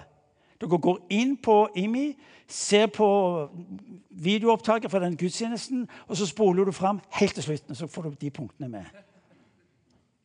Dere 0.67 0.83
går 0.83 0.99
inn 1.15 1.37
på 1.39 1.69
IMI, 1.79 2.11
ser 2.49 2.89
på 2.91 3.07
videoopptaket 4.11 4.91
fra 4.91 5.01
den 5.03 5.17
gudstjenesten, 5.19 5.87
og 6.07 6.19
så 6.19 6.27
spoler 6.27 6.67
du 6.67 6.73
fram 6.75 7.01
helt 7.19 7.35
til 7.35 7.43
slutten. 7.43 7.75
Så 7.75 7.87
får 7.87 8.03
du 8.03 8.17
de 8.21 8.31
punktene 8.31 8.69
med. 8.69 8.85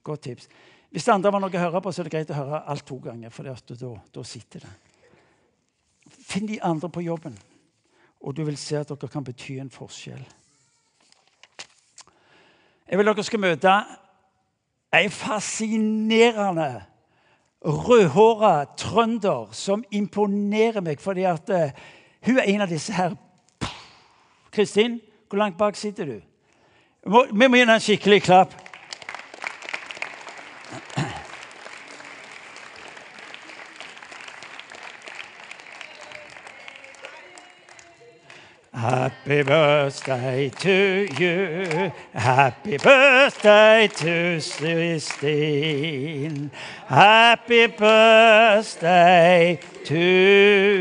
Godt 0.04 0.22
tips. 0.22 0.48
Hvis 0.90 1.06
det 1.06 1.14
andre 1.14 1.32
var 1.32 1.40
noe 1.44 1.54
å 1.54 1.62
høre 1.62 1.82
på, 1.82 1.92
så 1.94 2.02
er 2.02 2.10
det 2.10 2.14
greit 2.16 2.34
å 2.34 2.40
høre 2.40 2.64
alt 2.68 2.86
to 2.88 2.98
ganger. 3.00 3.30
for 3.30 3.44
da, 3.44 3.56
da 4.14 4.24
sitter 4.24 4.66
det. 4.66 4.74
Finn 6.12 6.48
de 6.48 6.62
andre 6.62 6.90
på 6.90 7.02
jobben, 7.06 7.38
og 8.22 8.36
du 8.36 8.44
vil 8.44 8.58
se 8.58 8.78
at 8.78 8.90
dere 8.90 9.10
kan 9.10 9.24
bety 9.24 9.60
en 9.60 9.70
forskjell. 9.70 10.24
Jeg 12.90 12.98
vil 12.98 13.08
dere 13.08 13.24
skal 13.24 13.40
møte 13.40 13.76
ei 14.92 15.08
fascinerende 15.08 16.91
rødhåra 17.66 18.66
trønder 18.78 19.50
som 19.52 19.84
imponerer 19.92 20.82
meg 20.82 21.00
fordi 21.02 21.24
at 21.30 21.50
uh, 21.50 21.70
hun 22.26 22.38
er 22.38 22.44
en 22.50 22.62
av 22.62 22.70
disse 22.70 22.94
her. 22.94 23.16
Kristin, 24.52 25.00
hvor 25.30 25.38
langt 25.38 25.58
bak 25.58 25.76
sitter 25.76 26.06
du? 26.06 26.22
Vi 27.06 27.48
må 27.48 27.56
gi 27.56 27.60
henne 27.64 27.74
en 27.78 27.82
skikkelig 27.82 28.22
klapp. 28.24 28.54
Happy 39.24 39.44
birthday 39.44 40.50
to 40.50 41.08
you. 41.20 41.92
Happy 42.12 42.78
birthday 42.78 43.88
to 43.88 44.40
Sistine. 44.40 45.70
Happy 46.88 47.68
birthday 47.68 49.60
to 49.86 49.96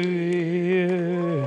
you. 0.09 1.47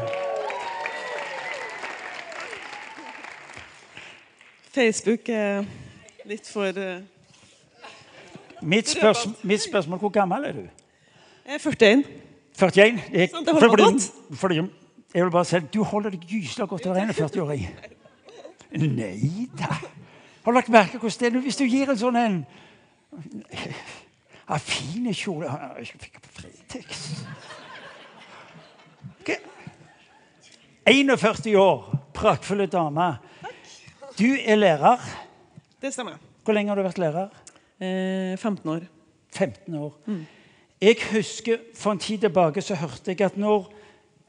Facebook 4.72 5.30
er 5.30 5.64
litt 6.26 6.48
for 6.48 6.66
eh, 6.66 7.02
Mitt, 8.62 8.90
spørsmål, 8.90 9.36
mitt 9.42 9.62
spørsmål 9.62 10.00
hvor 10.00 10.10
gammel 10.10 10.44
er 10.46 10.52
du? 10.52 10.60
Jeg 11.46 11.54
er 11.54 11.58
41. 11.58 12.04
41? 12.60 13.02
Jeg, 13.14 13.30
Sant, 13.30 13.48
det 13.48 13.54
holder 13.54 13.92
godt. 14.62 14.83
Jeg 15.14 15.24
vil 15.24 15.32
bare 15.32 15.46
si, 15.46 15.60
Du 15.74 15.84
holder 15.84 16.10
deg 16.14 16.28
gyselig 16.28 16.68
godt 16.70 16.82
til 16.86 16.92
å 16.92 16.96
være 16.98 17.14
41-åring. 17.14 17.68
Nei 18.74 19.48
da. 19.58 19.70
Har 20.44 20.52
du 20.52 20.58
lagt 20.58 20.72
merke 20.74 21.00
hvordan 21.00 21.20
det 21.20 21.40
er 21.40 21.44
hvis 21.46 21.60
du 21.60 21.66
gir 21.70 21.92
en 21.94 22.00
sånn 22.00 22.18
en 22.20 22.38
ja, 23.14 24.58
fin 24.58 25.06
kjole 25.14 25.52
Jeg 25.78 26.02
fikk 26.02 26.18
på 26.20 26.34
Fretex. 26.40 27.04
Ok. 29.22 29.36
41 30.90 31.54
år, 31.62 31.86
praktfulle 32.18 32.68
dame. 32.68 33.14
Du 34.18 34.28
er 34.34 34.58
lærer. 34.60 35.06
Det 35.82 35.94
stemmer. 35.94 36.18
Hvor 36.44 36.58
lenge 36.58 36.74
har 36.74 36.82
du 36.82 36.84
vært 36.86 37.00
lærer? 37.00 37.30
Eh, 37.80 38.34
15 38.38 38.70
år. 38.70 38.90
15 39.34 39.76
år. 39.80 39.94
Jeg 40.82 40.98
husker 41.12 41.58
For 41.78 41.92
en 41.92 42.00
tid 42.00 42.26
tilbake 42.26 42.62
så 42.62 42.76
hørte 42.76 43.14
jeg 43.14 43.22
at 43.22 43.38
når, 43.38 43.72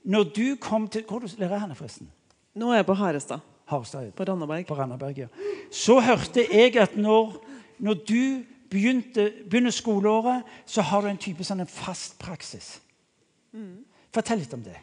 når 0.05 0.31
du 0.37 0.47
kom 0.61 0.89
til 0.89 1.05
Hvor 1.09 1.25
er 1.25 1.49
du 1.49 1.59
henne, 1.59 1.75
forresten? 1.75 2.09
Nå 2.55 2.71
er 2.71 2.83
jeg 2.83 2.87
på 2.87 2.95
Harestad. 2.95 3.41
Harestad. 3.67 4.13
På 4.13 4.25
Randaberg. 4.29 4.67
På 4.67 4.77
Randaberg, 4.79 5.19
ja. 5.19 5.29
Så 5.73 5.99
hørte 6.01 6.45
jeg 6.45 6.77
at 6.77 6.97
når, 6.97 7.39
når 7.79 7.95
du 8.05 8.45
begynte, 8.71 9.33
begynner 9.51 9.71
skoleåret, 9.71 10.43
så 10.67 10.83
har 10.83 11.03
du 11.03 11.09
en 11.09 11.21
type 11.21 11.45
sånn 11.47 11.65
en 11.65 11.71
fast 11.71 12.19
praksis. 12.21 12.77
Fortell 14.15 14.43
litt 14.43 14.55
om 14.55 14.63
det. 14.63 14.77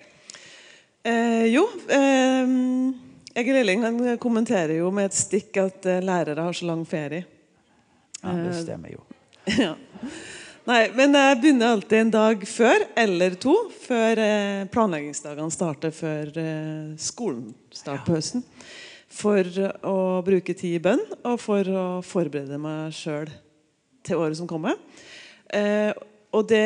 Eh, 1.03 1.47
jo, 1.51 1.65
eh, 1.89 2.51
Egil 3.41 3.61
Elling 3.61 3.85
kommenterer 4.21 4.75
jo 4.77 4.91
med 4.93 5.09
et 5.09 5.17
stikk 5.17 5.57
at 5.61 5.87
eh, 5.89 6.03
lærere 6.03 6.45
har 6.45 6.57
så 6.57 6.67
lang 6.69 6.83
ferie. 6.87 7.25
Ja, 8.21 8.35
Det 8.37 8.53
stemmer 8.63 8.93
jo. 8.93 9.01
ja. 9.65 9.73
Nei, 10.61 10.91
men 10.93 11.15
jeg 11.17 11.37
begynner 11.41 11.71
alltid 11.73 11.97
en 11.97 12.11
dag 12.13 12.43
før 12.45 12.83
eller 13.01 13.33
to 13.41 13.55
før 13.81 14.19
eh, 14.21 14.67
planleggingsdagene 14.69 15.53
starter 15.53 15.93
før 15.95 16.29
eh, 16.37 16.91
skolen 17.01 17.47
starter 17.73 18.05
på 18.05 18.17
høsten. 18.19 18.43
For 19.11 19.49
å 19.89 19.95
bruke 20.21 20.53
tid 20.53 20.77
i 20.77 20.83
bønn 20.83 21.01
og 21.25 21.39
for 21.41 21.65
å 21.65 21.85
forberede 22.05 22.61
meg 22.61 22.93
sjøl 22.93 23.31
til 24.05 24.21
året 24.21 24.37
som 24.37 24.49
kommer. 24.49 24.77
Eh, 25.49 25.89
og 26.29 26.45
det, 26.53 26.61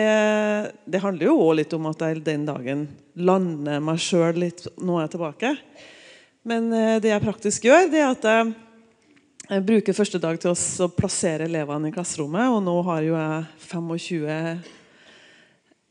det 0.84 1.02
handler 1.02 1.30
jo 1.30 1.40
òg 1.48 1.56
litt 1.62 1.80
om 1.80 1.88
at 1.88 2.04
jeg 2.04 2.26
den 2.28 2.44
dagen 2.52 2.90
lander 3.16 3.80
meg 3.80 4.04
sjøl 4.04 4.44
litt 4.44 4.68
Nå 4.76 5.00
er 5.00 5.08
jeg 5.08 5.16
tilbake. 5.16 5.56
Men 6.44 6.68
eh, 6.76 6.98
det 7.00 7.16
jeg 7.16 7.24
praktisk 7.24 7.72
gjør, 7.72 7.88
det 7.96 8.04
er 8.04 8.12
at 8.12 8.28
jeg 8.28 8.52
jeg 9.50 9.66
bruker 9.66 9.98
første 9.98 10.20
dag 10.22 10.40
til 10.42 10.52
oss 10.52 10.64
å 10.82 10.90
plassere 10.90 11.46
elevene 11.50 11.92
i 11.92 11.94
klasserommet, 11.94 12.50
og 12.50 12.64
nå 12.66 12.76
har 12.88 13.04
jo 13.06 13.18
jeg 13.18 13.44
25 13.70 14.74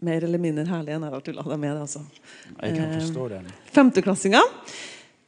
mer 0.05 0.25
eller 0.27 0.41
mindre 0.43 0.67
herlige 0.69 0.99
enn 0.99 1.07
jeg 1.07 1.15
har 1.15 1.23
tulla 1.25 1.45
dem 1.47 1.63
med 1.63 1.79
altså. 1.79 2.03
Jeg 2.59 2.75
kan 2.77 2.91
forstå 2.99 3.29
det. 3.33 3.39
Femteklassinger. 3.73 4.51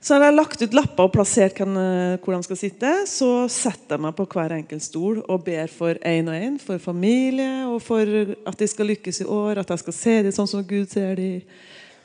Så 0.07 0.15
har 0.15 0.27
jeg 0.27 0.37
lagt 0.37 0.61
ut 0.63 0.75
lapper 0.77 1.09
og 1.09 1.15
plassert 1.15 1.57
eh, 1.65 2.19
hvor 2.23 2.37
de 2.37 2.47
skal 2.47 2.59
sitte. 2.61 2.91
Så 3.11 3.31
setter 3.51 3.97
jeg 3.97 4.05
meg 4.05 4.15
på 4.19 4.27
hver 4.35 4.55
enkelt 4.59 4.85
stol 4.85 5.23
og 5.25 5.47
ber 5.47 5.73
for 5.73 5.99
én 6.07 6.29
og 6.31 6.37
én. 6.37 6.61
For 6.63 6.83
familie, 6.83 7.65
og 7.71 7.81
for 7.83 8.05
at 8.47 8.61
de 8.61 8.69
skal 8.71 8.93
lykkes 8.93 9.25
i 9.25 9.27
år, 9.39 9.63
at 9.63 9.73
jeg 9.73 9.83
skal 9.83 9.97
se 9.97 10.17
dem 10.29 10.37
sånn 10.37 10.51
som 10.53 10.67
Gud 10.69 10.93
ser 10.93 11.17
dem. 11.19 11.41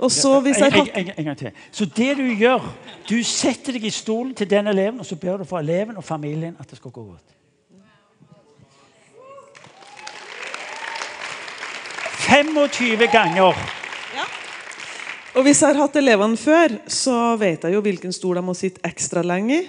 Og 0.01 0.11
så 0.11 0.39
hvis 0.41 0.57
jeg 0.57 0.73
en, 0.73 0.87
en, 0.95 1.11
en, 1.17 1.25
gang 1.25 1.37
til. 1.37 1.51
Så 1.71 1.85
det 1.85 2.15
du 2.17 2.23
gjør, 2.25 2.63
du 3.09 3.19
setter 3.23 3.75
deg 3.77 3.85
i 3.85 3.93
stolen 3.93 4.33
til 4.37 4.49
den 4.49 4.67
eleven, 4.71 4.99
og 4.99 5.05
så 5.05 5.15
ber 5.15 5.37
du 5.37 5.45
for 5.45 5.61
eleven 5.61 5.97
og 5.97 6.03
familien 6.03 6.55
at 6.59 6.69
det 6.69 6.79
skal 6.79 6.91
gå 6.91 7.03
godt. 7.05 7.27
25 12.31 13.07
ganger. 13.11 13.59
Ja. 14.15 14.25
Og 15.35 15.43
hvis 15.43 15.61
jeg 15.61 15.73
har 15.73 15.81
hatt 15.83 15.99
elevene 15.99 16.39
før, 16.39 16.77
så 16.87 17.35
vet 17.37 17.67
jeg 17.67 17.75
jo 17.75 17.81
hvilken 17.83 18.15
stol 18.15 18.39
de 18.39 18.43
må 18.45 18.55
sitte 18.57 18.81
ekstra 18.87 19.21
lenge 19.25 19.59
i. 19.59 19.67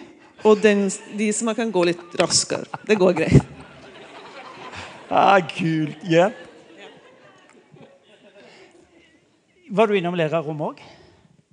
Og 0.48 0.62
den, 0.62 0.86
de 1.18 1.28
som 1.34 1.50
jeg 1.50 1.58
kan 1.58 1.74
gå 1.74 1.84
litt 1.90 2.16
raskere. 2.18 2.80
Det 2.88 2.96
går 2.98 3.18
greit. 3.18 3.42
Ah, 5.10 5.38
kult. 5.44 5.98
Ja. 6.08 6.30
Var 9.72 9.88
du 9.88 9.96
innom 9.96 10.16
lærerrommet 10.18 10.74
òg? 10.74 10.80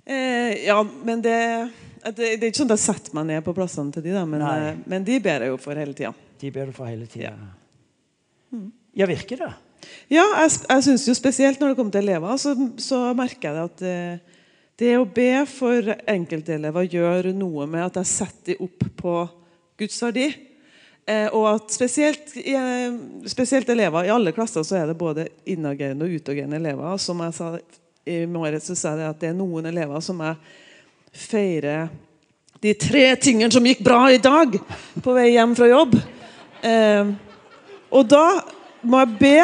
Eh, 0.04 0.66
ja, 0.66 0.76
men 0.84 1.22
det, 1.24 1.36
det, 2.04 2.12
det 2.18 2.42
er 2.42 2.50
ikke 2.50 2.60
sånn 2.60 2.72
at 2.72 2.76
jeg 2.76 2.84
setter 2.84 3.16
meg 3.16 3.30
ned 3.30 3.44
på 3.46 3.54
plassene 3.56 3.94
til 3.94 4.04
de 4.04 4.12
da, 4.12 4.26
men, 4.28 4.44
eh, 4.44 4.82
men 4.92 5.06
de 5.06 5.16
ber 5.24 5.46
jeg 5.46 5.54
jo 5.54 5.60
for 5.60 5.80
hele 5.80 5.96
tida. 5.96 6.12
De 6.40 6.50
ber 6.52 6.68
du 6.68 6.76
for 6.76 6.90
hele 6.90 7.08
tida. 7.08 7.32
Ja, 8.96 9.08
virker 9.08 9.40
det? 9.40 9.50
Ja, 10.12 10.26
jeg, 10.42 10.52
jeg 10.66 10.84
synes 10.84 11.06
jo 11.08 11.16
spesielt 11.16 11.62
når 11.62 11.72
det 11.72 11.78
kommer 11.78 11.96
til 11.96 12.04
elever, 12.04 12.36
så, 12.42 12.54
så 12.82 13.00
merker 13.16 13.48
jeg 13.48 13.56
det 13.56 13.64
at 13.70 13.86
eh, 13.88 14.38
det 14.80 14.94
å 14.96 15.08
be 15.08 15.32
for 15.48 15.90
enkeltelever 16.08 16.92
gjør 16.92 17.32
noe 17.36 17.66
med 17.70 17.88
at 17.88 18.00
jeg 18.02 18.12
setter 18.12 18.56
dem 18.56 18.68
opp 18.68 18.88
på 19.00 19.18
Guds 19.80 20.00
verdi. 20.04 20.28
Eh, 21.08 21.28
og 21.32 21.46
at 21.54 21.72
spesielt, 21.72 22.32
eh, 22.36 22.88
spesielt 23.28 23.68
elever 23.72 24.06
i 24.06 24.12
alle 24.12 24.32
klasser 24.36 24.64
så 24.66 24.76
er 24.80 24.90
det 24.90 25.00
både 25.00 25.30
innagerende 25.48 26.04
og 26.04 26.20
utagerende 26.20 26.60
elever. 26.60 27.00
Som 27.00 27.22
jeg 27.24 27.36
sa 27.36 27.54
i 28.08 28.22
morges, 28.26 28.68
så 28.70 28.76
sa 28.78 28.94
jeg 28.98 29.10
at 29.10 29.20
det 29.20 29.30
er 29.30 29.38
noen 29.38 29.68
elever 29.70 30.00
som 30.04 30.20
jeg 30.24 30.36
feirer 31.12 31.90
de 32.60 32.74
tre 32.76 33.04
tingene 33.20 33.52
som 33.52 33.64
gikk 33.64 33.82
bra 33.84 34.04
i 34.12 34.20
dag, 34.20 34.56
på 35.00 35.16
vei 35.16 35.30
hjem 35.32 35.56
fra 35.56 35.68
jobb. 35.70 35.96
Eh, 36.66 37.12
og 37.90 38.08
da 38.08 38.24
må 38.84 39.02
jeg 39.02 39.18
be 39.20 39.36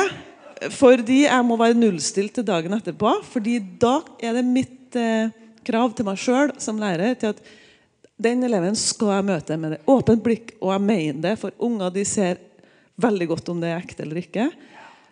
fordi 0.72 1.22
jeg 1.26 1.44
må 1.44 1.58
være 1.60 1.76
nullstilt 1.76 2.32
til 2.38 2.46
dagen 2.48 2.72
etterpå. 2.76 3.18
fordi 3.28 3.58
da 3.80 4.00
er 4.20 4.38
det 4.38 4.44
mitt 4.44 4.96
eh, 4.96 5.32
krav 5.66 5.92
til 5.96 6.06
meg 6.08 6.20
sjøl 6.20 6.54
som 6.62 6.80
lærer 6.80 7.16
til 7.20 7.34
at 7.34 7.42
den 8.16 8.44
eleven 8.46 8.76
skal 8.78 9.18
jeg 9.18 9.28
møte 9.28 9.58
med 9.60 9.76
et 9.76 9.90
åpent 9.92 10.22
blikk, 10.24 10.54
og 10.60 10.72
jeg 10.72 10.84
mener 10.86 11.20
det, 11.20 11.34
for 11.40 11.52
unger 11.60 11.92
de 11.92 12.04
ser 12.08 12.40
veldig 12.96 13.28
godt 13.28 13.50
om 13.52 13.60
det 13.60 13.72
er 13.72 13.82
ekte 13.82 14.06
eller 14.06 14.22
ikke. 14.22 14.48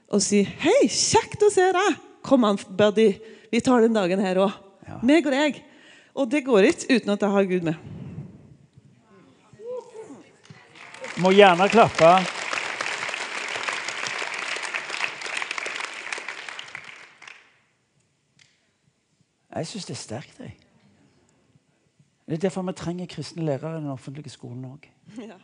Og 0.08 0.22
si 0.24 0.44
'Hei, 0.44 0.88
kjekt 0.88 1.44
å 1.44 1.52
se 1.52 1.68
deg! 1.72 2.03
Kom 2.24 2.44
an, 2.48 2.58
buddy. 2.68 3.12
Vi 3.52 3.60
tar 3.60 3.84
den 3.84 3.94
dagen 3.94 4.22
her 4.24 4.40
òg. 4.46 4.54
Ja. 4.88 4.98
Meg 5.04 5.26
og 5.28 5.32
deg.' 5.36 5.62
Og 6.14 6.30
det 6.30 6.44
går 6.46 6.68
ikke 6.68 6.94
uten 6.94 7.10
at 7.10 7.22
jeg 7.22 7.30
har 7.30 7.44
Gud 7.50 7.64
med. 7.66 7.74
Må 11.18 11.30
gjerne 11.34 11.66
klappe. 11.68 12.10
Jeg 19.54 19.66
syns 19.66 19.86
det 19.86 19.94
er 19.94 20.00
sterkt. 20.00 20.38
Jeg. 20.40 20.56
Det 22.26 22.34
er 22.38 22.42
derfor 22.46 22.62
vi 22.62 22.72
trenger 22.72 23.06
kristne 23.06 23.44
lærere 23.44 23.78
i 23.78 23.82
den 23.82 23.90
offentlige 23.90 24.30
skolen 24.30 24.64
òg. 24.64 24.88
Ja. 25.30 25.36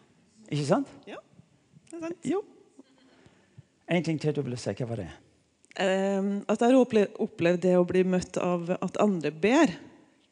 Ikke 0.50 0.66
sant? 0.66 0.88
ja, 1.06 1.18
det 1.90 1.98
er 1.98 2.00
sant. 2.06 2.24
Jo. 2.24 2.42
En 3.90 4.04
ting 4.04 4.20
til 4.20 4.34
du 4.34 4.42
ville 4.42 4.56
si. 4.58 4.70
Hva 4.70 4.86
var 4.88 4.96
det? 4.96 5.10
Eh, 5.78 6.30
at 6.50 6.58
jeg 6.60 6.72
har 6.72 6.80
opplevd, 6.80 7.62
det 7.62 7.76
å 7.78 7.86
bli 7.86 8.02
møtt 8.04 8.40
av 8.42 8.72
at 8.80 8.98
andre 9.02 9.30
ber 9.30 9.72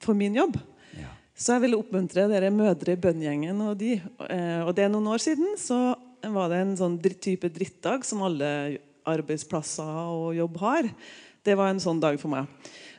for 0.03 0.19
min 0.19 0.35
jobb. 0.39 0.59
Ja. 0.99 1.13
Så 1.39 1.55
jeg 1.55 1.67
ville 1.67 1.79
oppmuntre 1.79 2.27
dere 2.31 2.51
mødre 2.55 2.97
i 2.97 3.01
bønngjengen 3.01 3.63
og 3.69 3.79
de. 3.81 3.97
Eh, 4.29 4.61
og 4.65 4.75
det 4.75 4.87
er 4.87 4.93
noen 4.93 5.13
år 5.15 5.23
siden 5.23 5.55
så 5.61 5.95
var 6.27 6.51
det 6.51 6.63
en 6.63 6.77
sånn 6.79 6.99
type 6.99 7.51
drittdag 7.55 8.05
som 8.07 8.25
alle 8.27 8.81
arbeidsplasser 9.09 10.13
og 10.13 10.35
jobb 10.37 10.59
har. 10.65 10.91
Det 11.47 11.55
var 11.57 11.71
en 11.71 11.83
sånn 11.83 12.03
dag 12.03 12.19
for 12.21 12.35
meg. 12.35 12.51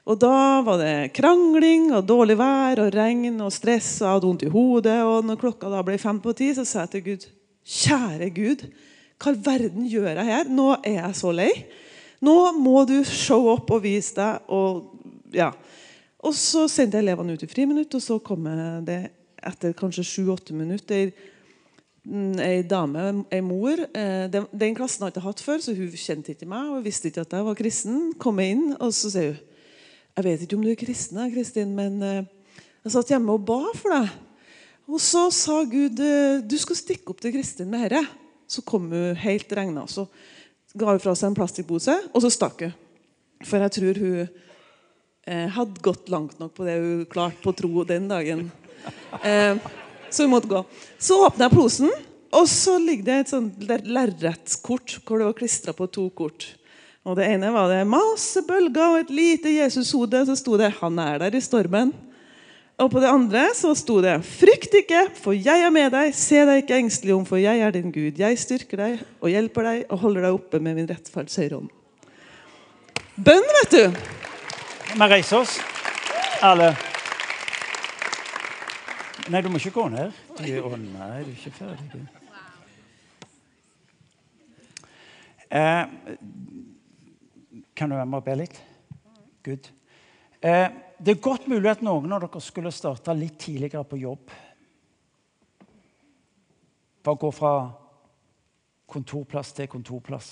Og 0.10 0.18
da 0.18 0.62
var 0.66 0.80
det 0.82 1.12
krangling 1.14 1.92
og 1.94 2.08
dårlig 2.08 2.40
vær 2.40 2.80
og 2.86 2.96
regn 2.96 3.36
og 3.44 3.52
stress. 3.54 4.00
Og 4.00 4.08
jeg 4.08 4.16
hadde 4.16 4.30
vondt 4.30 4.46
i 4.48 4.54
hodet. 4.54 4.98
Og 5.06 5.28
når 5.28 5.42
klokka 5.44 5.70
da 5.70 5.84
ble 5.86 6.00
fem 6.02 6.22
på 6.24 6.34
ti, 6.38 6.50
så 6.56 6.66
sa 6.66 6.88
jeg 6.88 6.96
til 6.96 7.06
Gud 7.12 7.28
Kjære 7.70 8.30
Gud, 8.34 8.64
hva 9.22 9.34
i 9.36 9.42
verden 9.46 9.84
gjør 9.86 10.08
jeg 10.16 10.26
her? 10.26 10.48
Nå 10.50 10.72
er 10.80 10.96
jeg 11.04 11.18
så 11.20 11.30
lei. 11.36 11.52
Nå 12.26 12.36
må 12.60 12.84
du 12.88 12.98
show 13.08 13.48
up 13.54 13.70
og 13.72 13.84
vise 13.86 14.16
deg. 14.18 14.46
Og, 14.52 14.92
ja. 15.36 15.52
og 16.20 16.36
så 16.36 16.66
sendte 16.72 17.00
jeg 17.00 17.08
elevene 17.08 17.36
ut 17.36 17.46
i 17.46 17.50
friminutt, 17.50 17.96
og 17.96 18.04
så 18.04 18.20
kom 18.24 18.48
det 18.88 19.02
etter 19.40 19.76
kanskje 19.78 20.04
sju-åtte 20.04 20.56
minutter 20.58 21.14
mm, 22.04 22.40
ei 22.44 22.64
dame, 22.68 23.06
ei 23.32 23.40
mor. 23.46 23.80
eh, 23.96 24.26
Den, 24.32 24.48
den 24.52 24.76
klassen 24.76 25.06
har 25.06 25.12
jeg 25.12 25.18
ikke 25.18 25.28
hatt 25.30 25.44
før, 25.46 25.62
så 25.64 25.76
hun 25.78 25.94
kjente 25.96 26.34
ikke 26.34 26.50
meg 26.50 26.74
og 26.76 26.84
visste 26.84 27.08
ikke 27.08 27.24
at 27.24 27.38
jeg 27.38 27.48
var 27.48 27.60
kristen. 27.60 28.02
Kom 28.20 28.42
inn, 28.44 28.74
og 28.80 28.92
så 28.96 29.12
sier 29.14 29.38
hun 29.38 29.46
Jeg 30.20 30.26
vet 30.26 30.42
ikke 30.44 30.58
om 30.58 30.64
du 30.66 30.72
er 30.74 30.80
kristen, 30.80 31.22
Kristin, 31.32 31.76
men 31.78 32.02
eh, 32.04 32.26
Jeg 32.84 32.96
satt 32.98 33.14
hjemme 33.14 33.38
og 33.38 33.46
ba 33.48 33.62
for 33.78 33.96
deg. 33.96 34.10
Og 34.90 35.00
så 35.04 35.28
sa 35.32 35.62
Gud 35.70 36.00
du 36.50 36.56
skal 36.58 36.76
stikke 36.76 37.14
opp 37.14 37.20
til 37.22 37.32
Kristin 37.36 37.70
med 37.70 37.92
dette. 37.92 38.02
Så 38.50 38.64
kom 38.66 38.88
hun 38.90 39.16
helt 39.22 39.52
regna. 39.54 39.84
Ga 40.78 40.92
hun 40.92 41.02
fra 41.02 41.16
seg 41.18 41.32
en 41.32 41.38
plastikkpose, 41.38 41.96
og 42.14 42.22
så 42.22 42.30
stakk 42.34 42.68
hun. 42.68 42.76
For 43.48 43.64
jeg 43.64 43.74
tror 43.74 44.00
hun 44.04 44.20
eh, 44.22 45.48
hadde 45.56 45.82
gått 45.86 46.12
langt 46.14 46.38
nok 46.42 46.54
på 46.58 46.68
det 46.68 46.76
hun 46.78 47.06
klarte 47.10 47.42
på 47.42 47.56
tro 47.58 47.86
den 47.88 48.10
dagen. 48.12 48.50
Eh, 49.24 49.58
så 50.10 50.28
hun 50.28 50.34
måtte 50.36 50.52
gå. 50.52 50.62
Så 51.02 51.18
åpna 51.26 51.48
jeg 51.48 51.56
posen, 51.56 51.90
og 52.30 52.46
så 52.52 52.78
ligger 52.78 53.08
det 53.08 53.18
et 53.24 53.32
sånt 53.34 53.64
lerretskort 53.66 55.00
hvor 55.02 55.18
det 55.18 55.30
var 55.32 55.38
klistra 55.40 55.74
på 55.74 55.88
to 55.90 56.10
kort. 56.14 56.52
Og 57.08 57.16
Det 57.18 57.26
ene 57.32 57.50
var 57.56 57.72
det 57.72 57.88
masse 57.90 58.44
bølger 58.46 58.94
og 58.94 59.00
et 59.00 59.14
lite 59.14 59.56
Jesushode. 59.56 60.26
Så 60.28 60.36
sto 60.38 60.58
det 60.58 60.76
'Han 60.78 61.00
er 61.00 61.18
der 61.18 61.36
i 61.36 61.42
stormen'. 61.42 61.94
Og 62.80 62.88
på 62.92 63.02
det 63.04 63.10
andre 63.12 63.50
så 63.56 63.74
sto 63.76 63.98
det 64.02 64.22
'Frykt 64.24 64.74
ikke, 64.74 65.10
for 65.16 65.36
jeg 65.36 65.66
er 65.66 65.70
med 65.70 65.92
deg. 65.92 66.14
Se 66.16 66.46
deg 66.48 66.64
ikke 66.64 66.78
engstelig 66.80 67.14
om, 67.14 67.26
for 67.26 67.36
jeg 67.36 67.60
er 67.60 67.72
din 67.72 67.92
Gud. 67.92 68.20
Jeg 68.20 68.40
styrker 68.40 68.78
deg 68.78 69.00
og 69.22 69.30
hjelper 69.30 69.64
deg 69.64 69.86
og 69.90 70.00
holder 70.00 70.22
deg 70.22 70.32
oppe 70.32 70.60
med 70.60 70.76
min 70.76 70.90
rettferds 70.90 71.36
høyre 71.36 71.60
hånd. 71.60 71.70
Bønn, 73.20 73.50
vet 73.60 73.72
du. 73.72 74.00
Vi 74.96 75.10
reiser 75.12 75.38
oss, 75.38 75.60
alle. 76.42 76.72
Nei, 79.30 79.42
du 79.42 79.50
må 79.50 79.60
ikke 79.60 79.76
gå 79.76 79.90
ned. 79.92 80.16
Du, 80.40 80.48
å 80.64 80.78
nei, 80.80 81.20
du 81.22 81.30
er 81.30 81.36
ikke 81.36 81.52
ferdig. 81.52 82.06
Eh, 85.52 85.84
kan 87.76 87.90
du 87.90 87.96
være 87.96 88.06
med 88.06 88.22
og 88.22 88.24
be 88.24 88.36
litt? 88.40 88.62
Good. 89.44 89.68
Eh, 90.42 90.70
det 91.00 91.16
er 91.16 91.22
godt 91.24 91.48
mulig 91.48 91.70
at 91.72 91.84
noen 91.86 92.12
av 92.12 92.26
dere 92.26 92.42
skulle 92.44 92.72
starta 92.76 93.14
litt 93.16 93.38
tidligere 93.40 93.86
på 93.88 94.00
jobb. 94.02 94.32
Bare 97.04 97.22
gå 97.22 97.30
fra 97.32 97.54
kontorplass 98.90 99.54
til 99.56 99.70
kontorplass. 99.72 100.30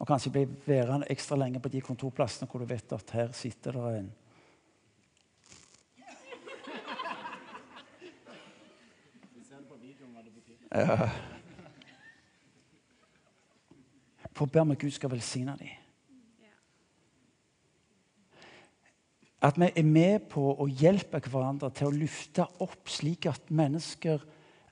Og 0.00 0.08
kanskje 0.08 0.32
bli 0.32 0.46
værende 0.66 1.10
ekstra 1.12 1.36
lenge 1.38 1.60
på 1.60 1.70
de 1.72 1.84
kontorplassene 1.84 2.48
hvor 2.50 2.64
du 2.64 2.70
vet 2.72 2.96
at 2.96 3.14
her 3.14 3.36
sitter 3.36 3.76
det 3.76 3.94
en. 4.00 4.12
For 14.34 14.48
å 14.48 14.50
be 14.50 14.64
om 14.64 14.72
at 14.74 14.80
Gud 14.80 14.90
skal 14.96 15.12
velsigne 15.12 15.54
dem. 15.60 15.83
At 19.44 19.58
vi 19.60 19.68
er 19.68 19.84
med 19.84 20.30
på 20.32 20.42
å 20.56 20.66
hjelpe 20.68 21.20
hverandre 21.20 21.68
til 21.76 21.90
å 21.90 21.96
løfte 21.96 22.46
opp, 22.64 22.88
slik 22.88 23.26
at 23.28 23.50
mennesker 23.52 24.22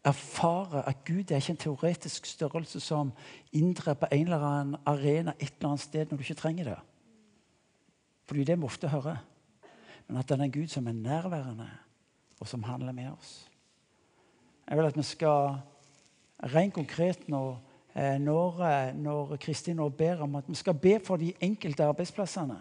erfarer 0.04 0.88
at 0.88 1.04
Gud 1.06 1.30
er 1.30 1.42
ikke 1.42 1.52
en 1.54 1.60
teoretisk 1.66 2.26
størrelse 2.26 2.80
som 2.82 3.12
inntrer 3.54 3.94
på 3.94 4.08
en 4.10 4.24
eller 4.24 4.46
annen 4.46 4.80
arena 4.88 5.34
et 5.38 5.52
eller 5.58 5.74
annet 5.74 5.84
sted 5.84 6.08
når 6.10 6.18
du 6.18 6.24
ikke 6.24 6.40
trenger 6.40 6.70
det. 6.72 6.78
For 8.24 8.34
det 8.34 8.42
er 8.42 8.54
det 8.54 8.58
vi 8.62 8.70
ofte 8.70 8.88
hører. 8.88 9.20
Men 10.08 10.18
at 10.18 10.28
det 10.28 10.38
er 10.38 10.46
en 10.46 10.54
Gud 10.54 10.72
som 10.72 10.88
er 10.88 10.96
nærværende, 10.96 11.68
og 12.40 12.48
som 12.48 12.64
handler 12.66 12.92
med 12.92 13.12
oss. 13.12 13.48
Jeg 14.68 14.78
vil 14.78 14.88
at 14.88 14.96
vi 14.96 15.04
skal 15.06 15.60
rent 16.54 16.74
konkret 16.74 17.28
nå, 17.28 17.56
eh, 17.94 18.18
når, 18.18 18.62
eh, 18.66 18.94
når 18.96 19.36
Kristin 19.36 19.76
nå 19.76 19.88
ber 19.88 20.22
om 20.22 20.34
at 20.34 20.48
vi 20.48 20.54
skal 20.54 20.74
be 20.74 20.98
for 21.04 21.16
de 21.16 21.32
enkelte 21.40 21.84
arbeidsplassene. 21.84 22.60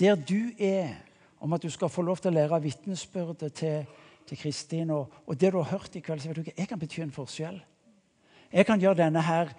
Der 0.00 0.14
du 0.14 0.50
er, 0.58 0.94
om 1.42 1.52
at 1.52 1.62
du 1.62 1.70
skal 1.70 1.90
få 1.90 2.04
lov 2.06 2.20
til 2.22 2.30
å 2.30 2.36
lære 2.36 2.60
vitnesbyrdet 2.62 3.52
til, 3.58 3.86
til 4.28 4.38
Kristin. 4.38 4.92
Og, 4.94 5.10
og, 5.26 5.34
det 5.38 5.50
du 5.52 5.58
har 5.58 5.72
hørt 5.74 5.96
i 5.98 6.02
kveld, 6.04 6.22
så 6.22 6.30
vet 6.30 6.38
du 6.38 6.44
ikke, 6.44 6.58
jeg 6.58 6.70
kan 6.70 6.80
bety 6.80 7.02
en 7.02 7.14
forskjell. 7.14 7.58
Jeg 8.52 8.68
kan 8.68 8.80
gjøre 8.80 9.00
denne 9.00 9.24
her 9.26 9.50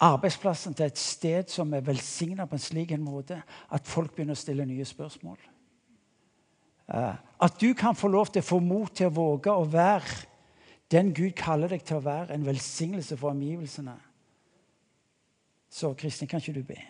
arbeidsplassen 0.00 0.76
til 0.76 0.90
et 0.90 1.00
sted 1.00 1.48
som 1.52 1.72
er 1.76 1.84
velsigna 1.86 2.44
på 2.48 2.56
en 2.56 2.62
slik 2.62 2.92
en 2.92 3.04
måte 3.04 3.40
at 3.72 3.88
folk 3.88 4.12
begynner 4.14 4.36
å 4.36 4.40
stille 4.40 4.66
nye 4.68 4.84
spørsmål. 4.84 5.38
Uh, 6.90 7.14
at 7.40 7.60
du 7.60 7.70
kan 7.78 7.94
få 7.96 8.10
lov 8.10 8.32
til 8.34 8.42
å 8.42 8.48
få 8.48 8.58
mot 8.64 8.90
til 8.92 9.08
å 9.08 9.14
våge 9.14 9.52
å 9.54 9.68
være 9.70 10.26
den 10.90 11.12
Gud 11.14 11.36
kaller 11.38 11.70
deg 11.70 11.84
til 11.86 12.00
å 12.00 12.04
være, 12.04 12.34
en 12.34 12.48
velsignelse 12.48 13.16
for 13.16 13.30
omgivelsene. 13.30 13.94
Så 15.70 15.92
Kristin, 15.94 16.28
kan 16.28 16.42
ikke 16.42 16.56
du 16.58 16.64
be? 16.66 16.80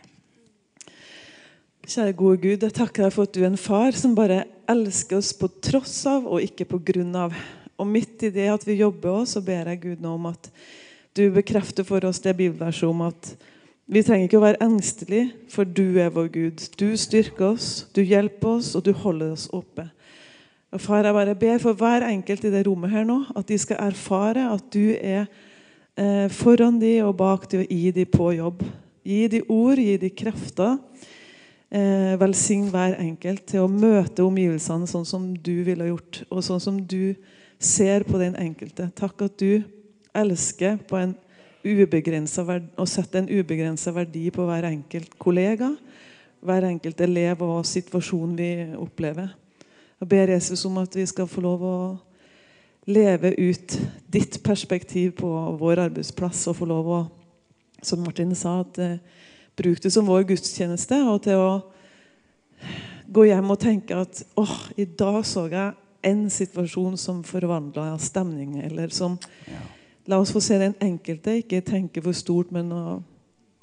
Kjære 1.91 2.13
gode 2.15 2.39
Gud, 2.39 2.63
jeg 2.63 2.71
takker 2.77 3.03
deg 3.03 3.15
for 3.17 3.27
at 3.27 3.33
du 3.35 3.41
er 3.41 3.49
en 3.49 3.59
far 3.59 3.97
som 3.99 4.13
bare 4.15 4.45
elsker 4.71 5.17
oss 5.19 5.33
på 5.35 5.49
tross 5.59 5.97
av 6.07 6.23
og 6.23 6.45
ikke 6.45 6.69
på 6.71 6.79
grunn 6.87 7.17
av. 7.19 7.35
Og 7.83 7.89
midt 7.91 8.23
i 8.29 8.31
det 8.31 8.45
at 8.53 8.63
vi 8.63 8.77
jobber 8.79 9.11
òg, 9.11 9.25
så 9.27 9.43
ber 9.43 9.67
jeg 9.73 9.81
Gud 9.83 10.05
nå 10.05 10.13
om 10.15 10.29
at 10.31 10.47
du 11.19 11.25
bekrefter 11.35 11.83
for 11.89 12.07
oss 12.07 12.23
det 12.23 12.37
bibelverset 12.39 12.87
om 12.87 13.03
at 13.09 13.33
vi 13.91 14.05
trenger 14.07 14.29
ikke 14.29 14.39
å 14.39 14.45
være 14.45 14.63
engstelige, 14.69 15.33
for 15.51 15.67
du 15.67 15.99
er 15.99 16.15
vår 16.15 16.31
Gud. 16.31 16.63
Du 16.79 16.87
styrker 16.95 17.49
oss, 17.57 17.73
du 17.91 18.05
hjelper 18.07 18.53
oss, 18.53 18.77
og 18.79 18.87
du 18.87 18.95
holder 18.95 19.35
oss 19.35 19.51
oppe. 19.51 19.91
Og 20.71 20.87
Far, 20.87 21.03
jeg 21.03 21.19
bare 21.19 21.39
ber 21.43 21.59
for 21.59 21.75
hver 21.75 22.07
enkelt 22.07 22.47
i 22.47 22.55
det 22.55 22.69
rommet 22.71 22.95
her 22.95 23.09
nå, 23.09 23.25
at 23.35 23.51
de 23.51 23.59
skal 23.59 23.83
erfare 23.91 24.47
at 24.47 24.71
du 24.71 24.93
er 24.95 25.25
eh, 25.99 26.29
foran 26.31 26.79
de 26.79 27.01
og 27.03 27.17
bak 27.19 27.51
de 27.51 27.65
og 27.65 27.79
i 27.83 27.89
de 27.99 28.07
på 28.07 28.31
jobb. 28.39 28.63
Gi 29.03 29.25
de 29.33 29.49
ord, 29.51 29.83
gi 29.83 29.99
de 29.99 30.15
krefter 30.15 30.79
eh, 31.71 32.15
velsign 32.21 32.69
hver 32.73 32.99
enkelt 33.01 33.47
til 33.51 33.65
å 33.65 33.73
møte 33.73 34.27
omgivelsene 34.27 34.89
sånn 34.91 35.07
som 35.09 35.31
du 35.35 35.63
ville 35.67 35.91
gjort, 35.91 36.23
og 36.31 36.45
sånn 36.45 36.63
som 36.63 36.81
du 36.83 37.15
ser 37.61 38.05
på 38.09 38.21
den 38.21 38.37
enkelte. 38.41 38.91
Takk 38.97 39.27
at 39.27 39.39
du 39.41 39.63
elsker 40.17 40.79
på 40.89 40.99
en 41.01 41.17
å 41.61 42.87
sette 42.89 43.21
en 43.21 43.29
ubegrensa 43.29 43.93
verdi 43.93 44.31
på 44.33 44.47
hver 44.49 44.65
enkelt 44.65 45.13
kollega, 45.21 45.75
hver 46.41 46.65
enkelt 46.65 47.01
elev 47.05 47.43
og 47.45 47.67
situasjon 47.69 48.33
vi 48.39 48.51
opplever. 48.81 49.29
Jeg 50.01 50.09
ber 50.09 50.33
Jesus 50.33 50.65
om 50.65 50.79
at 50.81 50.97
vi 50.97 51.05
skal 51.05 51.29
få 51.29 51.43
lov 51.45 51.61
å 51.63 51.79
leve 52.89 53.35
ut 53.37 53.77
ditt 54.09 54.43
perspektiv 54.43 55.19
på 55.21 55.29
vår 55.61 55.85
arbeidsplass 55.85 56.47
og 56.49 56.57
få 56.57 56.71
lov 56.71 56.89
å, 56.89 57.01
som 57.85 58.01
Martin 58.01 58.33
sa, 58.33 58.63
at 58.65 58.81
eh, 58.81 58.97
Bruk 59.61 59.83
det 59.85 59.93
som 59.93 60.09
vår 60.09 60.25
gudstjeneste, 60.31 61.03
og 61.05 61.21
til 61.27 61.41
å 61.41 61.51
gå 63.11 63.27
hjem 63.29 63.53
og 63.53 63.61
tenke 63.61 63.99
at 64.01 64.23
åh, 64.41 64.57
i 64.81 64.87
dag 64.89 65.21
så 65.29 65.45
jeg 65.53 65.77
en 66.07 66.25
situasjon 66.33 66.97
som 67.01 67.21
forvandla 67.27 67.93
stemning. 68.01 68.57
Eller 68.65 68.89
som 68.95 69.19
ja. 69.45 69.61
La 70.11 70.19
oss 70.19 70.33
få 70.33 70.41
se 70.43 70.57
den 70.59 70.73
enkelte, 70.83 71.37
ikke 71.39 71.61
tenke 71.63 72.03
for 72.03 72.17
stort, 72.17 72.49
men 72.51 72.73
å 72.75 73.01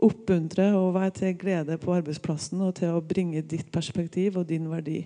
oppmuntre 0.06 0.70
og 0.78 0.93
være 0.95 1.16
til 1.18 1.34
glede 1.41 1.76
på 1.82 1.95
arbeidsplassen 1.98 2.62
og 2.64 2.76
til 2.78 2.93
å 2.93 3.02
bringe 3.04 3.41
ditt 3.41 3.72
perspektiv 3.74 4.38
og 4.38 4.48
din 4.48 4.70
verdi 4.72 5.02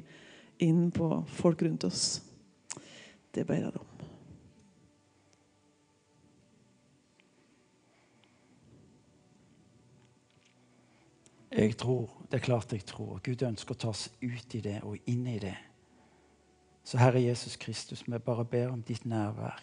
inn 0.61 0.89
på 0.93 1.07
folk 1.39 1.63
rundt 1.63 1.87
oss. 1.87 2.19
Det 3.31 3.47
ber 3.47 3.63
jeg 3.63 3.71
om. 3.71 3.90
Jeg 11.51 11.77
tror, 11.77 12.09
Det 12.31 12.37
er 12.37 12.45
klart 12.45 12.71
jeg 12.73 12.85
tror. 12.85 13.19
Gud 13.23 13.41
ønsker 13.43 13.75
å 13.75 13.77
ta 13.77 13.89
oss 13.89 14.09
ut 14.21 14.55
i 14.55 14.61
det 14.61 14.79
og 14.83 14.97
inn 15.05 15.27
i 15.27 15.39
det. 15.39 15.57
Så 16.83 16.97
Herre 16.97 17.21
Jesus 17.21 17.57
Kristus, 17.57 18.03
vi 18.07 18.17
bare 18.17 18.45
ber 18.45 18.71
om 18.71 18.81
ditt 18.81 19.05
nærvær. 19.05 19.59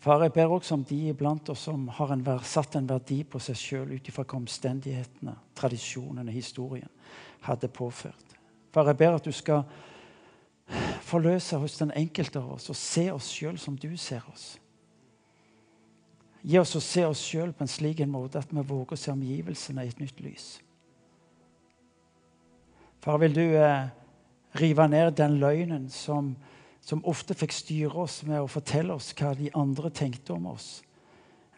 Far, 0.00 0.22
jeg 0.22 0.32
ber 0.32 0.46
også 0.48 0.74
om 0.74 0.84
de 0.84 1.08
iblant 1.10 1.48
oss 1.52 1.66
som 1.68 1.88
har 1.88 2.12
en, 2.14 2.24
satt 2.42 2.76
en 2.76 2.88
verdi 2.88 3.20
på 3.24 3.38
seg 3.38 3.56
sjøl 3.56 3.90
ut 3.92 4.08
ifra 4.08 4.24
hva 4.24 4.38
omstendighetene, 4.38 5.34
tradisjonene, 5.54 6.32
historien 6.32 6.88
hadde 7.44 7.68
påført. 7.68 8.36
Far, 8.72 8.88
jeg 8.88 8.96
ber 8.96 9.18
at 9.18 9.28
du 9.28 9.32
skal 9.32 9.66
forløse 11.04 11.58
hos 11.60 11.76
den 11.76 11.92
enkelte 11.92 12.40
av 12.40 12.54
oss 12.56 12.70
og 12.72 12.78
se 12.80 13.10
oss 13.12 13.28
sjøl 13.28 13.58
som 13.58 13.76
du 13.76 13.92
ser 13.96 14.24
oss. 14.32 14.54
Gi 16.42 16.58
oss 16.58 16.72
å 16.76 16.80
se 16.80 17.04
oss 17.04 17.20
sjøl 17.20 17.52
på 17.52 17.64
en 17.64 17.70
slik 17.70 18.00
en 18.00 18.12
måte 18.12 18.40
at 18.40 18.52
vi 18.52 18.62
våger 18.64 18.96
å 18.96 19.00
se 19.00 19.12
omgivelsene 19.12 19.84
i 19.84 19.90
et 19.92 19.98
nytt 20.00 20.20
lys. 20.24 20.46
Far, 23.04 23.18
vil 23.20 23.34
du 23.36 23.44
eh, 23.56 23.88
rive 24.60 24.86
ned 24.88 25.14
den 25.16 25.38
løgnen 25.40 25.88
som, 25.92 26.34
som, 26.84 27.02
ofte 27.08 27.36
fikk 27.36 27.52
styre 27.56 28.04
oss 28.04 28.20
med 28.28 28.40
å 28.40 28.48
fortelle 28.48 28.96
oss 28.96 29.12
hva 29.16 29.34
de 29.36 29.52
andre 29.56 29.92
tenkte 29.92 30.36
om 30.36 30.50
oss, 30.52 30.80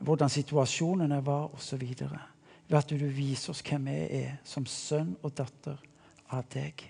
hvordan 0.02 0.30
situasjonene 0.30 1.20
var 1.22 1.54
osv. 1.54 1.82
Ved 1.82 2.78
at 2.78 2.90
du 2.90 3.06
viser 3.06 3.54
oss 3.54 3.62
hvem 3.66 3.86
vi 3.90 3.98
er 4.22 4.40
som 4.46 4.66
sønn 4.66 5.14
og 5.22 5.34
datter 5.38 5.78
av 6.30 6.46
deg. 6.50 6.82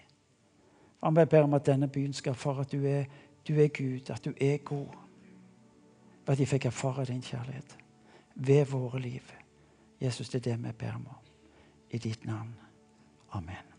Og 1.02 1.16
vi 1.16 1.26
ber 1.28 1.44
om 1.44 1.58
at 1.58 1.66
denne 1.66 1.90
byen 1.92 2.12
skal 2.16 2.36
erfare 2.36 2.64
at 2.64 2.72
du 2.72 2.84
er, 2.88 3.04
du 3.44 3.56
er 3.58 3.72
Gud, 3.74 4.08
at 4.12 4.24
du 4.24 4.32
er 4.36 4.60
god. 4.64 4.96
Ved 6.24 6.36
at 6.36 6.40
de 6.40 6.48
fikk 6.48 6.70
erfare 6.70 7.08
din 7.08 7.24
kjærlighet 7.24 7.81
ved 8.34 8.64
våre 8.66 9.00
liv. 9.00 9.32
Jesus, 10.00 10.28
det 10.28 10.46
er 10.46 10.50
det 10.52 10.64
vi 10.64 10.72
ber 10.72 10.94
om 10.94 11.08
i 11.90 11.98
ditt 11.98 12.24
navn. 12.24 12.54
Amen. 13.32 13.71